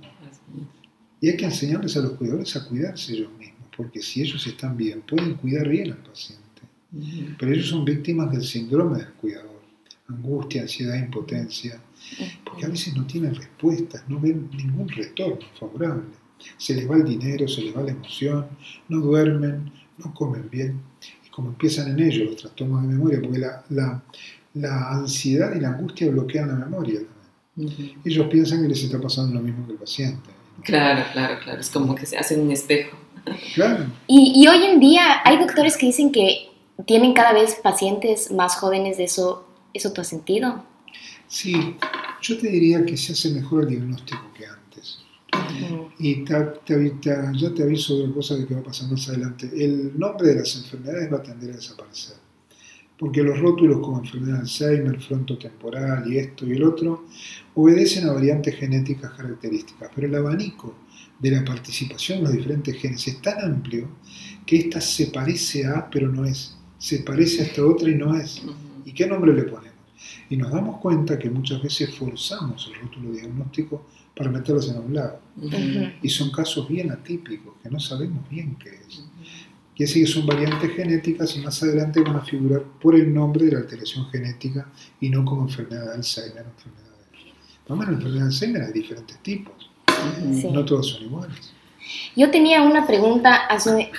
Y 1.26 1.30
hay 1.30 1.38
que 1.38 1.46
enseñarles 1.46 1.98
a 1.98 2.02
los 2.02 2.12
cuidadores 2.12 2.56
a 2.56 2.68
cuidarse 2.68 3.14
ellos 3.14 3.32
mismos, 3.40 3.68
porque 3.76 4.00
si 4.00 4.22
ellos 4.22 4.46
están 4.46 4.78
bien, 4.78 5.02
pueden 5.02 5.34
cuidar 5.34 5.68
bien 5.68 5.92
al 5.92 5.98
paciente. 5.98 6.62
Pero 7.40 7.52
ellos 7.52 7.68
son 7.68 7.84
víctimas 7.84 8.32
del 8.32 8.44
síndrome 8.44 9.00
del 9.00 9.12
cuidador, 9.14 9.60
angustia, 10.08 10.62
ansiedad, 10.62 10.94
impotencia, 10.96 11.82
porque 12.44 12.68
a 12.68 12.70
veces 12.70 12.96
no 12.96 13.08
tienen 13.08 13.34
respuestas, 13.34 14.08
no 14.08 14.20
ven 14.20 14.52
ningún 14.56 14.88
retorno 14.88 15.48
favorable. 15.60 16.04
Se 16.58 16.76
les 16.76 16.88
va 16.88 16.98
el 16.98 17.06
dinero, 17.06 17.48
se 17.48 17.64
les 17.64 17.76
va 17.76 17.82
la 17.82 17.94
emoción, 17.94 18.46
no 18.88 19.00
duermen, 19.00 19.72
no 19.98 20.14
comen 20.14 20.48
bien. 20.52 20.80
Y 21.26 21.32
como 21.32 21.50
empiezan 21.50 21.90
en 21.90 22.02
ellos 22.02 22.30
los 22.30 22.36
trastornos 22.36 22.84
de 22.84 22.90
memoria, 22.90 23.20
porque 23.20 23.40
la, 23.40 23.66
la, 24.54 24.92
ansiedad 24.92 25.56
y 25.56 25.60
la 25.60 25.70
angustia 25.70 26.08
bloquean 26.12 26.50
la 26.50 26.66
memoria 26.68 27.00
Ellos 28.06 28.28
piensan 28.28 28.62
que 28.62 28.68
les 28.68 28.84
está 28.84 29.02
pasando 29.02 29.34
lo 29.34 29.42
mismo 29.42 29.66
que 29.66 29.74
el 29.74 29.80
paciente. 29.80 30.35
Claro, 30.64 31.06
claro, 31.14 31.40
claro. 31.44 31.60
Es 31.60 31.70
como 31.70 31.96
que 31.96 32.06
se 32.06 32.18
hacen 32.18 32.42
un 32.42 32.52
espejo. 32.52 32.98
Claro. 33.54 33.86
Y, 34.08 34.34
y 34.36 34.48
hoy 34.48 34.64
en 34.66 34.80
día 34.80 35.22
hay 35.24 35.38
doctores 35.38 35.78
que 35.78 35.88
dicen 35.88 36.12
que 36.12 36.50
tienen 36.86 37.14
cada 37.14 37.34
vez 37.34 37.56
pacientes 37.56 38.32
más 38.32 38.56
jóvenes 38.56 38.98
de 38.98 39.06
eso. 39.06 39.48
¿Eso 39.74 39.92
tú 39.92 40.02
has 40.02 40.08
sentido? 40.08 40.64
Sí, 41.28 41.76
yo 42.22 42.38
te 42.38 42.48
diría 42.48 42.86
que 42.86 42.96
se 42.96 43.14
hace 43.14 43.30
mejor 43.32 43.64
el 43.64 43.70
diagnóstico 43.70 44.32
que 44.38 44.46
antes. 44.46 45.00
Y 46.00 46.24
ya 46.26 46.54
te 46.64 47.64
aviso 47.64 47.98
de 47.98 48.14
cosa 48.14 48.36
que 48.48 48.54
va 48.54 48.62
a 48.62 48.64
pasar 48.64 48.90
más 48.90 49.08
adelante. 49.10 49.50
El 49.54 49.98
nombre 49.98 50.30
de 50.30 50.36
las 50.36 50.56
enfermedades 50.56 51.12
va 51.12 51.18
a 51.18 51.24
tender 51.24 51.52
a 51.52 51.56
desaparecer. 51.56 52.16
Porque 52.98 53.24
los 53.24 53.40
rótulos 53.40 53.80
como 53.80 54.00
enfermedad 54.00 54.36
de 54.36 54.40
Alzheimer, 54.42 55.02
frontotemporal 55.02 56.12
y 56.12 56.18
esto 56.18 56.46
y 56.46 56.54
el 56.54 56.64
otro 56.64 57.06
obedecen 57.54 58.08
a 58.08 58.14
variantes 58.14 58.56
genéticas 58.56 59.12
características. 59.12 59.92
Pero 59.94 60.08
el 60.08 60.16
abanico 60.16 60.76
de 61.20 61.32
la 61.32 61.44
participación 61.44 62.20
en 62.20 62.24
los 62.26 62.34
diferentes 62.34 62.76
genes 62.78 63.08
es 63.08 63.22
tan 63.22 63.42
amplio 63.42 63.90
que 64.46 64.58
ésta 64.58 64.80
se 64.80 65.08
parece 65.08 65.66
a, 65.66 65.90
pero 65.90 66.10
no 66.10 66.26
es 66.26 66.56
se 66.86 67.00
parece 67.00 67.42
a 67.42 67.46
esta 67.46 67.66
otra 67.66 67.90
y 67.90 67.96
no 67.96 68.16
es. 68.16 68.44
¿Y 68.86 68.92
qué 68.92 69.08
nombre 69.08 69.34
le 69.34 69.44
ponemos? 69.44 69.74
Y 70.30 70.38
nos 70.38 70.52
damos 70.52 70.80
cuenta 70.80 71.18
que 71.18 71.30
muchas 71.30 71.62
veces 71.62 71.96
forzamos 71.96 72.72
el 72.72 72.80
rótulo 72.80 73.12
diagnóstico 73.12 73.88
para 74.16 74.30
meterlos 74.30 74.70
en 74.70 74.78
un 74.78 74.94
lado. 74.94 75.20
Y 76.02 76.10
son 76.10 76.32
casos 76.32 76.68
bien 76.68 76.92
atípicos, 76.92 77.56
que 77.62 77.70
no 77.70 77.80
sabemos 77.80 78.30
bien 78.30 78.56
qué 78.56 78.70
es. 78.70 79.04
Que 79.76 79.88
son 79.88 80.26
variantes 80.26 80.72
genéticas 80.74 81.36
y 81.36 81.40
más 81.40 81.62
adelante 81.62 82.00
van 82.02 82.16
a 82.16 82.22
figurar 82.22 82.64
por 82.82 82.96
el 82.96 83.14
nombre 83.14 83.46
de 83.46 83.52
la 83.52 83.60
alteración 83.60 84.10
genética 84.10 84.68
y 85.02 85.10
no 85.10 85.26
como 85.26 85.42
enfermedad 85.42 85.88
de 85.88 85.94
Alzheimer. 85.96 86.46
Enfermedad 86.46 86.96
de... 87.12 87.34
Vamos, 87.68 87.88
enfermedad 87.90 88.20
de 88.20 88.26
Alzheimer 88.28 88.62
hay 88.62 88.72
diferentes 88.72 89.18
tipos. 89.18 89.70
No 90.52 90.64
todos 90.64 90.88
son 90.90 91.04
iguales. 91.04 91.56
Yo 92.16 92.32
tenía 92.32 92.62
una 92.62 92.88
pregunta 92.88 93.48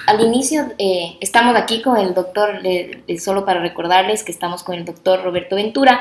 al 0.06 0.20
inicio, 0.20 0.72
eh, 0.78 1.16
estamos 1.20 1.54
aquí 1.56 1.82
con 1.82 1.96
el 1.96 2.14
doctor, 2.14 2.60
solo 3.18 3.44
para 3.44 3.60
recordarles 3.60 4.24
que 4.24 4.32
estamos 4.32 4.62
con 4.62 4.74
el 4.74 4.84
doctor 4.84 5.22
Roberto 5.22 5.56
Ventura, 5.56 6.00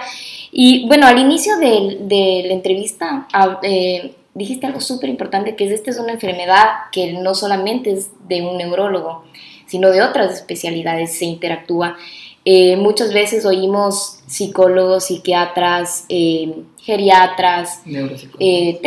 y 0.51 0.87
bueno, 0.87 1.05
al 1.05 1.19
inicio 1.19 1.57
de, 1.57 2.43
la 2.47 2.53
entrevista 2.53 3.27
eh, 3.61 4.15
dijiste 4.33 4.65
algo 4.65 4.81
súper 4.81 5.09
importante, 5.09 5.55
que 5.55 5.65
es 5.65 5.71
esta 5.71 5.91
es 5.91 5.99
una 5.99 6.13
enfermedad 6.13 6.89
que 6.91 7.13
no 7.13 7.35
solamente 7.35 7.91
es 7.91 8.09
de 8.27 8.41
un 8.41 8.57
neurólogo, 8.57 9.25
sino 9.67 9.89
de 9.89 10.01
otras 10.01 10.33
especialidades 10.33 11.17
se 11.17 11.25
interactúa. 11.25 11.97
Eh, 12.47 12.77
muchas 12.77 13.11
veces 13.11 13.43
oímos 13.43 14.19
psicólogos, 14.27 15.05
psiquiatras, 15.05 16.05
eh, 16.09 16.63
geriatras, 16.79 17.81
eh, 18.39 18.79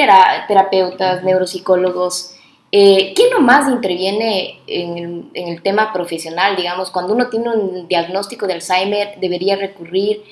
terapeutas, 0.47 1.24
neuropsicólogos. 1.24 2.35
¿Quién 2.70 3.31
nomás 3.33 3.68
interviene 3.68 4.61
en, 4.66 5.31
en, 5.33 5.49
el 5.49 5.62
tema 5.62 5.93
profesional? 5.93 6.55
Digamos, 6.55 6.91
cuando 6.91 7.14
uno 7.14 7.29
tiene 7.29 7.49
un 7.49 7.89
diagnóstico 7.89 8.47
de 8.47 8.53
Alzheimer, 8.53 9.18
debería 9.20 9.57
recurrir 9.57 10.22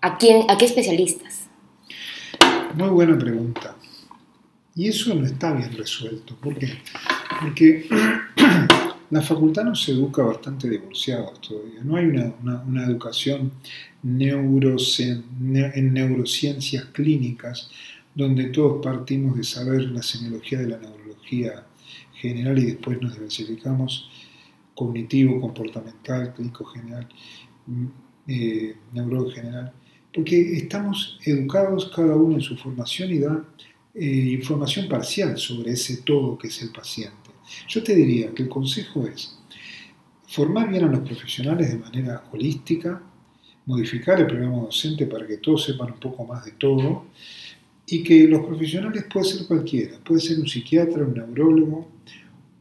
a, 0.00 0.18
quién, 0.18 0.50
a 0.50 0.58
qué 0.58 0.64
especialistas. 0.64 1.48
Muy 2.74 2.88
buena 2.88 3.16
pregunta. 3.16 3.76
Y 4.74 4.88
eso 4.88 5.14
no 5.14 5.24
está 5.24 5.52
bien 5.52 5.72
resuelto. 5.76 6.34
¿Por 6.36 6.58
qué? 6.58 6.78
Porque 7.40 7.88
la 9.10 9.22
facultad 9.22 9.64
nos 9.64 9.88
educa 9.88 10.22
bastante 10.22 10.70
divorciados 10.70 11.40
todavía. 11.40 11.82
No 11.82 11.96
hay 11.96 12.06
una, 12.06 12.84
educación 12.84 13.52
en 14.04 15.92
neurociencias 15.92 16.84
clínicas 16.86 17.70
donde 18.14 18.44
todos 18.46 18.84
partimos 18.84 19.36
de 19.36 19.44
saber 19.44 19.82
la 19.90 20.02
semiología 20.02 20.60
de 20.60 20.68
la 20.68 20.78
neurología 20.78 21.66
general 22.14 22.58
y 22.58 22.66
después 22.66 23.00
nos 23.00 23.14
diversificamos 23.14 24.08
cognitivo, 24.74 25.40
comportamental, 25.40 26.32
clínico 26.34 26.64
general, 26.66 27.08
mm, 27.66 27.86
eh, 28.28 28.76
general, 29.34 29.72
porque 30.14 30.56
estamos 30.56 31.18
educados 31.24 31.90
cada 31.94 32.14
uno 32.14 32.36
en 32.36 32.40
su 32.40 32.56
formación 32.56 33.10
y 33.10 33.18
da 33.18 33.44
eh, 33.94 34.04
información 34.38 34.88
parcial 34.88 35.36
sobre 35.36 35.72
ese 35.72 35.98
todo 36.02 36.38
que 36.38 36.48
es 36.48 36.62
el 36.62 36.70
paciente. 36.70 37.19
Yo 37.68 37.82
te 37.82 37.94
diría 37.94 38.32
que 38.32 38.44
el 38.44 38.48
consejo 38.48 39.06
es 39.06 39.38
formar 40.26 40.70
bien 40.70 40.84
a 40.84 40.88
los 40.88 41.00
profesionales 41.00 41.70
de 41.70 41.78
manera 41.78 42.24
holística, 42.32 43.02
modificar 43.66 44.20
el 44.20 44.26
programa 44.26 44.58
docente 44.58 45.06
para 45.06 45.26
que 45.26 45.38
todos 45.38 45.64
sepan 45.64 45.92
un 45.92 46.00
poco 46.00 46.24
más 46.24 46.44
de 46.44 46.52
todo 46.52 47.06
y 47.86 48.02
que 48.04 48.28
los 48.28 48.46
profesionales 48.46 49.04
puede 49.12 49.26
ser 49.26 49.46
cualquiera, 49.46 49.98
puede 49.98 50.20
ser 50.20 50.38
un 50.38 50.46
psiquiatra, 50.46 51.04
un 51.04 51.14
neurólogo, 51.14 51.90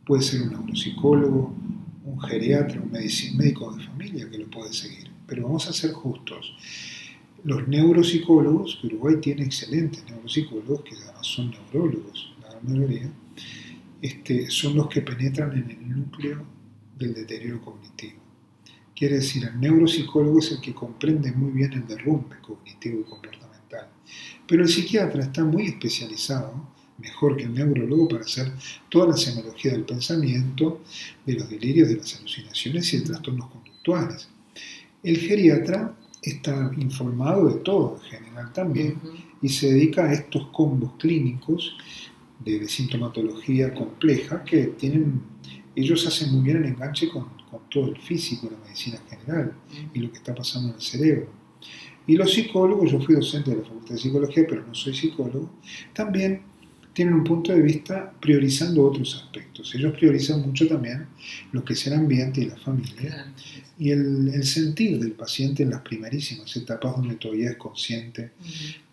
puede 0.06 0.24
ser 0.24 0.42
un 0.42 0.50
neuropsicólogo, 0.50 1.54
un 2.06 2.20
geriatra, 2.22 2.82
un 2.82 2.92
médico 2.92 3.72
de 3.72 3.84
familia 3.84 4.30
que 4.30 4.40
lo 4.40 4.48
puede 4.48 4.74
seguir. 4.74 5.08
Pero 5.28 5.44
vamos 5.44 5.68
a 5.68 5.74
ser 5.74 5.92
justos. 5.92 6.56
Los 7.44 7.68
neuropsicólogos, 7.68 8.84
Uruguay 8.84 9.18
tiene 9.22 9.44
excelentes 9.44 10.04
neuropsicólogos, 10.10 10.82
que 10.82 10.96
además 10.96 11.28
son 11.28 11.52
neurólogos, 11.52 12.34
la 12.42 12.50
gran 12.50 12.66
mayoría, 12.66 13.12
este, 14.02 14.50
son 14.50 14.76
los 14.76 14.88
que 14.88 15.02
penetran 15.02 15.52
en 15.54 15.70
el 15.70 15.90
núcleo 15.90 16.46
del 16.98 17.14
deterioro 17.14 17.62
cognitivo. 17.62 18.20
Quiere 18.96 19.16
decir, 19.16 19.46
el 19.46 19.60
neuropsicólogo 19.60 20.40
es 20.40 20.52
el 20.52 20.62
que 20.62 20.74
comprende 20.74 21.32
muy 21.32 21.52
bien 21.52 21.72
el 21.74 21.88
derrumbe 21.88 22.36
cognitivo 22.42 23.02
y 23.02 23.10
comportamental. 23.10 23.88
Pero 24.48 24.64
el 24.64 24.70
psiquiatra 24.70 25.24
está 25.24 25.44
muy 25.44 25.68
especializado, 25.68 26.70
mejor 26.98 27.38
que 27.38 27.44
el 27.44 27.54
neurólogo, 27.54 28.10
para 28.10 28.24
hacer 28.24 28.52
toda 28.90 29.08
la 29.08 29.18
semiología 29.18 29.72
del 29.72 29.86
pensamiento, 29.86 30.82
de 31.26 31.34
los 31.34 31.50
delirios, 31.50 31.88
de 31.88 31.96
las 31.96 32.18
alucinaciones 32.18 32.94
y 32.94 32.98
de 32.98 33.06
trastornos 33.06 33.50
conductuales. 33.50 34.28
El 35.02 35.18
geriatra 35.18 35.96
está 36.22 36.72
informado 36.78 37.48
de 37.48 37.60
todo 37.62 38.02
en 38.04 38.10
general 38.10 38.52
también 38.52 39.00
y 39.42 39.48
se 39.48 39.72
dedica 39.72 40.06
a 40.06 40.14
estos 40.14 40.48
combos 40.48 40.94
clínicos 41.00 41.78
de, 42.40 42.68
sintomatología 42.68 43.74
compleja 43.74 44.44
que 44.44 44.68
tienen, 44.68 45.22
ellos 45.76 46.06
hacen 46.08 46.32
muy 46.32 46.44
bien 46.44 46.58
el 46.58 46.66
enganche 46.66 47.10
con, 47.10 47.26
con 47.50 47.62
todo 47.70 47.90
el 47.90 47.98
físico, 47.98 48.50
la 48.52 48.58
medicina 48.66 49.00
general 49.10 49.54
y 49.94 50.00
lo 50.00 50.12
que 50.12 50.18
está 50.18 50.34
pasando 50.34 50.70
en 50.70 50.76
el 50.76 50.82
cerebro. 50.82 51.30
Y 52.08 52.16
los 52.16 52.34
psicólogos, 52.34 52.92
yo 52.92 53.00
fui 53.00 53.16
docente 53.16 53.52
de 53.52 53.58
la 53.58 53.64
Facultad 53.64 53.94
de 53.94 54.02
Psicología, 54.02 54.46
pero 54.50 54.66
no 54.66 54.74
soy 54.74 54.96
psicólogo, 54.96 55.52
también 55.94 56.42
tienen 56.94 57.14
un 57.14 57.24
punto 57.24 57.54
de 57.54 57.62
vista 57.62 58.12
priorizando 58.20 58.84
otros 58.84 59.16
aspectos. 59.16 59.74
Ellos 59.76 59.94
priorizan 59.94 60.42
mucho 60.42 60.68
también 60.68 61.06
lo 61.52 61.64
que 61.64 61.74
es 61.74 61.88
el 61.88 61.94
ambiente 61.94 62.42
y 62.42 62.46
la 62.46 62.58
familia 62.58 63.32
y 63.78 63.92
el, 63.92 64.30
el, 64.34 64.44
sentir 64.44 65.00
del 65.00 65.12
paciente 65.12 65.64
en 65.64 65.70
las 65.70 65.82
primerísimas 65.82 66.54
etapas 66.56 66.96
donde 66.98 67.16
todavía 67.16 67.52
es 67.52 67.58
consciente 67.58 68.32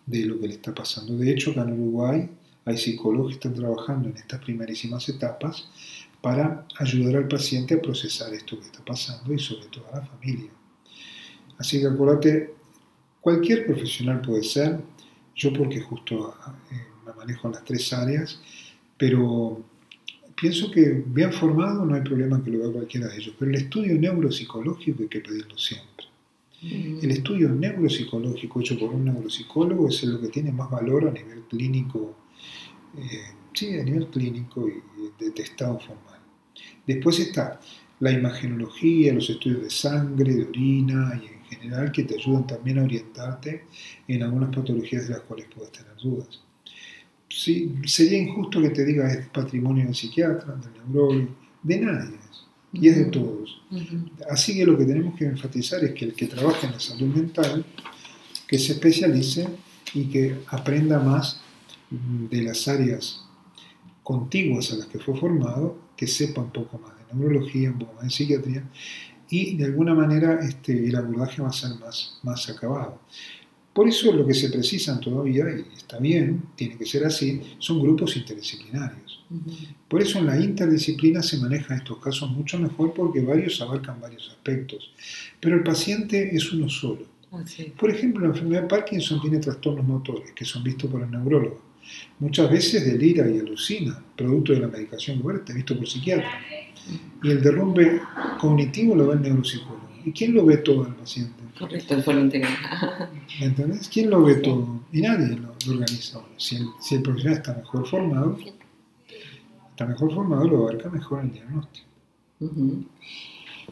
de 0.05 0.25
lo 0.25 0.39
que 0.39 0.47
le 0.47 0.53
está 0.53 0.73
pasando. 0.73 1.17
De 1.17 1.31
hecho, 1.31 1.51
acá 1.51 1.63
en 1.63 1.73
Uruguay 1.73 2.29
hay 2.67 2.77
psicólogos 2.77 3.29
que 3.29 3.35
están 3.35 3.53
trabajando 3.53 4.09
en 4.09 4.17
estas 4.17 4.41
primerísimas 4.41 5.07
etapas 5.07 5.69
para 6.21 6.65
ayudar 6.79 7.15
al 7.15 7.27
paciente 7.27 7.75
a 7.75 7.81
procesar 7.81 8.33
esto 8.33 8.59
que 8.59 8.65
está 8.65 8.83
pasando 8.83 9.33
y 9.33 9.39
sobre 9.39 9.67
todo 9.67 9.85
a 9.93 9.99
la 9.99 10.05
familia. 10.05 10.51
Así 11.57 11.79
que 11.79 11.87
acuérdate, 11.87 12.53
cualquier 13.21 13.65
profesional 13.65 14.19
puede 14.19 14.43
ser, 14.43 14.81
yo 15.33 15.53
porque 15.53 15.79
justo 15.79 16.35
eh, 16.71 16.75
me 17.05 17.13
manejo 17.13 17.47
en 17.47 17.53
las 17.53 17.63
tres 17.63 17.93
áreas, 17.93 18.41
pero 18.97 19.63
pienso 20.35 20.69
que 20.69 21.03
bien 21.07 21.31
formado 21.31 21.85
no 21.85 21.95
hay 21.95 22.01
problema 22.01 22.43
que 22.43 22.51
lo 22.51 22.65
haga 22.65 22.73
cualquiera 22.73 23.07
de 23.07 23.15
ellos, 23.15 23.33
pero 23.39 23.49
el 23.49 23.57
estudio 23.57 23.97
neuropsicológico 23.97 25.03
hay 25.03 25.09
que 25.09 25.21
pedirlo 25.21 25.57
siempre. 25.57 26.05
Mm. 26.61 26.99
El 27.01 27.11
estudio 27.11 27.47
neuropsicológico 27.47 28.59
hecho 28.59 28.77
por 28.77 28.89
un 28.89 29.05
neuropsicólogo 29.05 29.87
es 29.87 30.03
lo 30.03 30.19
que 30.19 30.27
tiene 30.27 30.51
más 30.51 30.69
valor 30.69 31.07
a 31.07 31.11
nivel 31.11 31.43
clínico, 31.49 32.26
eh, 32.97 33.33
sí, 33.53 33.77
a 33.77 33.83
nivel 33.83 34.07
clínico 34.07 34.67
y 34.67 34.81
de 35.23 35.31
testado 35.31 35.79
formal. 35.79 36.19
Después 36.85 37.19
está 37.19 37.59
la 37.99 38.11
imagenología, 38.11 39.13
los 39.13 39.29
estudios 39.29 39.63
de 39.63 39.69
sangre, 39.69 40.33
de 40.33 40.45
orina 40.45 41.19
y 41.21 41.27
en 41.27 41.43
general 41.45 41.91
que 41.91 42.03
te 42.03 42.15
ayudan 42.15 42.45
también 42.45 42.79
a 42.79 42.83
orientarte 42.83 43.65
en 44.07 44.23
algunas 44.23 44.55
patologías 44.55 45.07
de 45.07 45.15
las 45.15 45.21
cuales 45.21 45.47
puedes 45.53 45.71
tener 45.71 45.95
dudas 45.97 46.41
sí, 47.29 47.75
sería 47.85 48.19
injusto 48.19 48.61
que 48.61 48.69
te 48.69 48.85
diga 48.85 49.11
es 49.11 49.27
patrimonio 49.27 49.85
del 49.85 49.95
psiquiatra, 49.95 50.55
del 50.55 50.73
neurólogo, 50.73 51.29
de 51.63 51.79
nadie 51.79 52.17
y 52.73 52.89
es 52.89 52.97
de 52.97 53.05
todos. 53.05 53.61
Así 54.29 54.55
que 54.55 54.65
lo 54.65 54.77
que 54.77 54.85
tenemos 54.85 55.17
que 55.17 55.25
enfatizar 55.25 55.83
es 55.83 55.93
que 55.93 56.05
el 56.05 56.13
que 56.13 56.27
trabaja 56.27 56.67
en 56.67 56.73
la 56.73 56.79
salud 56.79 57.07
mental, 57.15 57.65
que 58.45 58.59
se 58.59 58.73
especialice 58.73 59.47
y 59.93 60.05
que 60.05 60.37
aprenda 60.47 60.99
más 60.99 61.41
de 61.89 62.41
las 62.41 62.67
áreas 62.67 63.23
contiguas 64.03 64.71
a 64.71 64.77
las 64.77 64.87
que 64.87 64.99
fue 64.99 65.17
formado, 65.17 65.77
que 65.95 66.07
sepa 66.07 66.41
un 66.41 66.51
poco 66.51 66.79
más 66.79 66.93
de 66.97 67.13
neurología, 67.13 67.71
un 67.71 67.79
poco 67.79 67.93
más 67.95 68.03
de 68.03 68.09
psiquiatría, 68.09 68.63
y 69.29 69.57
de 69.57 69.65
alguna 69.65 69.93
manera 69.93 70.39
este, 70.41 70.87
el 70.87 70.95
abordaje 70.95 71.41
va 71.41 71.49
a 71.49 71.53
ser 71.53 71.71
más, 71.79 72.19
más 72.23 72.49
acabado. 72.49 72.99
Por 73.73 73.87
eso 73.87 74.11
lo 74.11 74.25
que 74.25 74.33
se 74.33 74.49
precisan 74.49 74.99
todavía, 74.99 75.45
y 75.49 75.77
está 75.77 75.99
bien, 75.99 76.43
tiene 76.55 76.77
que 76.77 76.85
ser 76.85 77.05
así, 77.05 77.41
son 77.59 77.79
grupos 77.79 78.17
interdisciplinarios. 78.17 79.23
Por 79.87 80.01
eso 80.01 80.19
en 80.19 80.25
la 80.25 80.39
interdisciplina 80.39 81.21
se 81.21 81.37
manejan 81.37 81.77
estos 81.77 81.99
casos 81.99 82.31
mucho 82.31 82.57
mejor 82.57 82.93
porque 82.93 83.21
varios 83.21 83.61
abarcan 83.61 84.01
varios 84.01 84.29
aspectos. 84.29 84.91
Pero 85.39 85.57
el 85.57 85.63
paciente 85.63 86.35
es 86.35 86.51
uno 86.51 86.69
solo. 86.69 87.05
Por 87.77 87.91
ejemplo, 87.91 88.21
la 88.23 88.29
enfermedad 88.29 88.63
de 88.63 88.67
Parkinson 88.67 89.21
tiene 89.21 89.39
trastornos 89.39 89.85
motores 89.85 90.31
que 90.31 90.45
son 90.45 90.63
vistos 90.63 90.89
por 90.89 91.03
el 91.03 91.11
neurólogo. 91.11 91.61
Muchas 92.19 92.49
veces 92.49 92.85
delira 92.85 93.29
y 93.29 93.39
alucina, 93.39 94.01
producto 94.15 94.53
de 94.53 94.59
la 94.59 94.67
medicación 94.67 95.21
fuerte, 95.21 95.53
visto 95.53 95.77
por 95.77 95.87
psiquiatra. 95.87 96.29
Y 97.23 97.31
el 97.31 97.41
derrumbe 97.41 98.01
cognitivo 98.39 98.95
lo 98.95 99.07
ve 99.07 99.15
el 99.15 99.21
neuropsicólogo. 99.21 99.87
¿Y 100.05 100.11
quién 100.11 100.33
lo 100.33 100.45
ve 100.45 100.57
todo 100.57 100.87
el 100.87 100.95
paciente? 100.95 101.43
Correcto, 101.59 101.95
el 101.95 102.03
foro 102.03 102.19
integral. 102.19 102.53
¿Me 103.39 103.47
entendés? 103.47 103.89
¿Quién 103.89 104.09
lo 104.09 104.23
ve 104.23 104.35
todo? 104.35 104.81
Y 104.91 105.01
nadie 105.01 105.35
lo, 105.35 105.53
organiza. 105.69 106.21
Si 106.37 106.55
el, 106.55 106.67
si 106.79 106.95
el, 106.95 107.01
profesional 107.01 107.37
está 107.37 107.53
mejor 107.55 107.87
formado, 107.87 108.37
está 109.71 109.85
mejor 109.85 110.13
formado, 110.13 110.47
lo 110.47 110.57
abarca 110.63 110.89
mejor 110.89 111.23
el 111.23 111.33
diagnóstico. 111.33 111.87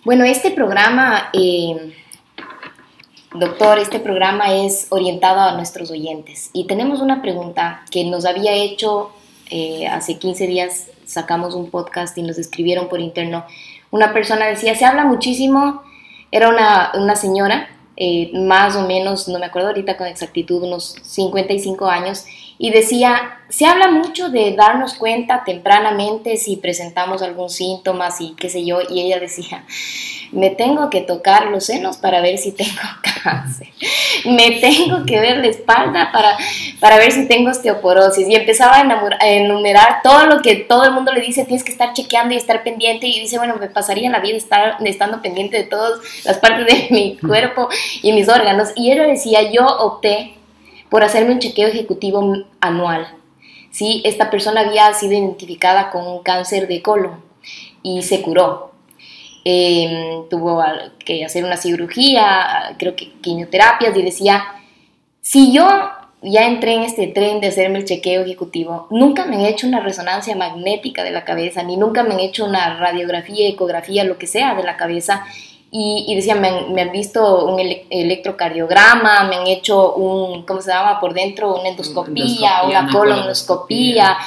Bueno, 0.03 0.26
este 0.26 0.51
programa, 0.51 1.30
eh, 1.34 1.93
doctor, 3.40 3.80
este 3.80 4.00
programa 4.00 4.54
es 4.54 4.88
orientado 4.90 5.40
a 5.40 5.54
nuestros 5.54 5.92
oyentes. 5.92 6.50
Y 6.54 6.66
tenemos 6.68 7.02
una 7.02 7.22
pregunta 7.22 7.84
que 7.92 8.06
nos 8.06 8.26
había 8.26 8.54
hecho 8.54 9.12
eh, 9.50 9.88
hace 9.88 10.18
15 10.18 10.48
días, 10.48 10.88
sacamos 11.06 11.56
un 11.56 11.70
podcast 11.70 12.18
y 12.18 12.22
nos 12.22 12.38
escribieron 12.38 12.88
por 12.88 13.00
interno. 13.00 13.46
Una 13.92 14.14
persona 14.14 14.46
decía, 14.48 14.76
se 14.76 14.86
habla 14.86 15.06
muchísimo, 15.06 15.84
era 16.32 16.50
una, 16.50 16.92
una 16.96 17.16
señora 17.16 17.70
eh, 17.98 18.32
más 18.34 18.76
o 18.76 18.86
menos, 18.86 19.28
no 19.30 19.40
me 19.40 19.46
acuerdo 19.46 19.70
ahorita 19.70 19.96
con 19.98 20.08
exactitud, 20.08 20.64
unos 20.64 20.96
55 21.04 21.86
años, 21.88 22.26
y 22.58 22.72
decía, 22.72 23.39
se 23.49 23.66
habla 23.66 23.89
mucho 23.89 24.30
de 24.30 24.53
darnos 24.56 24.93
cuenta 24.93 25.43
tempranamente 25.43 26.38
si 26.38 26.56
presentamos 26.56 27.22
algún 27.22 27.49
síntoma, 27.49 28.10
y 28.20 28.34
qué 28.36 28.49
sé 28.49 28.66
yo, 28.66 28.80
y 28.89 29.01
ella 29.01 29.20
decía, 29.20 29.66
me 30.32 30.49
tengo 30.49 30.89
que 30.89 31.01
tocar 31.01 31.47
los 31.47 31.66
senos 31.66 31.97
para 31.97 32.22
ver 32.22 32.38
si 32.38 32.53
tengo 32.53 32.82
cáncer, 33.24 33.68
me 34.26 34.51
tengo 34.62 35.06
que 35.06 35.20
ver 35.20 35.38
la 35.38 35.47
espalda 35.47 36.12
para, 36.14 36.38
para 36.80 36.97
ver 36.97 37.12
si 37.12 37.28
tengo 37.28 37.51
osteoporosis, 37.51 38.28
y 38.28 38.36
empezaba 38.36 38.78
a, 38.78 39.28
enumerar 39.28 40.01
todo 40.01 40.26
lo 40.26 40.41
que 40.41 40.56
todo 40.56 40.86
el 40.86 40.91
mundo 40.91 41.12
le 41.12 41.22
dice, 41.22 41.43
tienes 41.43 41.64
que 41.64 41.72
estar 41.72 41.93
chequeando 41.93 42.34
y 42.34 42.38
estar 42.38 42.64
pendiente, 42.64 43.06
y 43.08 43.20
dice, 43.20 43.38
bueno, 43.38 43.58
me 43.60 43.68
pasaría 43.68 44.10
la 44.10 44.20
vida 44.20 44.38
estar, 44.38 44.78
estando 44.86 45.22
pendiente 45.22 45.58
de 45.58 45.64
todas 45.64 45.99
las 46.24 46.38
partes 46.38 46.66
de 46.66 46.88
mi 46.89 47.18
cuerpo 47.18 47.68
y 48.01 48.14
mis 48.14 48.30
órganos, 48.30 48.70
y 48.76 48.91
ella 48.91 49.03
decía, 49.03 49.51
yo 49.51 49.66
opté 49.66 50.36
por 50.90 51.04
hacerme 51.04 51.34
un 51.34 51.40
chequeo 51.40 51.68
ejecutivo 51.68 52.46
anual. 52.60 53.08
¿sí? 53.72 54.02
Esta 54.06 54.30
persona 54.30 54.62
había 54.62 54.94
sido 54.94 55.14
identificada 55.14 55.90
con 55.90 56.08
un 56.08 56.24
cáncer 56.24 56.68
de 56.68 56.82
colon 56.82 57.24
y 57.84 58.02
se 58.02 58.22
curó. 58.22 58.72
Em, 59.44 60.28
tuvo 60.30 60.64
que 61.06 61.24
hacer 61.24 61.44
una 61.46 61.58
cirugía, 61.58 62.76
creo 62.80 62.96
que 62.96 63.12
quimioterapias, 63.22 63.96
y 63.96 64.02
decía, 64.02 64.44
si 65.22 65.54
yo 65.54 65.68
ya 66.24 66.48
entré 66.48 66.74
en 66.74 66.82
este 66.82 67.08
tren 67.08 67.40
de 67.42 67.48
hacerme 67.48 67.80
el 67.80 67.86
chequeo 67.86 68.24
ejecutivo, 68.24 68.88
nunca 68.90 69.26
me 69.26 69.36
han 69.36 69.46
hecho 69.46 69.68
una 69.68 69.82
resonancia 69.82 70.36
magnética 70.36 71.04
de 71.04 71.12
la 71.12 71.24
cabeza, 71.26 71.62
ni 71.62 71.78
nunca 71.78 72.04
me 72.04 72.16
han 72.16 72.20
hecho 72.22 72.46
una 72.46 72.78
radiografía, 72.78 73.48
ecografía, 73.48 74.04
lo 74.04 74.18
que 74.18 74.26
sea 74.26 74.56
de 74.56 74.64
la 74.64 74.78
cabeza, 74.78 75.26
y, 75.72 76.05
y 76.07 76.16
decían, 76.16 76.41
me 76.41 76.82
han, 76.82 76.91
visto 76.91 77.45
un 77.45 77.59
electrocardiograma, 77.89 79.26
me 79.26 79.36
han 79.36 79.47
hecho 79.47 79.93
un, 79.95 80.43
¿cómo 80.43 80.61
se 80.61 80.72
llama? 80.72 80.99
Por 80.99 81.13
dentro, 81.13 81.55
una 81.59 81.70
endoscopía, 81.70 82.63
una 82.63 82.89
colonoscopía. 82.91 84.18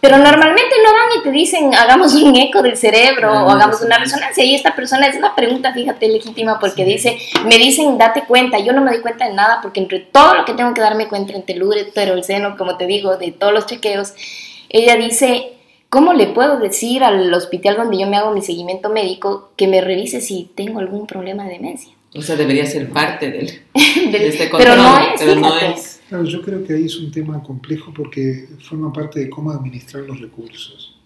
Pero 0.00 0.18
normalmente 0.18 0.74
no 0.84 0.92
van 0.92 1.18
y 1.18 1.22
te 1.22 1.30
dicen, 1.30 1.74
hagamos 1.74 2.12
un 2.14 2.36
eco 2.36 2.60
del 2.60 2.76
cerebro 2.76 3.32
o 3.32 3.50
hagamos 3.50 3.80
una 3.80 3.96
resonancia. 3.96 4.44
Y 4.44 4.54
esta 4.54 4.76
persona 4.76 5.06
es 5.06 5.16
una 5.16 5.34
pregunta, 5.34 5.72
fíjate, 5.72 6.08
legítima, 6.08 6.58
porque 6.58 6.84
dice, 6.84 7.16
me 7.46 7.56
dicen, 7.56 7.96
date 7.96 8.24
cuenta. 8.26 8.58
Yo 8.58 8.74
no 8.74 8.82
me 8.82 8.90
doy 8.90 9.00
cuenta 9.00 9.26
de 9.26 9.32
nada, 9.32 9.60
porque 9.62 9.80
entre 9.80 10.00
todo 10.00 10.34
lo 10.34 10.44
que 10.44 10.52
tengo 10.52 10.74
que 10.74 10.82
darme 10.82 11.08
cuenta, 11.08 11.32
entre 11.32 11.54
el 11.54 11.62
útero, 11.62 12.12
el 12.12 12.22
seno, 12.22 12.54
como 12.58 12.76
te 12.76 12.86
digo, 12.86 13.16
de 13.16 13.32
todos 13.32 13.54
los 13.54 13.64
chequeos, 13.64 14.12
ella 14.68 14.96
dice, 14.96 15.54
¿Cómo 15.94 16.12
le 16.12 16.26
puedo 16.26 16.58
decir 16.58 17.04
al 17.04 17.32
hospital 17.32 17.76
donde 17.76 18.00
yo 18.00 18.08
me 18.08 18.16
hago 18.16 18.34
mi 18.34 18.42
seguimiento 18.42 18.90
médico 18.90 19.52
que 19.56 19.68
me 19.68 19.80
revise 19.80 20.20
si 20.20 20.50
tengo 20.56 20.80
algún 20.80 21.06
problema 21.06 21.44
de 21.44 21.50
demencia? 21.50 21.94
O 22.16 22.20
sea, 22.20 22.34
debería 22.34 22.66
ser 22.66 22.90
parte 22.90 23.30
del, 23.30 23.46
de 24.10 24.28
este 24.28 24.50
control. 24.50 24.72
Pero 24.72 24.82
no 24.82 24.98
es, 24.98 25.20
pero 25.20 25.34
no 25.36 25.56
es. 25.56 26.00
Claro, 26.08 26.24
yo 26.24 26.42
creo 26.42 26.64
que 26.64 26.72
ahí 26.72 26.86
es 26.86 26.96
un 26.96 27.12
tema 27.12 27.40
complejo 27.44 27.94
porque 27.94 28.48
forma 28.58 28.92
parte 28.92 29.20
de 29.20 29.30
cómo 29.30 29.52
administrar 29.52 30.02
los 30.02 30.20
recursos. 30.20 30.96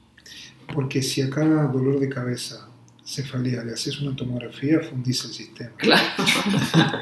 Porque 0.72 1.02
si 1.02 1.20
a 1.20 1.28
cada 1.28 1.66
dolor 1.66 2.00
de 2.00 2.08
cabeza, 2.08 2.70
cefalea, 3.04 3.64
le 3.64 3.74
haces 3.74 4.00
una 4.00 4.16
tomografía, 4.16 4.80
fundís 4.80 5.22
el 5.26 5.32
sistema. 5.32 5.72
Claro, 5.76 6.02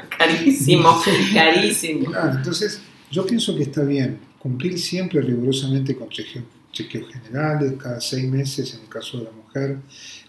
carísimo, 0.17 0.89
carísimo. 1.33 2.11
Claro, 2.11 2.33
entonces 2.35 2.81
yo 3.09 3.25
pienso 3.25 3.55
que 3.55 3.63
está 3.63 3.83
bien 3.83 4.19
cumplir 4.39 4.77
siempre 4.77 5.21
rigurosamente 5.21 5.95
con 5.95 6.09
chequeos 6.77 7.11
generales, 7.11 7.73
cada 7.81 7.99
seis 7.99 8.29
meses 8.29 8.73
en 8.75 8.81
el 8.81 8.89
caso 8.89 9.17
de 9.17 9.23
la 9.25 9.31
mujer, 9.31 9.77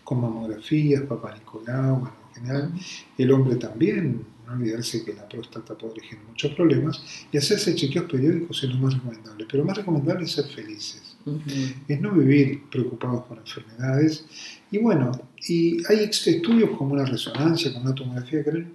con 0.05 0.21
mamografías, 0.21 1.03
papá 1.03 1.35
Nicolau, 1.35 2.01
bueno, 2.01 2.17
en 2.29 2.35
general, 2.35 2.73
el 3.19 3.31
hombre 3.33 3.57
también, 3.57 4.25
no 4.47 4.55
olvidarse 4.55 5.05
que 5.05 5.13
la 5.13 5.29
próstata 5.29 5.77
puede 5.77 6.01
generar 6.01 6.29
muchos 6.31 6.55
problemas, 6.55 7.03
y 7.31 7.37
hacerse 7.37 7.75
chequeos 7.75 8.11
periódicos 8.11 8.65
es 8.65 8.71
lo 8.71 8.77
más 8.77 8.95
recomendable, 8.95 9.47
pero 9.51 9.65
más 9.65 9.77
recomendable 9.77 10.25
es 10.25 10.33
ser 10.33 10.47
felices, 10.47 11.17
es 11.87 12.01
no 12.01 12.13
vivir 12.13 12.63
preocupados 12.71 13.25
por 13.25 13.39
enfermedades, 13.39 14.25
y 14.71 14.79
bueno, 14.79 15.13
y 15.47 15.85
hay 15.89 16.05
estudios 16.05 16.71
como 16.79 16.95
una 16.95 17.05
resonancia, 17.05 17.73
como 17.73 17.85
una 17.87 17.95
tomografía 17.95 18.39
de 18.39 18.45
cráneo, 18.45 18.69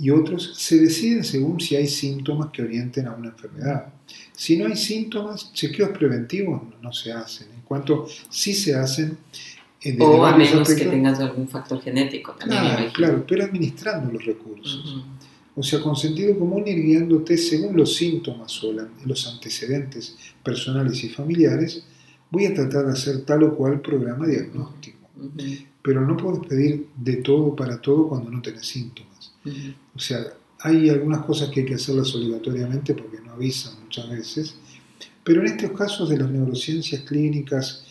y 0.00 0.10
otros 0.10 0.54
se 0.56 0.78
deciden 0.78 1.24
según 1.24 1.58
si 1.58 1.74
hay 1.74 1.88
síntomas 1.88 2.50
que 2.52 2.62
orienten 2.62 3.08
a 3.08 3.14
una 3.14 3.30
enfermedad. 3.30 3.92
Si 4.38 4.56
no 4.56 4.66
hay 4.66 4.76
síntomas, 4.76 5.52
chequeos 5.52 5.90
preventivos 5.90 6.62
no 6.80 6.92
se 6.92 7.10
hacen. 7.10 7.48
En 7.52 7.62
cuanto 7.62 8.06
sí 8.30 8.54
se 8.54 8.72
hacen... 8.72 9.18
En 9.82 10.00
o 10.00 10.24
a 10.24 10.36
menos 10.36 10.68
que 10.68 10.84
tengas 10.84 11.18
algún 11.18 11.48
factor 11.48 11.82
genético 11.82 12.36
también. 12.38 12.90
Claro, 12.92 13.24
pero 13.26 13.44
administrando 13.44 14.12
los 14.12 14.24
recursos. 14.24 15.02
O 15.56 15.62
sea, 15.64 15.80
con 15.80 15.96
sentido 15.96 16.38
común 16.38 16.68
ir 16.68 16.80
guiándote 16.80 17.36
según 17.36 17.76
los 17.76 17.96
síntomas 17.96 18.62
o 18.62 18.72
los 19.04 19.26
antecedentes 19.26 20.16
personales 20.44 21.02
y 21.02 21.08
familiares, 21.08 21.82
voy 22.30 22.46
a 22.46 22.54
tratar 22.54 22.86
de 22.86 22.92
hacer 22.92 23.22
tal 23.22 23.42
o 23.42 23.56
cual 23.56 23.80
programa 23.80 24.24
diagnóstico. 24.24 25.10
Pero 25.82 26.06
no 26.06 26.16
puedes 26.16 26.46
pedir 26.46 26.86
de 26.96 27.16
todo 27.16 27.56
para 27.56 27.80
todo 27.80 28.08
cuando 28.08 28.30
no 28.30 28.40
tenés 28.40 28.66
síntomas. 28.66 29.32
O 29.96 29.98
sea, 29.98 30.24
hay 30.60 30.88
algunas 30.90 31.24
cosas 31.24 31.50
que 31.50 31.60
hay 31.60 31.66
que 31.66 31.74
hacerlas 31.74 32.14
obligatoriamente 32.14 32.94
porque 32.94 33.20
no 33.20 33.32
avisan 33.32 33.74
muchas 33.82 34.08
veces, 34.10 34.54
pero 35.24 35.40
en 35.40 35.48
estos 35.48 35.72
casos 35.72 36.08
de 36.08 36.18
las 36.18 36.30
neurociencias 36.30 37.02
clínicas 37.02 37.84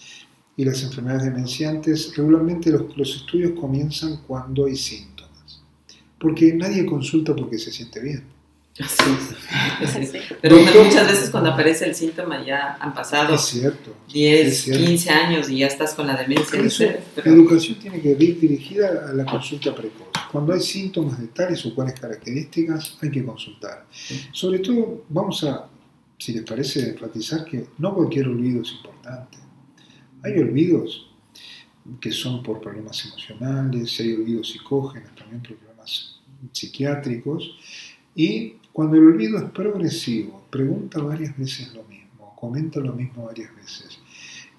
y 0.55 0.65
las 0.65 0.82
enfermedades 0.84 1.26
demenciantes, 1.26 2.15
regularmente 2.15 2.72
los, 2.72 2.97
los 2.97 3.15
estudios 3.15 3.51
comienzan 3.59 4.18
cuando 4.28 4.65
hay 4.65 4.76
síntomas, 4.76 5.61
porque 6.20 6.53
nadie 6.53 6.86
consulta 6.86 7.36
porque 7.36 7.59
se 7.59 7.72
siente 7.72 7.99
bien. 7.99 8.36
Así 8.86 10.01
es. 10.01 10.23
Pero 10.39 10.57
muchas 10.57 11.07
veces 11.07 11.30
cuando 11.32 11.51
aparece 11.51 11.86
el 11.86 11.95
síntoma 11.95 12.45
ya 12.45 12.78
han 12.80 12.93
pasado 12.93 13.34
es 13.34 13.41
cierto, 13.41 13.95
10, 14.13 14.65
15 14.65 15.09
años 15.09 15.49
y 15.49 15.59
ya 15.59 15.67
estás 15.67 15.95
con 15.95 16.05
la 16.05 16.15
demencia. 16.15 16.61
La 17.15 17.23
educación 17.23 17.80
tiene 17.80 17.99
que 18.01 18.11
ir 18.11 18.39
dirigida 18.39 19.09
a 19.09 19.13
la 19.13 19.25
consulta 19.25 19.73
precoz. 19.73 20.07
Cuando 20.32 20.53
hay 20.53 20.61
síntomas 20.61 21.19
de 21.19 21.28
tales 21.28 21.65
o 21.65 21.73
cuales 21.73 21.99
características, 21.99 22.97
hay 23.01 23.09
que 23.09 23.25
consultar. 23.25 23.88
Sobre 24.32 24.59
todo, 24.59 25.05
vamos 25.09 25.43
a, 25.43 25.67
si 26.17 26.34
les 26.34 26.43
parece, 26.43 26.89
enfatizar 26.89 27.45
que 27.45 27.67
no 27.78 27.95
cualquier 27.95 28.28
olvido 28.28 28.61
es 28.61 28.71
importante. 28.73 29.38
Hay 30.23 30.38
olvidos 30.38 31.09
que 32.01 32.11
son 32.11 32.43
por 32.43 32.59
problemas 32.59 33.03
emocionales, 33.05 33.99
hay 33.99 34.13
olvidos 34.13 34.49
psicógenos, 34.51 35.15
también 35.15 35.41
por 35.41 35.55
problemas 35.55 36.19
psiquiátricos. 36.51 37.55
Y 38.15 38.55
cuando 38.78 38.95
el 38.95 39.07
olvido 39.07 39.39
es 39.39 39.45
progresivo, 39.45 40.43
pregunta 40.51 41.01
varias 41.01 41.36
veces 41.36 41.73
lo 41.73 41.84
mismo, 41.86 42.36
comenta 42.39 42.80
lo 42.80 42.93
mismo 42.93 43.25
varias 43.25 43.49
veces. 43.55 43.97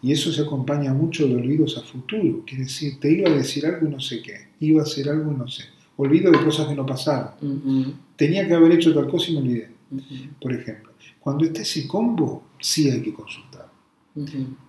Y 0.02 0.10
eso 0.10 0.32
se 0.32 0.42
acompaña 0.42 0.92
mucho 0.92 1.28
de 1.28 1.36
olvidos 1.36 1.78
a 1.78 1.82
futuro. 1.82 2.42
Quiere 2.44 2.64
decir, 2.64 2.98
te 2.98 3.12
iba 3.12 3.30
a 3.30 3.32
decir 3.32 3.64
algo 3.64 3.86
y 3.86 3.90
no 3.90 4.00
sé 4.00 4.20
qué, 4.20 4.48
iba 4.58 4.80
a 4.80 4.82
hacer 4.82 5.08
algo 5.08 5.30
y 5.30 5.36
no 5.36 5.46
sé. 5.46 5.66
Olvido 5.96 6.32
de 6.32 6.44
cosas 6.44 6.66
que 6.66 6.74
no 6.74 6.84
pasaron. 6.84 7.94
Tenía 8.16 8.44
que 8.48 8.54
haber 8.54 8.72
hecho 8.72 8.92
tal 8.92 9.06
cosa 9.06 9.30
y 9.30 9.34
me 9.34 9.38
olvidé. 9.38 9.70
Por 10.40 10.52
ejemplo, 10.52 10.90
cuando 11.20 11.44
esté 11.44 11.62
ese 11.62 11.86
combo, 11.86 12.42
sí 12.58 12.90
hay 12.90 13.00
que 13.00 13.14
consultar. 13.14 13.70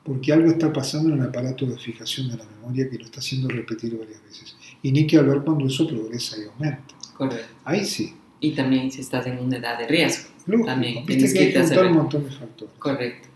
Porque 0.04 0.32
algo 0.32 0.52
está 0.52 0.72
pasando 0.72 1.10
en 1.10 1.22
el 1.22 1.28
aparato 1.28 1.66
de 1.66 1.76
fijación 1.76 2.30
de 2.30 2.38
la 2.38 2.46
memoria 2.46 2.88
que 2.88 3.00
lo 3.00 3.06
está 3.06 3.20
haciendo 3.20 3.48
repetir 3.48 3.98
varias 3.98 4.24
veces. 4.24 4.56
Y 4.84 4.92
ni 4.92 5.08
que 5.08 5.18
hablar 5.18 5.44
cuando 5.44 5.66
eso 5.66 5.88
progresa 5.88 6.38
y 6.38 6.44
aumenta. 6.44 6.94
Correcto. 7.18 7.48
Ahí 7.66 7.84
sí. 7.84 8.14
Y 8.40 8.52
también 8.52 8.92
si 8.92 9.02
estás 9.02 9.26
en 9.28 9.40
una 9.40 9.58
edad 9.58 9.78
de 9.78 9.88
riesgo. 9.88 10.30
también 10.66 11.06
tienes 11.06 11.34
que, 11.34 11.52
que 11.52 11.80
un 11.80 11.94
montón 11.94 12.24
de 12.24 12.32
factores. 12.32 12.74
Correcto. 12.80 13.30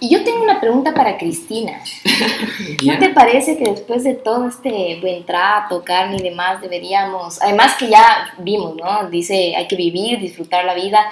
Y 0.00 0.10
yo 0.10 0.24
tengo 0.24 0.42
una 0.42 0.60
pregunta 0.60 0.92
para 0.94 1.16
Cristina. 1.16 1.80
¿No 2.84 2.98
te 2.98 3.10
parece 3.10 3.56
que 3.56 3.70
después 3.70 4.02
de 4.02 4.14
todo 4.14 4.48
este 4.48 4.98
buen 5.00 5.24
trato, 5.24 5.84
carne 5.84 6.16
y 6.16 6.22
demás, 6.22 6.60
deberíamos, 6.60 7.40
además 7.40 7.74
que 7.78 7.88
ya 7.88 8.34
vimos, 8.38 8.74
¿no? 8.76 9.08
Dice, 9.10 9.54
hay 9.56 9.68
que 9.68 9.76
vivir, 9.76 10.18
disfrutar 10.18 10.64
la 10.64 10.74
vida. 10.74 11.06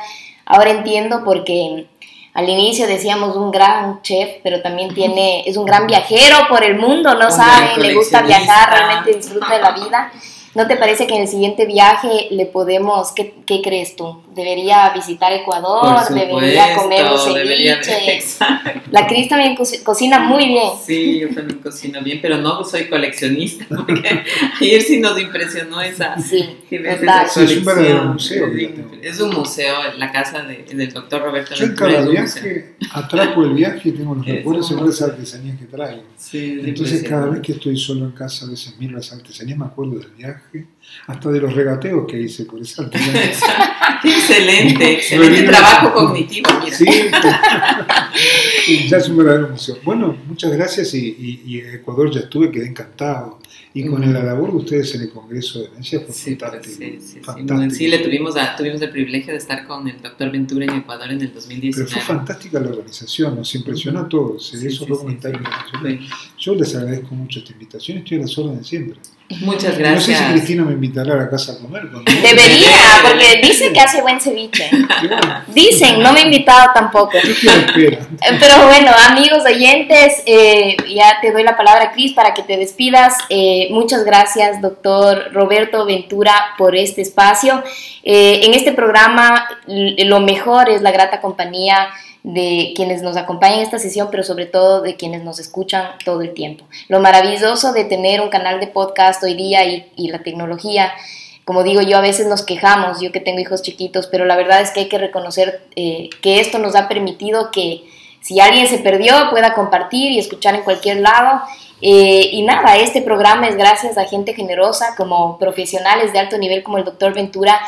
Ahora 0.44 0.70
entiendo 0.70 1.22
porque 1.24 1.86
al 2.34 2.48
inicio 2.48 2.88
decíamos 2.88 3.36
un 3.36 3.52
gran 3.52 4.02
chef, 4.02 4.38
pero 4.42 4.60
también 4.60 4.92
tiene, 4.92 5.48
es 5.48 5.56
un 5.56 5.66
gran 5.66 5.86
viajero 5.86 6.48
por 6.48 6.64
el 6.64 6.76
mundo, 6.76 7.14
no 7.14 7.30
sabe, 7.30 7.76
le 7.80 7.94
gusta 7.94 8.22
viajar, 8.22 8.70
realmente 8.70 9.14
disfruta 9.14 9.54
de 9.54 9.60
la 9.60 9.70
vida. 9.70 10.12
¿No 10.52 10.66
te 10.66 10.76
parece 10.76 11.06
que 11.06 11.14
en 11.14 11.22
el 11.22 11.28
siguiente 11.28 11.64
viaje 11.64 12.26
le 12.32 12.44
podemos, 12.44 13.12
qué, 13.12 13.34
qué 13.46 13.62
crees 13.62 13.94
tú? 13.94 14.20
¿Debería 14.34 14.92
visitar 14.92 15.32
Ecuador? 15.32 15.96
¿Debería 16.12 16.74
comer 16.74 17.06
un 17.12 17.18
ceviche? 17.18 18.20
la 18.90 19.06
Cris 19.06 19.28
también 19.28 19.56
cocina 19.84 20.18
muy 20.18 20.48
bien. 20.48 20.70
Sí, 20.84 21.20
yo 21.20 21.28
también 21.28 21.60
cocino 21.60 22.02
bien, 22.02 22.18
pero 22.20 22.38
no 22.38 22.64
soy 22.64 22.88
coleccionista, 22.88 23.64
porque 23.68 24.24
ayer 24.60 24.82
sí 24.82 24.98
nos 24.98 25.20
impresionó 25.20 25.80
esa, 25.80 26.18
sí, 26.18 26.58
esa 26.68 27.28
sí, 27.28 27.44
es 27.44 27.58
un 27.58 27.64
verdadero 27.64 28.04
museo. 28.06 28.46
Es 29.02 29.20
un 29.20 29.30
museo, 29.30 29.74
la 29.98 30.10
casa 30.10 30.42
de, 30.42 30.64
del 30.64 30.92
doctor 30.92 31.22
Roberto 31.22 31.54
Yo 31.54 31.66
en 31.66 31.76
cada 31.76 32.02
viaje 32.02 32.74
atrapo 32.92 33.44
el 33.44 33.52
viaje 33.52 33.90
y 33.90 33.92
tengo 33.92 34.16
los 34.16 34.26
recuerdos 34.26 34.66
sobre 34.66 34.86
las 34.86 35.00
artesanías 35.00 35.58
que 35.60 35.66
traigo. 35.66 36.02
Sí, 36.16 36.60
Entonces 36.64 37.04
cada 37.08 37.26
vez 37.26 37.40
que 37.40 37.52
estoy 37.52 37.76
solo 37.76 38.06
en 38.06 38.12
casa, 38.12 38.46
a 38.46 38.50
veces 38.50 38.74
miro 38.80 38.96
las 38.96 39.12
artesanías, 39.12 39.56
me 39.56 39.66
acuerdo 39.66 39.98
del 39.98 40.10
viaje 40.10 40.39
hasta 41.06 41.30
de 41.30 41.40
los 41.40 41.54
regateos 41.54 42.06
que 42.06 42.20
hice 42.20 42.44
por 42.44 42.60
esa 42.60 42.88
Excelente, 44.04 44.92
excelente 44.92 45.42
trabajo 45.42 45.92
cognitivo. 45.92 46.48
Mira. 46.62 46.76
Sí, 46.76 47.10
ya 48.88 48.96
es 48.96 49.08
un 49.08 49.18
verdadero 49.18 49.50
museo. 49.50 49.76
Bueno, 49.84 50.16
muchas 50.26 50.52
gracias 50.52 50.94
y, 50.94 51.42
y, 51.44 51.58
Ecuador 51.58 52.10
ya 52.10 52.20
estuve, 52.20 52.50
quedé 52.50 52.66
encantado. 52.66 53.38
Y 53.72 53.86
con 53.86 54.00
la 54.12 54.22
labor 54.22 54.50
de 54.50 54.56
ustedes 54.56 54.94
en 54.96 55.02
el 55.02 55.10
Congreso 55.10 55.60
de 55.60 55.68
Venecia 55.68 56.00
fue 56.00 56.12
sí, 56.12 56.34
fantástico. 56.34 56.76
Sí, 56.76 56.98
sí, 57.00 57.20
fantástico. 57.20 57.74
sí, 57.74 57.88
le 57.88 57.98
tuvimos, 57.98 58.34
tuvimos 58.56 58.82
el 58.82 58.90
privilegio 58.90 59.32
de 59.32 59.38
estar 59.38 59.66
con 59.66 59.86
el 59.86 60.00
doctor 60.00 60.32
Ventura 60.32 60.64
en 60.64 60.70
Ecuador 60.76 61.10
en 61.10 61.20
el 61.20 61.32
2019. 61.32 61.74
Pero 61.74 61.88
fue 61.88 62.16
fantástica 62.16 62.58
la 62.58 62.70
organización, 62.70 63.36
nos 63.36 63.54
impresionó 63.54 64.00
a 64.00 64.08
todos. 64.08 64.54
Eso 64.54 64.86
fue 64.86 64.98
comentarios 64.98 65.42
Yo 66.38 66.54
les 66.54 66.74
agradezco 66.74 67.14
mucho 67.14 67.38
esta 67.40 67.52
invitación, 67.52 67.98
estoy 67.98 68.18
a 68.18 68.20
las 68.22 68.38
órdenes 68.38 68.66
siempre. 68.66 68.98
Muchas 69.42 69.78
gracias. 69.78 69.94
No 69.94 70.00
sé 70.00 70.14
si 70.16 70.32
Cristina 70.32 70.64
me 70.64 70.72
invitará 70.72 71.14
a 71.14 71.16
la 71.16 71.30
casa 71.30 71.52
a 71.52 71.58
comer. 71.58 71.88
Debería, 71.88 72.76
porque 73.02 73.40
dice 73.40 73.72
que 73.72 73.80
hace 73.80 74.02
buen 74.02 74.20
ceviche. 74.20 74.68
Dicen, 75.54 76.02
no 76.02 76.12
me 76.12 76.20
he 76.20 76.24
invitado 76.24 76.70
tampoco. 76.74 77.12
Pero 77.12 78.66
bueno, 78.66 78.90
amigos 79.08 79.44
oyentes, 79.44 80.22
eh, 80.26 80.76
ya 80.92 81.20
te 81.20 81.30
doy 81.30 81.44
la 81.44 81.56
palabra, 81.56 81.92
Cris, 81.92 82.12
para 82.12 82.34
que 82.34 82.42
te 82.42 82.56
despidas. 82.56 83.14
Eh, 83.28 83.68
muchas 83.70 84.04
gracias, 84.04 84.60
doctor 84.60 85.32
Roberto 85.32 85.86
Ventura, 85.86 86.34
por 86.58 86.74
este 86.74 87.02
espacio. 87.02 87.62
Eh, 88.02 88.40
en 88.44 88.54
este 88.54 88.72
programa, 88.72 89.46
lo 89.66 90.20
mejor 90.20 90.68
es 90.68 90.82
la 90.82 90.90
grata 90.90 91.20
compañía 91.20 91.88
de 92.22 92.72
quienes 92.76 93.02
nos 93.02 93.16
acompañan 93.16 93.58
en 93.58 93.64
esta 93.64 93.78
sesión, 93.78 94.08
pero 94.10 94.22
sobre 94.22 94.46
todo 94.46 94.82
de 94.82 94.96
quienes 94.96 95.22
nos 95.22 95.38
escuchan 95.38 95.92
todo 96.04 96.20
el 96.22 96.34
tiempo. 96.34 96.64
Lo 96.88 97.00
maravilloso 97.00 97.72
de 97.72 97.84
tener 97.84 98.20
un 98.20 98.28
canal 98.28 98.60
de 98.60 98.66
podcast 98.66 99.22
hoy 99.22 99.34
día 99.34 99.64
y, 99.64 100.08
la 100.08 100.22
tecnología, 100.22 100.92
como 101.44 101.62
digo 101.62 101.80
yo, 101.80 101.96
a 101.96 102.02
veces 102.02 102.26
nos 102.26 102.42
quejamos, 102.42 103.00
yo 103.00 103.12
que 103.12 103.20
tengo 103.20 103.40
hijos 103.40 103.62
chiquitos, 103.62 104.06
pero 104.06 104.24
la 104.24 104.36
verdad 104.36 104.60
es 104.60 104.70
que 104.70 104.80
hay 104.80 104.88
que 104.88 104.98
reconocer 104.98 105.62
eh, 105.76 106.10
que 106.20 106.40
esto 106.40 106.58
nos 106.58 106.74
ha 106.74 106.88
permitido 106.88 107.50
que 107.50 107.84
si 108.20 108.38
alguien 108.40 108.66
se 108.66 108.78
perdió 108.78 109.30
pueda 109.30 109.54
compartir 109.54 110.12
y 110.12 110.18
escuchar 110.18 110.54
en 110.54 110.62
cualquier 110.62 111.00
lado. 111.00 111.40
Eh, 111.82 112.28
y 112.32 112.42
nada, 112.42 112.76
este 112.76 113.00
programa 113.00 113.48
es 113.48 113.56
gracias 113.56 113.96
a 113.96 114.04
gente 114.04 114.34
generosa 114.34 114.94
como 114.96 115.38
profesionales 115.38 116.12
de 116.12 116.18
alto 116.18 116.36
nivel 116.36 116.62
como 116.62 116.76
el 116.76 116.84
doctor 116.84 117.14
Ventura 117.14 117.58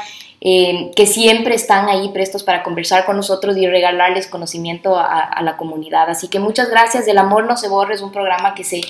eh, 0.45 0.90
que 0.97 1.07
siempre 1.07 1.55
están 1.55 1.88
ahí 1.88 2.09
prestos 2.09 2.43
para 2.43 2.64
conversar 2.64 3.05
con 3.05 3.16
nosotros 3.16 3.57
y 3.57 3.68
regalarles 3.68 4.26
conocimiento 4.26 4.97
a, 4.99 5.40
la 5.40 5.57
comunidad. 5.57 6.11
Así 6.11 6.26
que 6.26 6.40
muchas 6.40 6.68
gracias. 6.68 7.07
El 7.07 7.18
Amor 7.18 7.47
No 7.47 7.57
Se 7.57 7.68
Borre 7.68 7.95
es 7.95 8.03
un 8.03 8.11
programa 8.11 8.53
que 8.53 8.64
se 8.64 8.80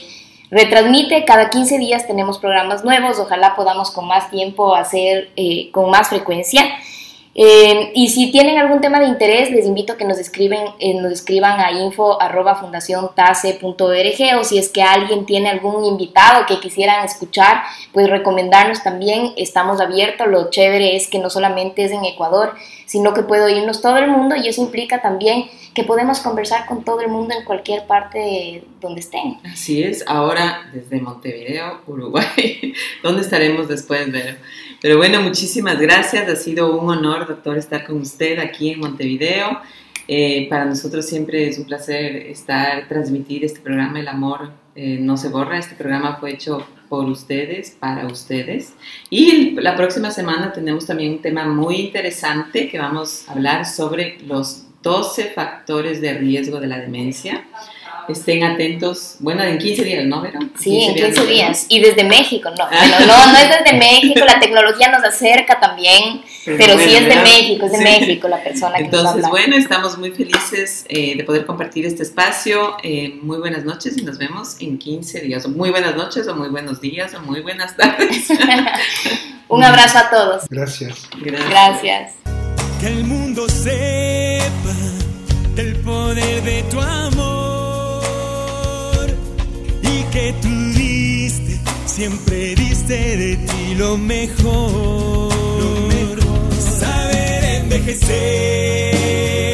retransmite. 0.50 1.26
Cada 1.26 1.50
15 1.50 1.76
días 1.76 2.06
tenemos 2.06 2.38
programas 2.38 2.84
nuevos. 2.84 3.18
Ojalá 3.18 3.54
podamos 3.54 3.90
con 3.90 4.06
más 4.06 4.30
tiempo 4.30 4.74
hacer 4.74 5.28
eh, 5.36 5.70
con 5.72 5.90
más 5.90 6.08
frecuencia. 6.08 6.64
Eh, 7.34 7.92
y 7.94 8.08
si 8.08 8.30
tienen 8.30 8.58
algún 8.58 8.82
tema 8.82 9.00
de 9.00 9.06
interés, 9.06 9.50
les 9.50 9.64
invito 9.64 9.94
a 9.94 9.96
que 9.96 10.04
nos, 10.04 10.18
escriben, 10.18 10.66
eh, 10.78 11.00
nos 11.00 11.12
escriban 11.12 11.60
a 11.60 11.72
info.fundaciontase.org 11.72 14.38
o 14.38 14.44
si 14.44 14.58
es 14.58 14.68
que 14.68 14.82
alguien 14.82 15.24
tiene 15.24 15.48
algún 15.48 15.82
invitado 15.84 16.44
que 16.46 16.60
quisieran 16.60 17.02
escuchar, 17.04 17.62
pues 17.92 18.10
recomendarnos 18.10 18.82
también. 18.82 19.32
Estamos 19.36 19.80
abiertos. 19.80 20.26
Lo 20.28 20.50
chévere 20.50 20.96
es 20.96 21.08
que 21.08 21.18
no 21.18 21.30
solamente 21.30 21.84
es 21.84 21.92
en 21.92 22.04
Ecuador, 22.04 22.52
sino 22.84 23.14
que 23.14 23.22
puede 23.22 23.44
oírnos 23.44 23.80
todo 23.80 23.96
el 23.96 24.10
mundo 24.10 24.36
y 24.36 24.48
eso 24.48 24.60
implica 24.60 25.00
también 25.00 25.46
que 25.74 25.84
podemos 25.84 26.20
conversar 26.20 26.66
con 26.66 26.84
todo 26.84 27.00
el 27.00 27.08
mundo 27.08 27.34
en 27.34 27.44
cualquier 27.44 27.86
parte 27.86 28.64
donde 28.80 29.00
estén. 29.00 29.38
Así 29.50 29.82
es. 29.82 30.04
Ahora 30.06 30.70
desde 30.72 31.00
Montevideo, 31.00 31.80
Uruguay. 31.86 32.74
¿Dónde 33.02 33.22
estaremos 33.22 33.68
después? 33.68 34.06
Pero 34.80 34.98
bueno, 34.98 35.22
muchísimas 35.22 35.80
gracias. 35.80 36.28
Ha 36.28 36.36
sido 36.36 36.78
un 36.78 36.90
honor, 36.90 37.21
doctor, 37.26 37.58
estar 37.58 37.84
con 37.86 37.96
usted 38.00 38.38
aquí 38.38 38.70
en 38.70 38.80
Montevideo. 38.80 39.60
Eh, 40.08 40.48
para 40.50 40.64
nosotros 40.64 41.06
siempre 41.06 41.48
es 41.48 41.58
un 41.58 41.64
placer 41.64 42.16
estar, 42.16 42.88
transmitir 42.88 43.44
este 43.44 43.60
programa 43.60 44.00
El 44.00 44.08
Amor 44.08 44.50
eh, 44.74 44.98
No 45.00 45.16
Se 45.16 45.28
Borra. 45.28 45.58
Este 45.58 45.74
programa 45.74 46.16
fue 46.16 46.32
hecho 46.32 46.66
por 46.88 47.06
ustedes, 47.06 47.70
para 47.78 48.06
ustedes. 48.06 48.74
Y 49.08 49.52
la 49.52 49.76
próxima 49.76 50.10
semana 50.10 50.52
tenemos 50.52 50.86
también 50.86 51.12
un 51.12 51.22
tema 51.22 51.44
muy 51.44 51.76
interesante 51.76 52.68
que 52.68 52.78
vamos 52.78 53.28
a 53.28 53.32
hablar 53.32 53.66
sobre 53.66 54.18
los 54.26 54.66
12 54.82 55.30
factores 55.30 56.00
de 56.00 56.14
riesgo 56.14 56.60
de 56.60 56.66
la 56.66 56.80
demencia 56.80 57.44
estén 58.08 58.44
atentos. 58.44 59.16
Bueno, 59.20 59.42
en 59.42 59.58
15 59.58 59.84
días, 59.84 60.04
¿no, 60.04 60.20
Vero? 60.20 60.38
Sí, 60.58 60.84
en 60.84 60.94
15 60.94 61.26
días. 61.26 61.66
Y 61.68 61.80
desde 61.80 62.04
México, 62.04 62.50
no. 62.58 62.64
No, 62.70 63.06
no, 63.06 63.32
no 63.32 63.38
es 63.38 63.48
desde 63.48 63.78
México, 63.78 64.24
la 64.24 64.40
tecnología 64.40 64.90
nos 64.90 65.04
acerca 65.04 65.60
también, 65.60 66.22
pero, 66.44 66.78
sí 66.78 66.94
es 66.94 67.06
de 67.06 67.16
México, 67.16 67.66
es 67.66 67.72
de 67.72 67.78
México 67.78 68.28
la 68.28 68.42
persona 68.42 68.76
que 68.76 68.84
Entonces, 68.84 69.28
bueno, 69.28 69.56
estamos 69.56 69.98
muy 69.98 70.10
felices 70.10 70.84
eh, 70.88 71.16
de 71.16 71.24
poder 71.24 71.46
compartir 71.46 71.86
este 71.86 72.02
espacio. 72.02 72.76
Eh, 72.82 73.18
muy 73.22 73.38
buenas 73.38 73.64
noches 73.64 73.96
y 73.98 74.02
nos 74.02 74.18
vemos 74.18 74.56
en 74.60 74.78
15 74.78 75.20
días. 75.20 75.46
muy 75.48 75.70
buenas 75.70 75.94
noches, 75.94 76.26
o 76.28 76.34
muy 76.34 76.48
buenos 76.48 76.80
días, 76.80 77.14
o 77.14 77.20
muy 77.20 77.40
buenas 77.40 77.76
tardes. 77.76 78.28
Un 79.48 79.62
abrazo 79.62 79.98
a 79.98 80.10
todos. 80.10 80.44
Gracias. 80.48 81.08
Gracias. 81.20 81.50
Gracias. 81.50 82.12
Que 82.80 82.86
el 82.88 83.04
mundo 83.04 83.48
sepa 83.48 84.42
del 85.54 85.76
poder 85.76 86.42
de 86.42 86.62
tu 86.70 86.80
amor 86.80 87.41
que 90.12 90.34
tú 90.42 90.48
diste, 90.74 91.58
siempre 91.86 92.54
diste 92.54 93.16
de 93.16 93.36
ti 93.36 93.74
lo 93.76 93.96
mejor. 93.96 95.32
Lo 95.62 95.86
mejor. 95.88 96.20
Saber 96.60 97.44
envejecer 97.62 99.51